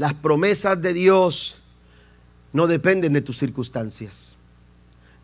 Las 0.00 0.14
promesas 0.14 0.80
de 0.80 0.94
Dios 0.94 1.58
no 2.54 2.66
dependen 2.66 3.12
de 3.12 3.20
tus 3.20 3.36
circunstancias, 3.36 4.34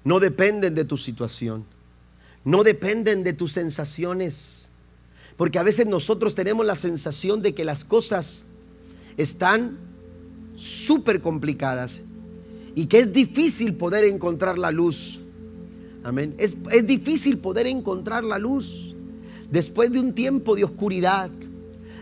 no 0.04 0.20
dependen 0.20 0.74
de 0.74 0.84
tu 0.84 0.98
situación, 0.98 1.64
no 2.44 2.62
dependen 2.62 3.24
de 3.24 3.32
tus 3.32 3.52
sensaciones. 3.52 4.68
Porque 5.38 5.58
a 5.58 5.62
veces 5.62 5.86
nosotros 5.86 6.34
tenemos 6.34 6.66
la 6.66 6.74
sensación 6.74 7.40
de 7.40 7.54
que 7.54 7.64
las 7.64 7.86
cosas 7.86 8.44
están 9.16 9.78
súper 10.54 11.22
complicadas 11.22 12.02
y 12.74 12.84
que 12.84 12.98
es 12.98 13.14
difícil 13.14 13.76
poder 13.76 14.04
encontrar 14.04 14.58
la 14.58 14.72
luz. 14.72 15.20
Amén. 16.04 16.34
Es, 16.36 16.54
es, 16.70 16.86
difícil 16.86 17.38
poder 17.38 17.66
encontrar 17.66 18.24
la 18.24 18.38
luz 18.38 18.94
después 19.50 19.90
de 19.90 20.00
un 20.00 20.12
tiempo 20.12 20.54
de 20.54 20.64
oscuridad, 20.64 21.30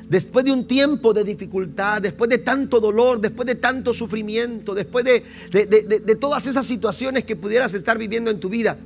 después 0.08 0.44
de 0.44 0.52
un 0.52 0.66
tiempo 0.66 1.12
de 1.12 1.24
dificultad, 1.24 2.02
después 2.02 2.28
de 2.30 2.38
tanto 2.38 2.80
dolor, 2.80 3.20
después 3.20 3.46
de 3.46 3.54
tanto 3.54 3.94
sufrimiento, 3.94 4.74
después 4.74 5.04
de, 5.04 6.16
todas 6.20 6.46
esas 6.46 6.66
situaciones 6.66 7.24
que 7.24 7.36
pudieras 7.36 7.74
estar 7.74 7.98
viviendo 7.98 8.30
en 8.30 8.40
tu 8.40 8.48
vida, 8.48 8.78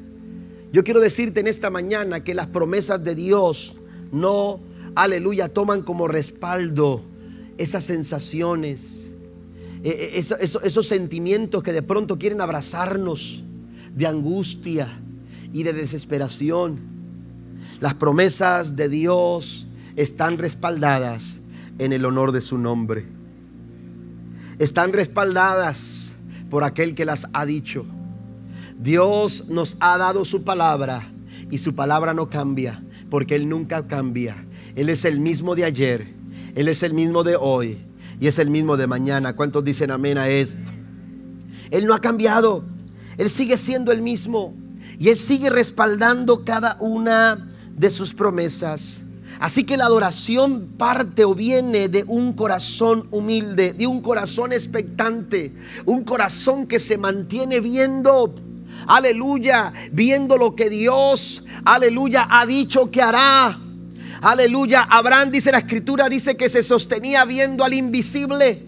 yo 0.73 0.85
quiero 0.85 1.01
decirte 1.01 1.41
en 1.41 1.47
esta 1.47 1.71
mañana 1.71 2.23
que 2.23 2.35
las 2.35 2.47
promesas 2.47 3.03
de 3.03 3.15
Dios 3.15 3.77
no, 4.13 4.61
aleluya, 4.95 5.49
toman 5.49 5.83
como 5.83 6.09
respaldo 6.09 7.03
esas 7.57 7.85
sensaciones, 7.85 9.11
e, 9.83 9.91
e, 9.91 10.19
esos, 10.19 10.63
esos 10.63 10.87
sentimientos 10.87 11.63
que 11.63 11.73
de 11.73 11.83
pronto 11.83 12.19
quieren 12.19 12.41
abrazarnos 12.41 13.43
de 13.95 14.07
angustia 14.07 15.01
y 15.53 15.63
de 15.63 15.73
desesperación. 15.73 16.79
Las 17.81 17.95
promesas 17.95 18.77
de 18.77 18.89
Dios 18.89 19.68
están 19.99 20.39
respaldadas 20.39 21.41
en 21.81 21.93
el 21.93 22.05
honor 22.05 22.31
de 22.31 22.41
su 22.41 22.57
nombre. 22.57 23.05
Están 24.61 24.93
respaldadas 24.93 26.17
por 26.49 26.63
aquel 26.63 26.95
que 26.95 27.05
las 27.05 27.27
ha 27.33 27.45
dicho. 27.45 27.85
Dios 28.79 29.49
nos 29.49 29.77
ha 29.81 29.99
dado 29.99 30.25
su 30.25 30.45
palabra 30.45 31.11
y 31.51 31.59
su 31.59 31.75
palabra 31.75 32.15
no 32.15 32.31
cambia 32.31 32.81
porque 33.11 33.35
Él 33.35 33.49
nunca 33.49 33.89
cambia. 33.89 34.45
Él 34.77 34.89
es 34.89 35.05
el 35.05 35.19
mismo 35.19 35.57
de 35.57 35.65
ayer, 35.65 36.07
Él 36.55 36.69
es 36.69 36.85
el 36.85 36.95
mismo 36.95 37.25
de 37.25 37.35
hoy 37.35 37.79
y 38.21 38.29
es 38.29 38.39
el 38.39 38.51
mismo 38.51 38.77
de 38.77 38.87
mañana. 38.87 39.35
¿Cuántos 39.35 39.65
dicen 39.65 39.91
amén 39.91 40.17
a 40.17 40.29
esto? 40.29 40.71
Él 41.73 41.87
no 41.87 41.95
ha 41.95 42.01
cambiado. 42.01 42.65
Él 43.17 43.29
sigue 43.31 43.57
siendo 43.57 43.91
el 43.91 44.01
mismo. 44.01 44.55
Y 44.97 45.09
Él 45.09 45.19
sigue 45.19 45.51
respaldando 45.51 46.45
cada 46.45 46.77
una 46.79 47.49
de 47.77 47.91
sus 47.91 48.15
promesas. 48.15 49.03
Así 49.41 49.65
que 49.65 49.77
la 49.77 49.85
adoración 49.85 50.75
parte 50.77 51.25
o 51.25 51.35
viene 51.35 51.89
de 51.89 52.05
un 52.07 52.33
corazón 52.33 53.07
humilde, 53.13 53.73
de 53.73 53.87
un 53.87 54.01
corazón 54.01 54.53
expectante, 54.53 55.55
un 55.85 56.03
corazón 56.03 56.67
que 56.67 56.81
se 56.81 56.99
mantiene 56.99 57.61
viendo, 57.61 58.35
aleluya, 58.89 59.73
viendo 59.93 60.37
lo 60.37 60.57
que 60.57 60.69
Dios, 60.69 61.45
aleluya, 61.65 62.27
ha 62.29 62.47
dicho 62.47 62.91
que 62.91 63.01
hará. 63.01 63.61
Aleluya, 64.21 64.83
Abraham 64.91 65.31
dice 65.31 65.53
la 65.53 65.59
escritura, 65.59 66.09
dice 66.09 66.37
que 66.37 66.49
se 66.49 66.65
sostenía 66.65 67.25
viendo 67.25 67.63
al 67.63 67.75
invisible. 67.75 68.65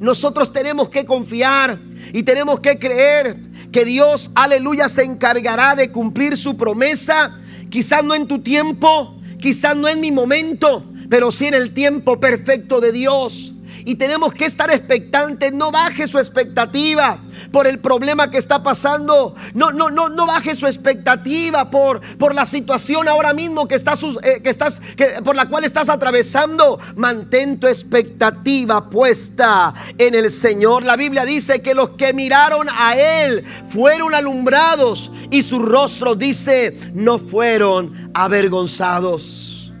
Nosotros 0.00 0.50
tenemos 0.50 0.88
que 0.88 1.04
confiar 1.04 1.78
y 2.14 2.22
tenemos 2.22 2.60
que 2.60 2.78
creer 2.78 3.36
que 3.70 3.84
Dios, 3.84 4.30
aleluya, 4.34 4.88
se 4.88 5.04
encargará 5.04 5.74
de 5.74 5.90
cumplir 5.92 6.38
su 6.38 6.56
promesa. 6.56 7.36
Quizás 7.68 8.02
no 8.02 8.14
en 8.14 8.26
tu 8.26 8.38
tiempo, 8.38 9.15
quizás 9.38 9.76
no 9.76 9.88
en 9.88 10.00
mi 10.00 10.10
momento, 10.10 10.84
pero 11.08 11.32
sí 11.32 11.46
en 11.46 11.54
el 11.54 11.72
tiempo 11.74 12.20
perfecto 12.20 12.80
de 12.80 12.92
Dios 12.92 13.55
y 13.86 13.94
tenemos 13.94 14.34
que 14.34 14.44
estar 14.44 14.68
expectantes. 14.68 15.52
No 15.52 15.70
baje 15.70 16.08
su 16.08 16.18
expectativa 16.18 17.18
por 17.52 17.68
el 17.68 17.78
problema 17.78 18.28
que 18.30 18.36
está 18.36 18.60
pasando. 18.60 19.36
No, 19.54 19.70
no, 19.70 19.90
no, 19.90 20.08
no 20.08 20.26
baje 20.26 20.56
su 20.56 20.66
expectativa 20.66 21.70
por, 21.70 22.00
por 22.18 22.34
la 22.34 22.44
situación 22.44 23.06
ahora 23.06 23.32
mismo 23.32 23.68
que 23.68 23.76
estás, 23.76 24.02
eh, 24.24 24.40
que 24.42 24.50
estás, 24.50 24.80
que, 24.96 25.22
por 25.24 25.36
la 25.36 25.48
cual 25.48 25.62
estás 25.62 25.88
atravesando. 25.88 26.80
Mantén 26.96 27.60
tu 27.60 27.68
expectativa 27.68 28.90
puesta 28.90 29.72
en 29.96 30.16
el 30.16 30.32
Señor. 30.32 30.82
La 30.82 30.96
Biblia 30.96 31.24
dice 31.24 31.62
que 31.62 31.72
los 31.72 31.90
que 31.90 32.12
miraron 32.12 32.66
a 32.68 32.96
Él 32.96 33.44
fueron 33.68 34.14
alumbrados 34.14 35.12
y 35.30 35.44
sus 35.44 35.62
rostros, 35.62 36.18
dice, 36.18 36.76
no 36.92 37.20
fueron 37.20 38.10
avergonzados. 38.14 39.72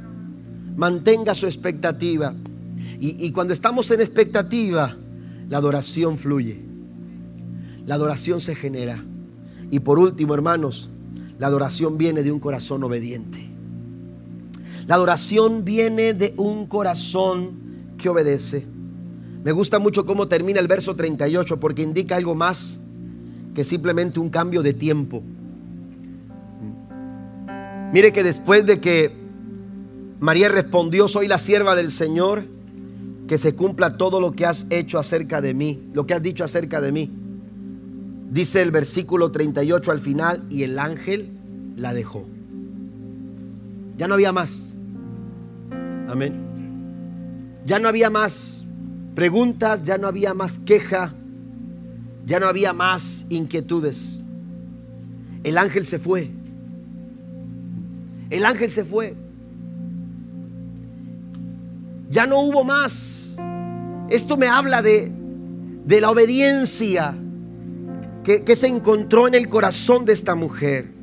Mantenga 0.76 1.34
su 1.34 1.46
expectativa. 1.46 2.32
Y, 3.08 3.30
cuando 3.30 3.52
estamos 3.52 3.88
en 3.92 4.00
expectativa, 4.00 4.96
la 5.48 5.58
adoración 5.58 6.18
fluye. 6.18 6.58
La 7.86 7.94
adoración 7.94 8.40
se 8.40 8.56
genera. 8.56 9.04
Y 9.70 9.78
por 9.78 10.00
último, 10.00 10.34
hermanos, 10.34 10.88
la 11.38 11.46
adoración 11.46 11.98
viene 11.98 12.24
de 12.24 12.32
un 12.32 12.40
corazón 12.40 12.82
obediente. 12.82 13.48
La 14.88 14.96
adoración 14.96 15.64
viene 15.64 16.14
de 16.14 16.34
un 16.36 16.66
corazón 16.66 17.52
que 17.96 18.08
obedece. 18.08 18.66
Me 19.44 19.52
gusta 19.52 19.78
mucho 19.78 20.04
cómo 20.04 20.26
termina 20.26 20.58
el 20.58 20.66
verso 20.66 20.96
38 20.96 21.60
porque 21.60 21.82
indica 21.82 22.16
algo 22.16 22.34
más 22.34 22.80
que 23.54 23.62
simplemente 23.62 24.18
un 24.18 24.30
cambio 24.30 24.62
de 24.62 24.74
tiempo. 24.74 25.22
Mire 27.92 28.12
que 28.12 28.24
después 28.24 28.66
de 28.66 28.80
que 28.80 29.12
María 30.18 30.48
respondió, 30.48 31.06
soy 31.06 31.28
la 31.28 31.38
sierva 31.38 31.76
del 31.76 31.92
Señor, 31.92 32.55
que 33.26 33.38
se 33.38 33.54
cumpla 33.54 33.96
todo 33.96 34.20
lo 34.20 34.32
que 34.32 34.46
has 34.46 34.66
hecho 34.70 34.98
acerca 34.98 35.40
de 35.40 35.54
mí, 35.54 35.88
lo 35.92 36.06
que 36.06 36.14
has 36.14 36.22
dicho 36.22 36.44
acerca 36.44 36.80
de 36.80 36.92
mí. 36.92 37.10
Dice 38.30 38.62
el 38.62 38.70
versículo 38.70 39.30
38 39.30 39.90
al 39.90 40.00
final, 40.00 40.44
y 40.50 40.62
el 40.62 40.78
ángel 40.78 41.30
la 41.76 41.92
dejó. 41.92 42.26
Ya 43.96 44.08
no 44.08 44.14
había 44.14 44.32
más. 44.32 44.76
Amén. 46.08 46.34
Ya 47.64 47.78
no 47.78 47.88
había 47.88 48.10
más 48.10 48.64
preguntas, 49.14 49.82
ya 49.82 49.98
no 49.98 50.06
había 50.06 50.34
más 50.34 50.58
queja, 50.58 51.14
ya 52.26 52.38
no 52.38 52.46
había 52.46 52.72
más 52.72 53.26
inquietudes. 53.28 54.22
El 55.42 55.58
ángel 55.58 55.86
se 55.86 55.98
fue. 55.98 56.30
El 58.30 58.44
ángel 58.44 58.70
se 58.70 58.84
fue. 58.84 59.14
Ya 62.10 62.26
no 62.26 62.40
hubo 62.40 62.62
más 62.62 63.15
esto 64.10 64.36
me 64.36 64.46
habla 64.46 64.82
de, 64.82 65.10
de 65.84 66.00
la 66.00 66.10
obediencia 66.10 67.14
que, 68.24 68.42
que 68.42 68.56
se 68.56 68.66
encontró 68.66 69.26
en 69.28 69.34
el 69.34 69.48
corazón 69.48 70.04
de 70.04 70.12
esta 70.12 70.34
mujer. 70.34 70.96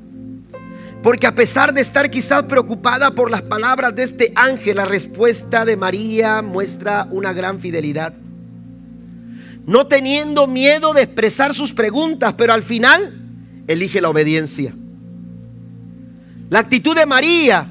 Porque 1.01 1.27
a 1.27 1.35
pesar 1.35 1.73
de 1.73 1.81
estar 1.81 2.09
quizás 2.09 2.43
preocupada 2.43 3.11
por 3.11 3.29
las 3.29 3.41
palabras 3.41 3.93
de 3.93 4.03
este 4.03 4.31
ángel, 4.35 4.77
la 4.77 4.85
respuesta 4.85 5.65
de 5.65 5.75
María 5.75 6.41
muestra 6.41 7.07
una 7.11 7.33
gran 7.33 7.59
fidelidad. 7.59 8.13
No 9.65 9.87
teniendo 9.87 10.47
miedo 10.47 10.93
de 10.93 11.03
expresar 11.03 11.53
sus 11.53 11.73
preguntas, 11.73 12.35
pero 12.37 12.53
al 12.53 12.63
final 12.63 13.21
elige 13.67 14.01
la 14.01 14.09
obediencia. 14.09 14.73
La 16.49 16.59
actitud 16.59 16.95
de 16.95 17.05
María 17.05 17.67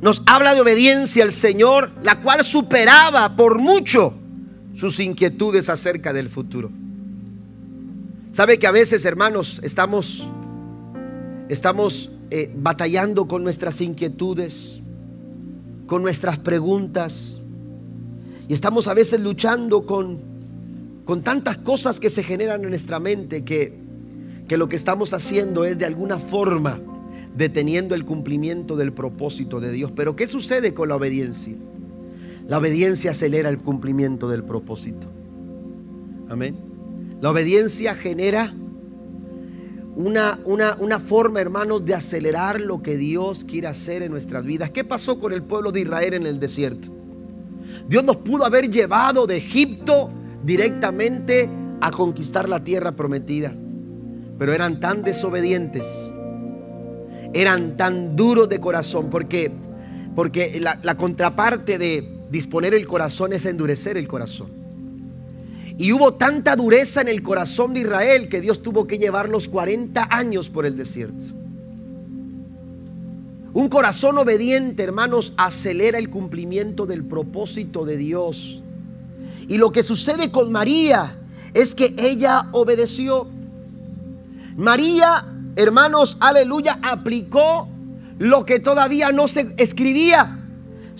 nos 0.00 0.22
habla 0.26 0.54
de 0.54 0.60
obediencia 0.60 1.22
al 1.22 1.32
Señor, 1.32 1.92
la 2.02 2.20
cual 2.20 2.44
superaba 2.44 3.36
por 3.36 3.58
mucho 3.58 4.19
sus 4.74 5.00
inquietudes 5.00 5.68
acerca 5.68 6.12
del 6.12 6.28
futuro. 6.28 6.70
Sabe 8.32 8.58
que 8.58 8.66
a 8.66 8.70
veces, 8.70 9.04
hermanos, 9.04 9.60
estamos, 9.64 10.28
estamos 11.48 12.10
eh, 12.30 12.52
batallando 12.56 13.26
con 13.26 13.42
nuestras 13.42 13.80
inquietudes, 13.80 14.80
con 15.86 16.02
nuestras 16.02 16.38
preguntas, 16.38 17.40
y 18.48 18.52
estamos 18.52 18.88
a 18.88 18.94
veces 18.94 19.20
luchando 19.20 19.84
con, 19.84 20.18
con 21.04 21.22
tantas 21.22 21.56
cosas 21.56 21.98
que 21.98 22.10
se 22.10 22.22
generan 22.22 22.62
en 22.62 22.70
nuestra 22.70 23.00
mente 23.00 23.44
que, 23.44 23.78
que 24.46 24.56
lo 24.56 24.68
que 24.68 24.76
estamos 24.76 25.12
haciendo 25.12 25.64
es 25.64 25.78
de 25.78 25.86
alguna 25.86 26.18
forma 26.18 26.80
deteniendo 27.36 27.94
el 27.94 28.04
cumplimiento 28.04 28.76
del 28.76 28.92
propósito 28.92 29.60
de 29.60 29.72
Dios. 29.72 29.92
Pero 29.94 30.16
¿qué 30.16 30.26
sucede 30.26 30.74
con 30.74 30.88
la 30.88 30.96
obediencia? 30.96 31.54
La 32.50 32.58
obediencia 32.58 33.12
acelera 33.12 33.48
el 33.48 33.58
cumplimiento 33.58 34.28
del 34.28 34.42
propósito. 34.42 35.06
Amén. 36.28 36.58
La 37.20 37.30
obediencia 37.30 37.94
genera 37.94 38.52
una, 39.94 40.40
una, 40.44 40.76
una, 40.80 40.98
forma, 40.98 41.40
hermanos, 41.40 41.84
de 41.84 41.94
acelerar 41.94 42.60
lo 42.60 42.82
que 42.82 42.96
Dios 42.96 43.44
quiere 43.44 43.68
hacer 43.68 44.02
en 44.02 44.10
nuestras 44.10 44.44
vidas. 44.44 44.70
¿Qué 44.70 44.82
pasó 44.82 45.20
con 45.20 45.32
el 45.32 45.44
pueblo 45.44 45.70
de 45.70 45.82
Israel 45.82 46.14
en 46.14 46.26
el 46.26 46.40
desierto? 46.40 46.88
Dios 47.88 48.02
nos 48.02 48.16
pudo 48.16 48.44
haber 48.44 48.68
llevado 48.68 49.28
de 49.28 49.36
Egipto 49.36 50.10
directamente 50.42 51.48
a 51.80 51.92
conquistar 51.92 52.48
la 52.48 52.64
tierra 52.64 52.96
prometida. 52.96 53.54
Pero 54.40 54.52
eran 54.52 54.80
tan 54.80 55.04
desobedientes, 55.04 56.12
eran 57.32 57.76
tan 57.76 58.16
duros 58.16 58.48
de 58.48 58.58
corazón, 58.58 59.08
porque, 59.08 59.52
porque 60.16 60.58
la 60.58 60.96
contraparte 60.96 61.78
de, 61.78 62.19
disponer 62.30 62.74
el 62.74 62.86
corazón 62.86 63.32
es 63.32 63.44
endurecer 63.46 63.96
el 63.96 64.08
corazón. 64.08 64.50
Y 65.76 65.92
hubo 65.92 66.14
tanta 66.14 66.56
dureza 66.56 67.00
en 67.00 67.08
el 67.08 67.22
corazón 67.22 67.72
de 67.74 67.80
Israel 67.80 68.28
que 68.28 68.40
Dios 68.40 68.62
tuvo 68.62 68.86
que 68.86 68.98
llevarlos 68.98 69.48
40 69.48 70.08
años 70.10 70.50
por 70.50 70.66
el 70.66 70.76
desierto. 70.76 71.34
Un 73.52 73.68
corazón 73.68 74.16
obediente, 74.18 74.82
hermanos, 74.82 75.32
acelera 75.36 75.98
el 75.98 76.10
cumplimiento 76.10 76.86
del 76.86 77.04
propósito 77.04 77.84
de 77.84 77.96
Dios. 77.96 78.62
Y 79.48 79.58
lo 79.58 79.72
que 79.72 79.82
sucede 79.82 80.30
con 80.30 80.52
María 80.52 81.16
es 81.54 81.74
que 81.74 81.94
ella 81.98 82.48
obedeció. 82.52 83.26
María, 84.56 85.26
hermanos, 85.56 86.16
aleluya, 86.20 86.78
aplicó 86.82 87.68
lo 88.18 88.44
que 88.44 88.60
todavía 88.60 89.10
no 89.12 89.26
se 89.26 89.54
escribía. 89.56 90.39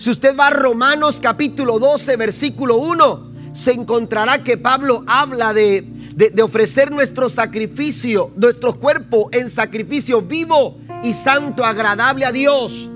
Si 0.01 0.09
usted 0.09 0.35
va 0.35 0.47
a 0.47 0.49
Romanos 0.49 1.19
capítulo 1.21 1.77
12, 1.77 2.15
versículo 2.15 2.77
1, 2.77 3.53
se 3.53 3.71
encontrará 3.71 4.43
que 4.43 4.57
Pablo 4.57 5.03
habla 5.05 5.53
de, 5.53 5.85
de, 6.15 6.41
ofrecer 6.41 6.89
nuestro 6.89 7.29
sacrificio, 7.29 8.31
nuestro 8.35 8.73
cuerpo 8.73 9.29
en 9.31 9.51
sacrificio 9.51 10.23
vivo 10.23 10.79
y 11.03 11.13
santo, 11.13 11.63
agradable 11.63 12.25
a 12.25 12.31
Dios, 12.31 12.89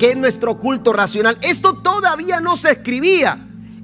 que 0.00 0.10
es 0.10 0.16
nuestro 0.16 0.58
culto 0.58 0.92
racional. 0.92 1.38
Esto 1.42 1.74
todavía 1.74 2.40
no 2.40 2.56
se 2.56 2.72
escribía. 2.72 3.38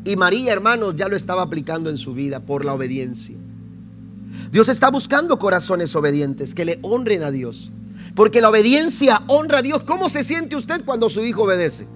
Y 0.04 0.16
María, 0.16 0.52
hermanos, 0.52 0.96
ya 0.96 1.06
lo 1.06 1.14
estaba 1.14 1.42
aplicando 1.42 1.90
en 1.90 1.96
su 1.96 2.12
vida 2.12 2.40
por 2.40 2.64
la 2.64 2.74
obediencia. 2.74 3.36
Dios 4.50 4.68
está 4.68 4.90
buscando 4.90 5.38
corazones 5.38 5.94
obedientes 5.94 6.56
que 6.56 6.64
le 6.64 6.80
honren 6.82 7.22
a 7.22 7.30
Dios. 7.30 7.70
Porque 8.16 8.40
la 8.40 8.48
obediencia 8.48 9.22
honra 9.28 9.58
a 9.58 9.62
Dios. 9.62 9.84
¿Cómo 9.84 10.08
se 10.08 10.24
siente 10.24 10.56
usted 10.56 10.84
cuando 10.84 11.08
su 11.08 11.24
hijo 11.24 11.44
obedece? 11.44 11.86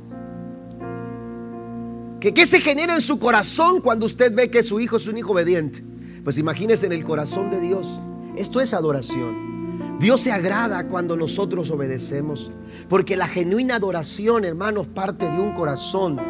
¿Qué, 2.21 2.47
se 2.47 2.61
genera 2.61 2.95
en 2.95 3.01
su 3.01 3.21
corazón 3.21 3.81
cuando 3.81 4.07
usted 4.07 4.35
ve 4.35 4.51
que 4.51 4.65
su 4.65 4.81
hijo 4.81 4.97
es 4.97 5.07
un 5.07 5.19
hijo 5.19 5.33
obediente? 5.33 5.85
Pues 6.25 6.37
imagínese 6.37 6.87
en 6.87 6.93
el 6.93 7.05
corazón 7.05 7.49
de 7.49 7.61
Dios. 7.61 8.01
Esto 8.37 8.61
es 8.61 8.75
adoración. 8.75 9.99
Dios 10.01 10.21
se 10.23 10.33
agrada 10.33 10.89
cuando 10.89 11.17
nosotros 11.17 11.71
obedecemos. 11.71 12.51
Porque 12.89 13.17
la 13.17 13.29
genuina 13.29 13.77
adoración, 13.77 14.45
hermanos, 14.45 14.89
parte 14.89 15.31
de 15.31 15.39
un 15.39 15.55
corazón 15.55 16.21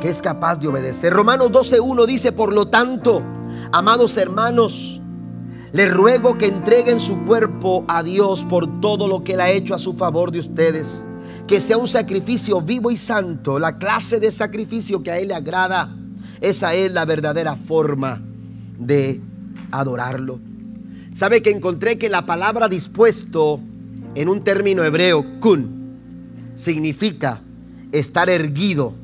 que 0.00 0.08
es 0.08 0.20
capaz 0.20 0.58
de 0.58 0.66
obedecer. 0.66 1.12
Romanos 1.12 1.52
12.1 1.52 2.06
dice, 2.06 2.32
por 2.32 2.52
lo 2.52 2.66
tanto, 2.66 3.22
amados 3.70 4.16
hermanos, 4.16 5.00
les 5.70 5.92
ruego 5.92 6.36
que 6.36 6.46
entreguen 6.46 6.98
su 6.98 7.22
cuerpo 7.22 7.84
a 7.86 8.02
Dios 8.02 8.44
por 8.44 8.80
todo 8.80 9.06
lo 9.06 9.22
que 9.22 9.34
Él 9.34 9.40
ha 9.40 9.50
hecho 9.50 9.76
a 9.76 9.78
su 9.78 9.92
favor 9.92 10.32
de 10.32 10.40
ustedes. 10.40 11.04
Que 11.46 11.60
sea 11.60 11.76
un 11.76 11.88
sacrificio 11.88 12.60
vivo 12.60 12.90
y 12.90 12.96
santo, 12.96 13.58
la 13.58 13.76
clase 13.76 14.20
de 14.20 14.30
sacrificio 14.30 15.02
que 15.02 15.10
a 15.10 15.18
Él 15.18 15.28
le 15.28 15.34
agrada. 15.34 15.94
Esa 16.40 16.74
es 16.74 16.92
la 16.92 17.04
verdadera 17.04 17.56
forma 17.56 18.22
de 18.78 19.20
adorarlo. 19.70 20.40
¿Sabe 21.14 21.42
que 21.42 21.50
encontré 21.50 21.98
que 21.98 22.08
la 22.08 22.24
palabra 22.24 22.68
dispuesto 22.68 23.60
en 24.14 24.28
un 24.28 24.40
término 24.40 24.82
hebreo, 24.82 25.40
kun, 25.40 26.52
significa 26.54 27.42
estar 27.92 28.30
erguido, 28.30 28.94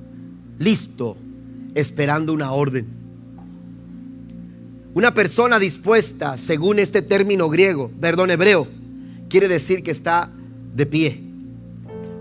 listo, 0.59 1.16
esperando 1.74 2.32
una 2.32 2.53
orden? 2.53 2.86
Una 4.95 5.12
persona 5.12 5.59
dispuesta, 5.59 6.39
según 6.39 6.78
este 6.78 7.03
término 7.03 7.49
griego, 7.51 7.91
perdón, 8.01 8.30
hebreo, 8.30 8.66
quiere 9.28 9.47
decir 9.47 9.82
que 9.82 9.91
está 9.91 10.30
de 10.74 10.86
pie, 10.86 11.28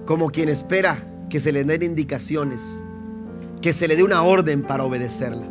como 0.08 0.32
quien 0.32 0.48
espera 0.48 1.04
que 1.30 1.42
se 1.42 1.52
le 1.52 1.66
den 1.66 1.84
indicaciones, 1.84 2.82
que 3.62 3.74
se 3.74 3.90
le 3.90 3.98
dé 3.98 4.04
una 4.04 4.24
orden 4.24 4.64
para 4.64 4.86
obedecerla. 4.86 5.46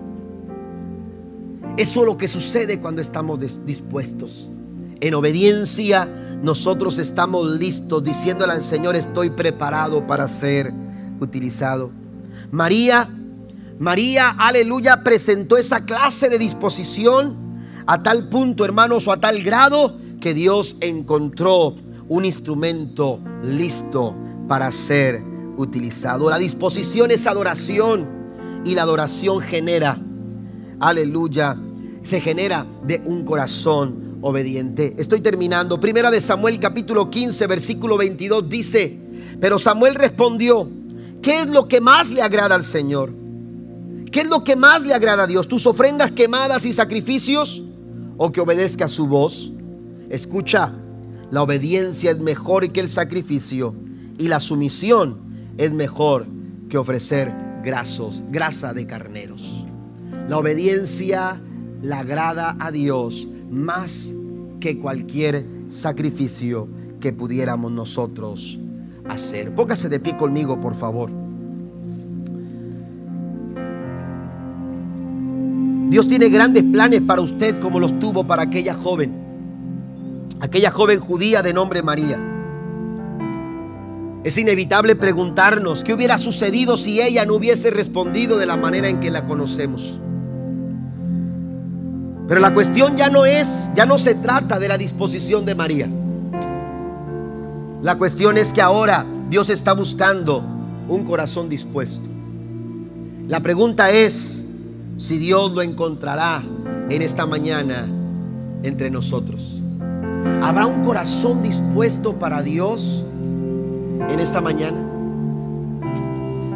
Eso 1.76 2.00
es 2.00 2.06
lo 2.06 2.16
que 2.16 2.26
sucede 2.26 2.80
cuando 2.80 3.02
estamos 3.02 3.38
dispuestos. 3.66 4.50
En 5.00 5.12
obediencia 5.14 6.06
nosotros 6.42 6.98
estamos 6.98 7.46
listos 7.58 8.02
diciéndole 8.02 8.54
al 8.54 8.62
Señor 8.62 8.96
estoy 8.96 9.28
preparado 9.28 10.06
para 10.06 10.26
ser 10.26 10.72
utilizado. 11.20 11.90
María, 12.50 13.10
María, 13.78 14.30
aleluya, 14.38 15.02
presentó 15.04 15.58
esa 15.58 15.84
clase 15.84 16.30
de 16.30 16.38
disposición 16.38 17.36
a 17.86 18.02
tal 18.02 18.30
punto, 18.30 18.64
hermanos, 18.64 19.06
o 19.06 19.12
a 19.12 19.20
tal 19.20 19.42
grado 19.42 19.98
que 20.18 20.32
Dios 20.32 20.76
encontró 20.80 21.76
un 22.08 22.24
instrumento 22.24 23.20
listo 23.42 24.16
para 24.48 24.70
ser 24.72 25.22
utilizado. 25.56 26.30
La 26.30 26.38
disposición 26.38 27.10
es 27.10 27.26
adoración 27.26 28.06
y 28.64 28.74
la 28.74 28.82
adoración 28.82 29.40
genera, 29.40 30.00
aleluya, 30.80 31.56
se 32.02 32.20
genera 32.20 32.66
de 32.84 33.02
un 33.04 33.24
corazón 33.24 34.18
obediente. 34.22 34.94
Estoy 34.98 35.20
terminando. 35.20 35.80
Primera 35.80 36.10
de 36.10 36.20
Samuel 36.20 36.58
capítulo 36.60 37.10
15 37.10 37.46
versículo 37.46 37.96
22 37.96 38.48
dice, 38.48 38.98
pero 39.40 39.58
Samuel 39.58 39.94
respondió, 39.94 40.68
¿qué 41.22 41.40
es 41.40 41.50
lo 41.50 41.68
que 41.68 41.80
más 41.80 42.10
le 42.10 42.22
agrada 42.22 42.54
al 42.54 42.64
Señor? 42.64 43.12
¿Qué 44.10 44.20
es 44.20 44.28
lo 44.28 44.44
que 44.44 44.56
más 44.56 44.84
le 44.84 44.94
agrada 44.94 45.24
a 45.24 45.26
Dios? 45.26 45.48
¿Tus 45.48 45.66
ofrendas 45.66 46.12
quemadas 46.12 46.64
y 46.64 46.72
sacrificios? 46.72 47.62
¿O 48.16 48.32
que 48.32 48.40
obedezca 48.40 48.88
su 48.88 49.06
voz? 49.08 49.50
Escucha, 50.08 50.72
la 51.30 51.42
obediencia 51.42 52.12
es 52.12 52.18
mejor 52.18 52.70
que 52.72 52.80
el 52.80 52.88
sacrificio 52.88 53.74
y 54.18 54.28
la 54.28 54.40
sumisión 54.40 55.18
es 55.58 55.72
mejor 55.72 56.26
que 56.68 56.78
ofrecer 56.78 57.32
grasos, 57.62 58.22
grasa 58.30 58.74
de 58.74 58.86
carneros. 58.86 59.66
La 60.28 60.38
obediencia 60.38 61.40
le 61.82 61.94
agrada 61.94 62.56
a 62.58 62.70
Dios 62.70 63.28
más 63.50 64.12
que 64.60 64.78
cualquier 64.78 65.46
sacrificio 65.68 66.68
que 67.00 67.12
pudiéramos 67.12 67.70
nosotros 67.72 68.58
hacer. 69.08 69.54
Póngase 69.54 69.88
de 69.88 70.00
pie 70.00 70.16
conmigo, 70.16 70.60
por 70.60 70.74
favor. 70.74 71.10
Dios 75.88 76.08
tiene 76.08 76.28
grandes 76.28 76.64
planes 76.64 77.00
para 77.02 77.22
usted 77.22 77.60
como 77.60 77.78
los 77.78 77.98
tuvo 78.00 78.26
para 78.26 78.42
aquella 78.42 78.74
joven, 78.74 79.12
aquella 80.40 80.70
joven 80.70 80.98
judía 80.98 81.42
de 81.42 81.52
nombre 81.52 81.82
María. 81.82 82.35
Es 84.26 84.36
inevitable 84.38 84.96
preguntarnos 84.96 85.84
qué 85.84 85.94
hubiera 85.94 86.18
sucedido 86.18 86.76
si 86.76 87.00
ella 87.00 87.24
no 87.24 87.34
hubiese 87.34 87.70
respondido 87.70 88.38
de 88.38 88.46
la 88.46 88.56
manera 88.56 88.88
en 88.88 88.98
que 88.98 89.08
la 89.08 89.24
conocemos. 89.24 90.00
Pero 92.26 92.40
la 92.40 92.52
cuestión 92.52 92.96
ya 92.96 93.08
no 93.08 93.24
es, 93.24 93.70
ya 93.76 93.86
no 93.86 93.98
se 93.98 94.16
trata 94.16 94.58
de 94.58 94.66
la 94.66 94.76
disposición 94.78 95.46
de 95.46 95.54
María. 95.54 95.88
La 97.82 97.96
cuestión 97.98 98.36
es 98.36 98.52
que 98.52 98.60
ahora 98.60 99.06
Dios 99.30 99.48
está 99.48 99.74
buscando 99.74 100.42
un 100.88 101.04
corazón 101.04 101.48
dispuesto. 101.48 102.08
La 103.28 103.38
pregunta 103.38 103.92
es 103.92 104.48
si 104.96 105.18
Dios 105.18 105.52
lo 105.52 105.62
encontrará 105.62 106.42
en 106.90 107.00
esta 107.00 107.26
mañana 107.26 107.88
entre 108.64 108.90
nosotros. 108.90 109.62
¿Habrá 110.42 110.66
un 110.66 110.82
corazón 110.84 111.44
dispuesto 111.44 112.18
para 112.18 112.42
Dios 112.42 113.04
en 114.10 114.20
esta 114.20 114.40
mañana? 114.40 114.78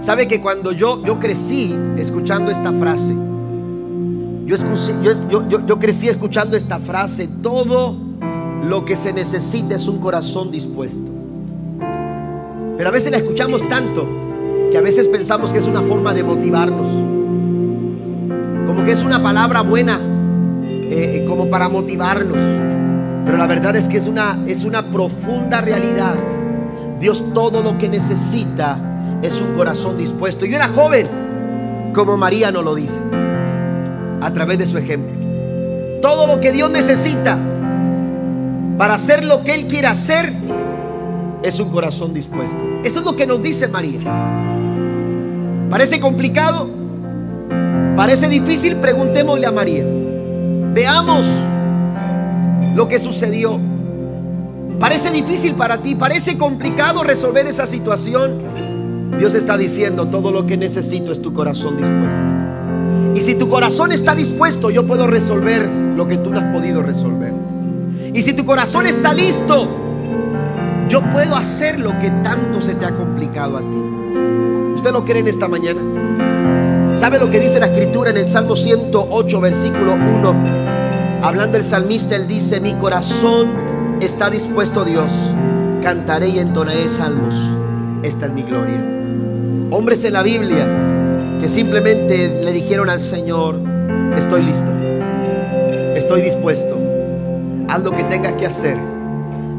¿Sabe 0.01 0.27
que 0.29 0.41
cuando 0.41 0.73
yo, 0.73 1.03
yo 1.05 1.19
crecí 1.21 1.77
escuchando 1.97 2.51
esta 2.51 2.73
frase, 2.73 3.15
yo, 4.51 5.79
crecí 5.79 6.09
escuchando 6.09 6.57
esta 6.57 6.81
frase, 6.81 7.29
todo 7.41 7.95
lo 8.65 8.85
que 8.85 8.97
se 8.97 9.13
necesita 9.13 9.77
es 9.77 9.87
un 9.87 9.99
corazón 9.99 10.51
dispuesto. 10.51 11.11
Pero 12.77 12.89
a 12.89 12.93
veces 12.93 13.13
la 13.13 13.19
escuchamos 13.19 13.67
tanto 13.69 14.09
que 14.73 14.79
a 14.79 14.81
veces 14.81 15.07
pensamos 15.07 15.53
que 15.53 15.59
es 15.59 15.67
una 15.67 15.83
forma 15.83 16.15
de 16.15 16.25
motivarnos. 16.25 16.89
Como 18.67 18.85
que 18.85 18.93
es 18.93 19.05
una 19.05 19.23
palabra 19.23 19.63
buena, 19.63 20.01
eh, 20.65 21.25
como 21.29 21.49
para 21.49 21.69
motivarnos. 21.69 22.41
Pero 23.25 23.37
la 23.37 23.47
verdad 23.47 23.77
es 23.77 23.87
que 23.87 23.99
es 23.99 24.07
una, 24.07 24.43
es 24.47 24.65
una 24.65 24.91
profunda 24.91 25.61
realidad. 25.61 26.17
Dios 27.01 27.25
todo 27.33 27.63
lo 27.63 27.79
que 27.79 27.89
necesita 27.89 28.79
es 29.23 29.41
un 29.41 29.55
corazón 29.55 29.97
dispuesto. 29.97 30.45
Yo 30.45 30.57
era 30.57 30.69
joven, 30.69 31.93
como 31.95 32.17
María 32.17 32.53
nos 32.53 32.65
lo 32.65 32.75
dice 32.75 33.01
a 34.21 34.31
través 34.33 34.59
de 34.59 34.67
su 34.67 34.79
ejemplo. 34.79 35.13
Todo 36.03 36.27
lo 36.27 36.41
que 36.41 36.53
Dios 36.53 36.71
necesita 36.71 37.39
para 38.77 38.95
hacer 38.95 39.25
lo 39.25 39.43
que 39.43 39.55
Él 39.55 39.67
quiere 39.67 39.87
hacer 39.87 40.33
es 41.43 41.59
un 41.59 41.71
corazón 41.71 42.13
dispuesto. 42.13 42.63
Eso 42.85 43.01
es 43.01 43.05
lo 43.05 43.17
que 43.17 43.27
nos 43.27 43.43
dice 43.43 43.67
María. 43.69 44.01
¿Parece 45.71 46.01
complicado? 46.01 46.69
¿Parece 47.97 48.29
difícil? 48.29 48.77
Preguntémosle 48.77 49.47
a 49.47 49.53
María. 49.53 49.85
Veamos 50.75 51.27
lo 52.75 52.89
que 52.89 52.99
sucedió. 52.99 53.70
¿Parece 54.81 55.11
difícil 55.11 55.57
para 55.57 55.83
ti? 55.83 55.95
¿Parece 55.95 56.39
complicado 56.39 57.05
resolver 57.05 57.47
esa 57.47 57.67
situación? 57.67 59.13
Dios 59.19 59.35
está 59.35 59.59
diciendo, 59.59 60.09
todo 60.09 60.33
lo 60.33 60.47
que 60.47 60.57
necesito 60.57 61.13
es 61.13 61.21
tu 61.21 61.35
corazón 61.35 61.77
dispuesto. 61.77 63.15
Y 63.15 63.21
si 63.21 63.35
tu 63.35 63.47
corazón 63.51 63.93
está 63.93 64.15
dispuesto, 64.15 64.71
yo 64.71 64.87
puedo 64.87 65.07
resolver 65.07 65.69
lo 65.69 66.09
que 66.09 66.17
tú 66.17 66.31
no 66.31 66.39
has 66.39 66.57
podido 66.57 66.83
resolver. 66.83 67.35
Y 68.15 68.23
si 68.23 68.33
tu 68.33 68.47
corazón 68.47 68.87
está 68.87 69.13
listo, 69.13 69.69
yo 70.89 71.03
puedo 71.13 71.37
hacer 71.37 71.79
lo 71.79 71.99
que 71.99 72.11
tanto 72.23 72.63
se 72.63 72.75
te 72.75 72.87
ha 72.87 72.97
complicado 72.97 73.59
a 73.59 73.61
ti. 73.61 74.75
¿Usted 74.75 74.93
lo 74.93 75.05
cree 75.05 75.21
en 75.21 75.29
esta 75.29 75.47
mañana? 75.47 75.83
¿Sabe 76.97 77.19
lo 77.19 77.31
que 77.31 77.39
dice 77.39 77.61
la 77.61 77.67
escritura 77.67 78.11
en 78.11 78.17
el 78.17 78.29
Salmo 78.29 78.57
108, 78.57 79.41
versículo 79.43 79.93
1? 79.93 81.21
Hablando 81.23 81.59
el 81.59 81.65
salmista, 81.65 82.17
él 82.17 82.27
dice, 82.27 82.61
mi 82.61 82.73
corazón 82.77 83.70
está 84.01 84.31
dispuesto, 84.31 84.85
Dios. 84.85 85.13
Cantaré 85.83 86.29
y 86.29 86.39
entonaré 86.39 86.89
salmos. 86.89 87.35
Esta 88.03 88.27
es 88.27 88.33
mi 88.33 88.43
gloria. 88.43 88.83
Hombres 89.71 90.05
en 90.05 90.15
la 90.15 90.23
Biblia 90.23 90.67
que 91.41 91.49
simplemente 91.49 92.43
le 92.45 92.53
dijeron 92.53 92.91
al 92.91 93.01
Señor, 93.01 93.61
estoy 94.17 94.43
listo, 94.43 94.71
estoy 95.95 96.21
dispuesto, 96.21 96.79
haz 97.67 97.83
lo 97.83 97.93
que 97.93 98.05
tengas 98.05 98.35
que 98.35 98.47
hacer, 98.47 98.77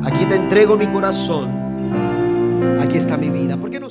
aquí 0.04 0.26
te 0.26 0.36
entrego 0.36 0.78
mi 0.78 0.86
corazón, 0.88 1.50
aquí 2.80 2.98
está 2.98 3.18
mi 3.18 3.30
vida. 3.30 3.58
¿Por 3.58 3.72
qué 3.72 3.80
no 3.80 3.90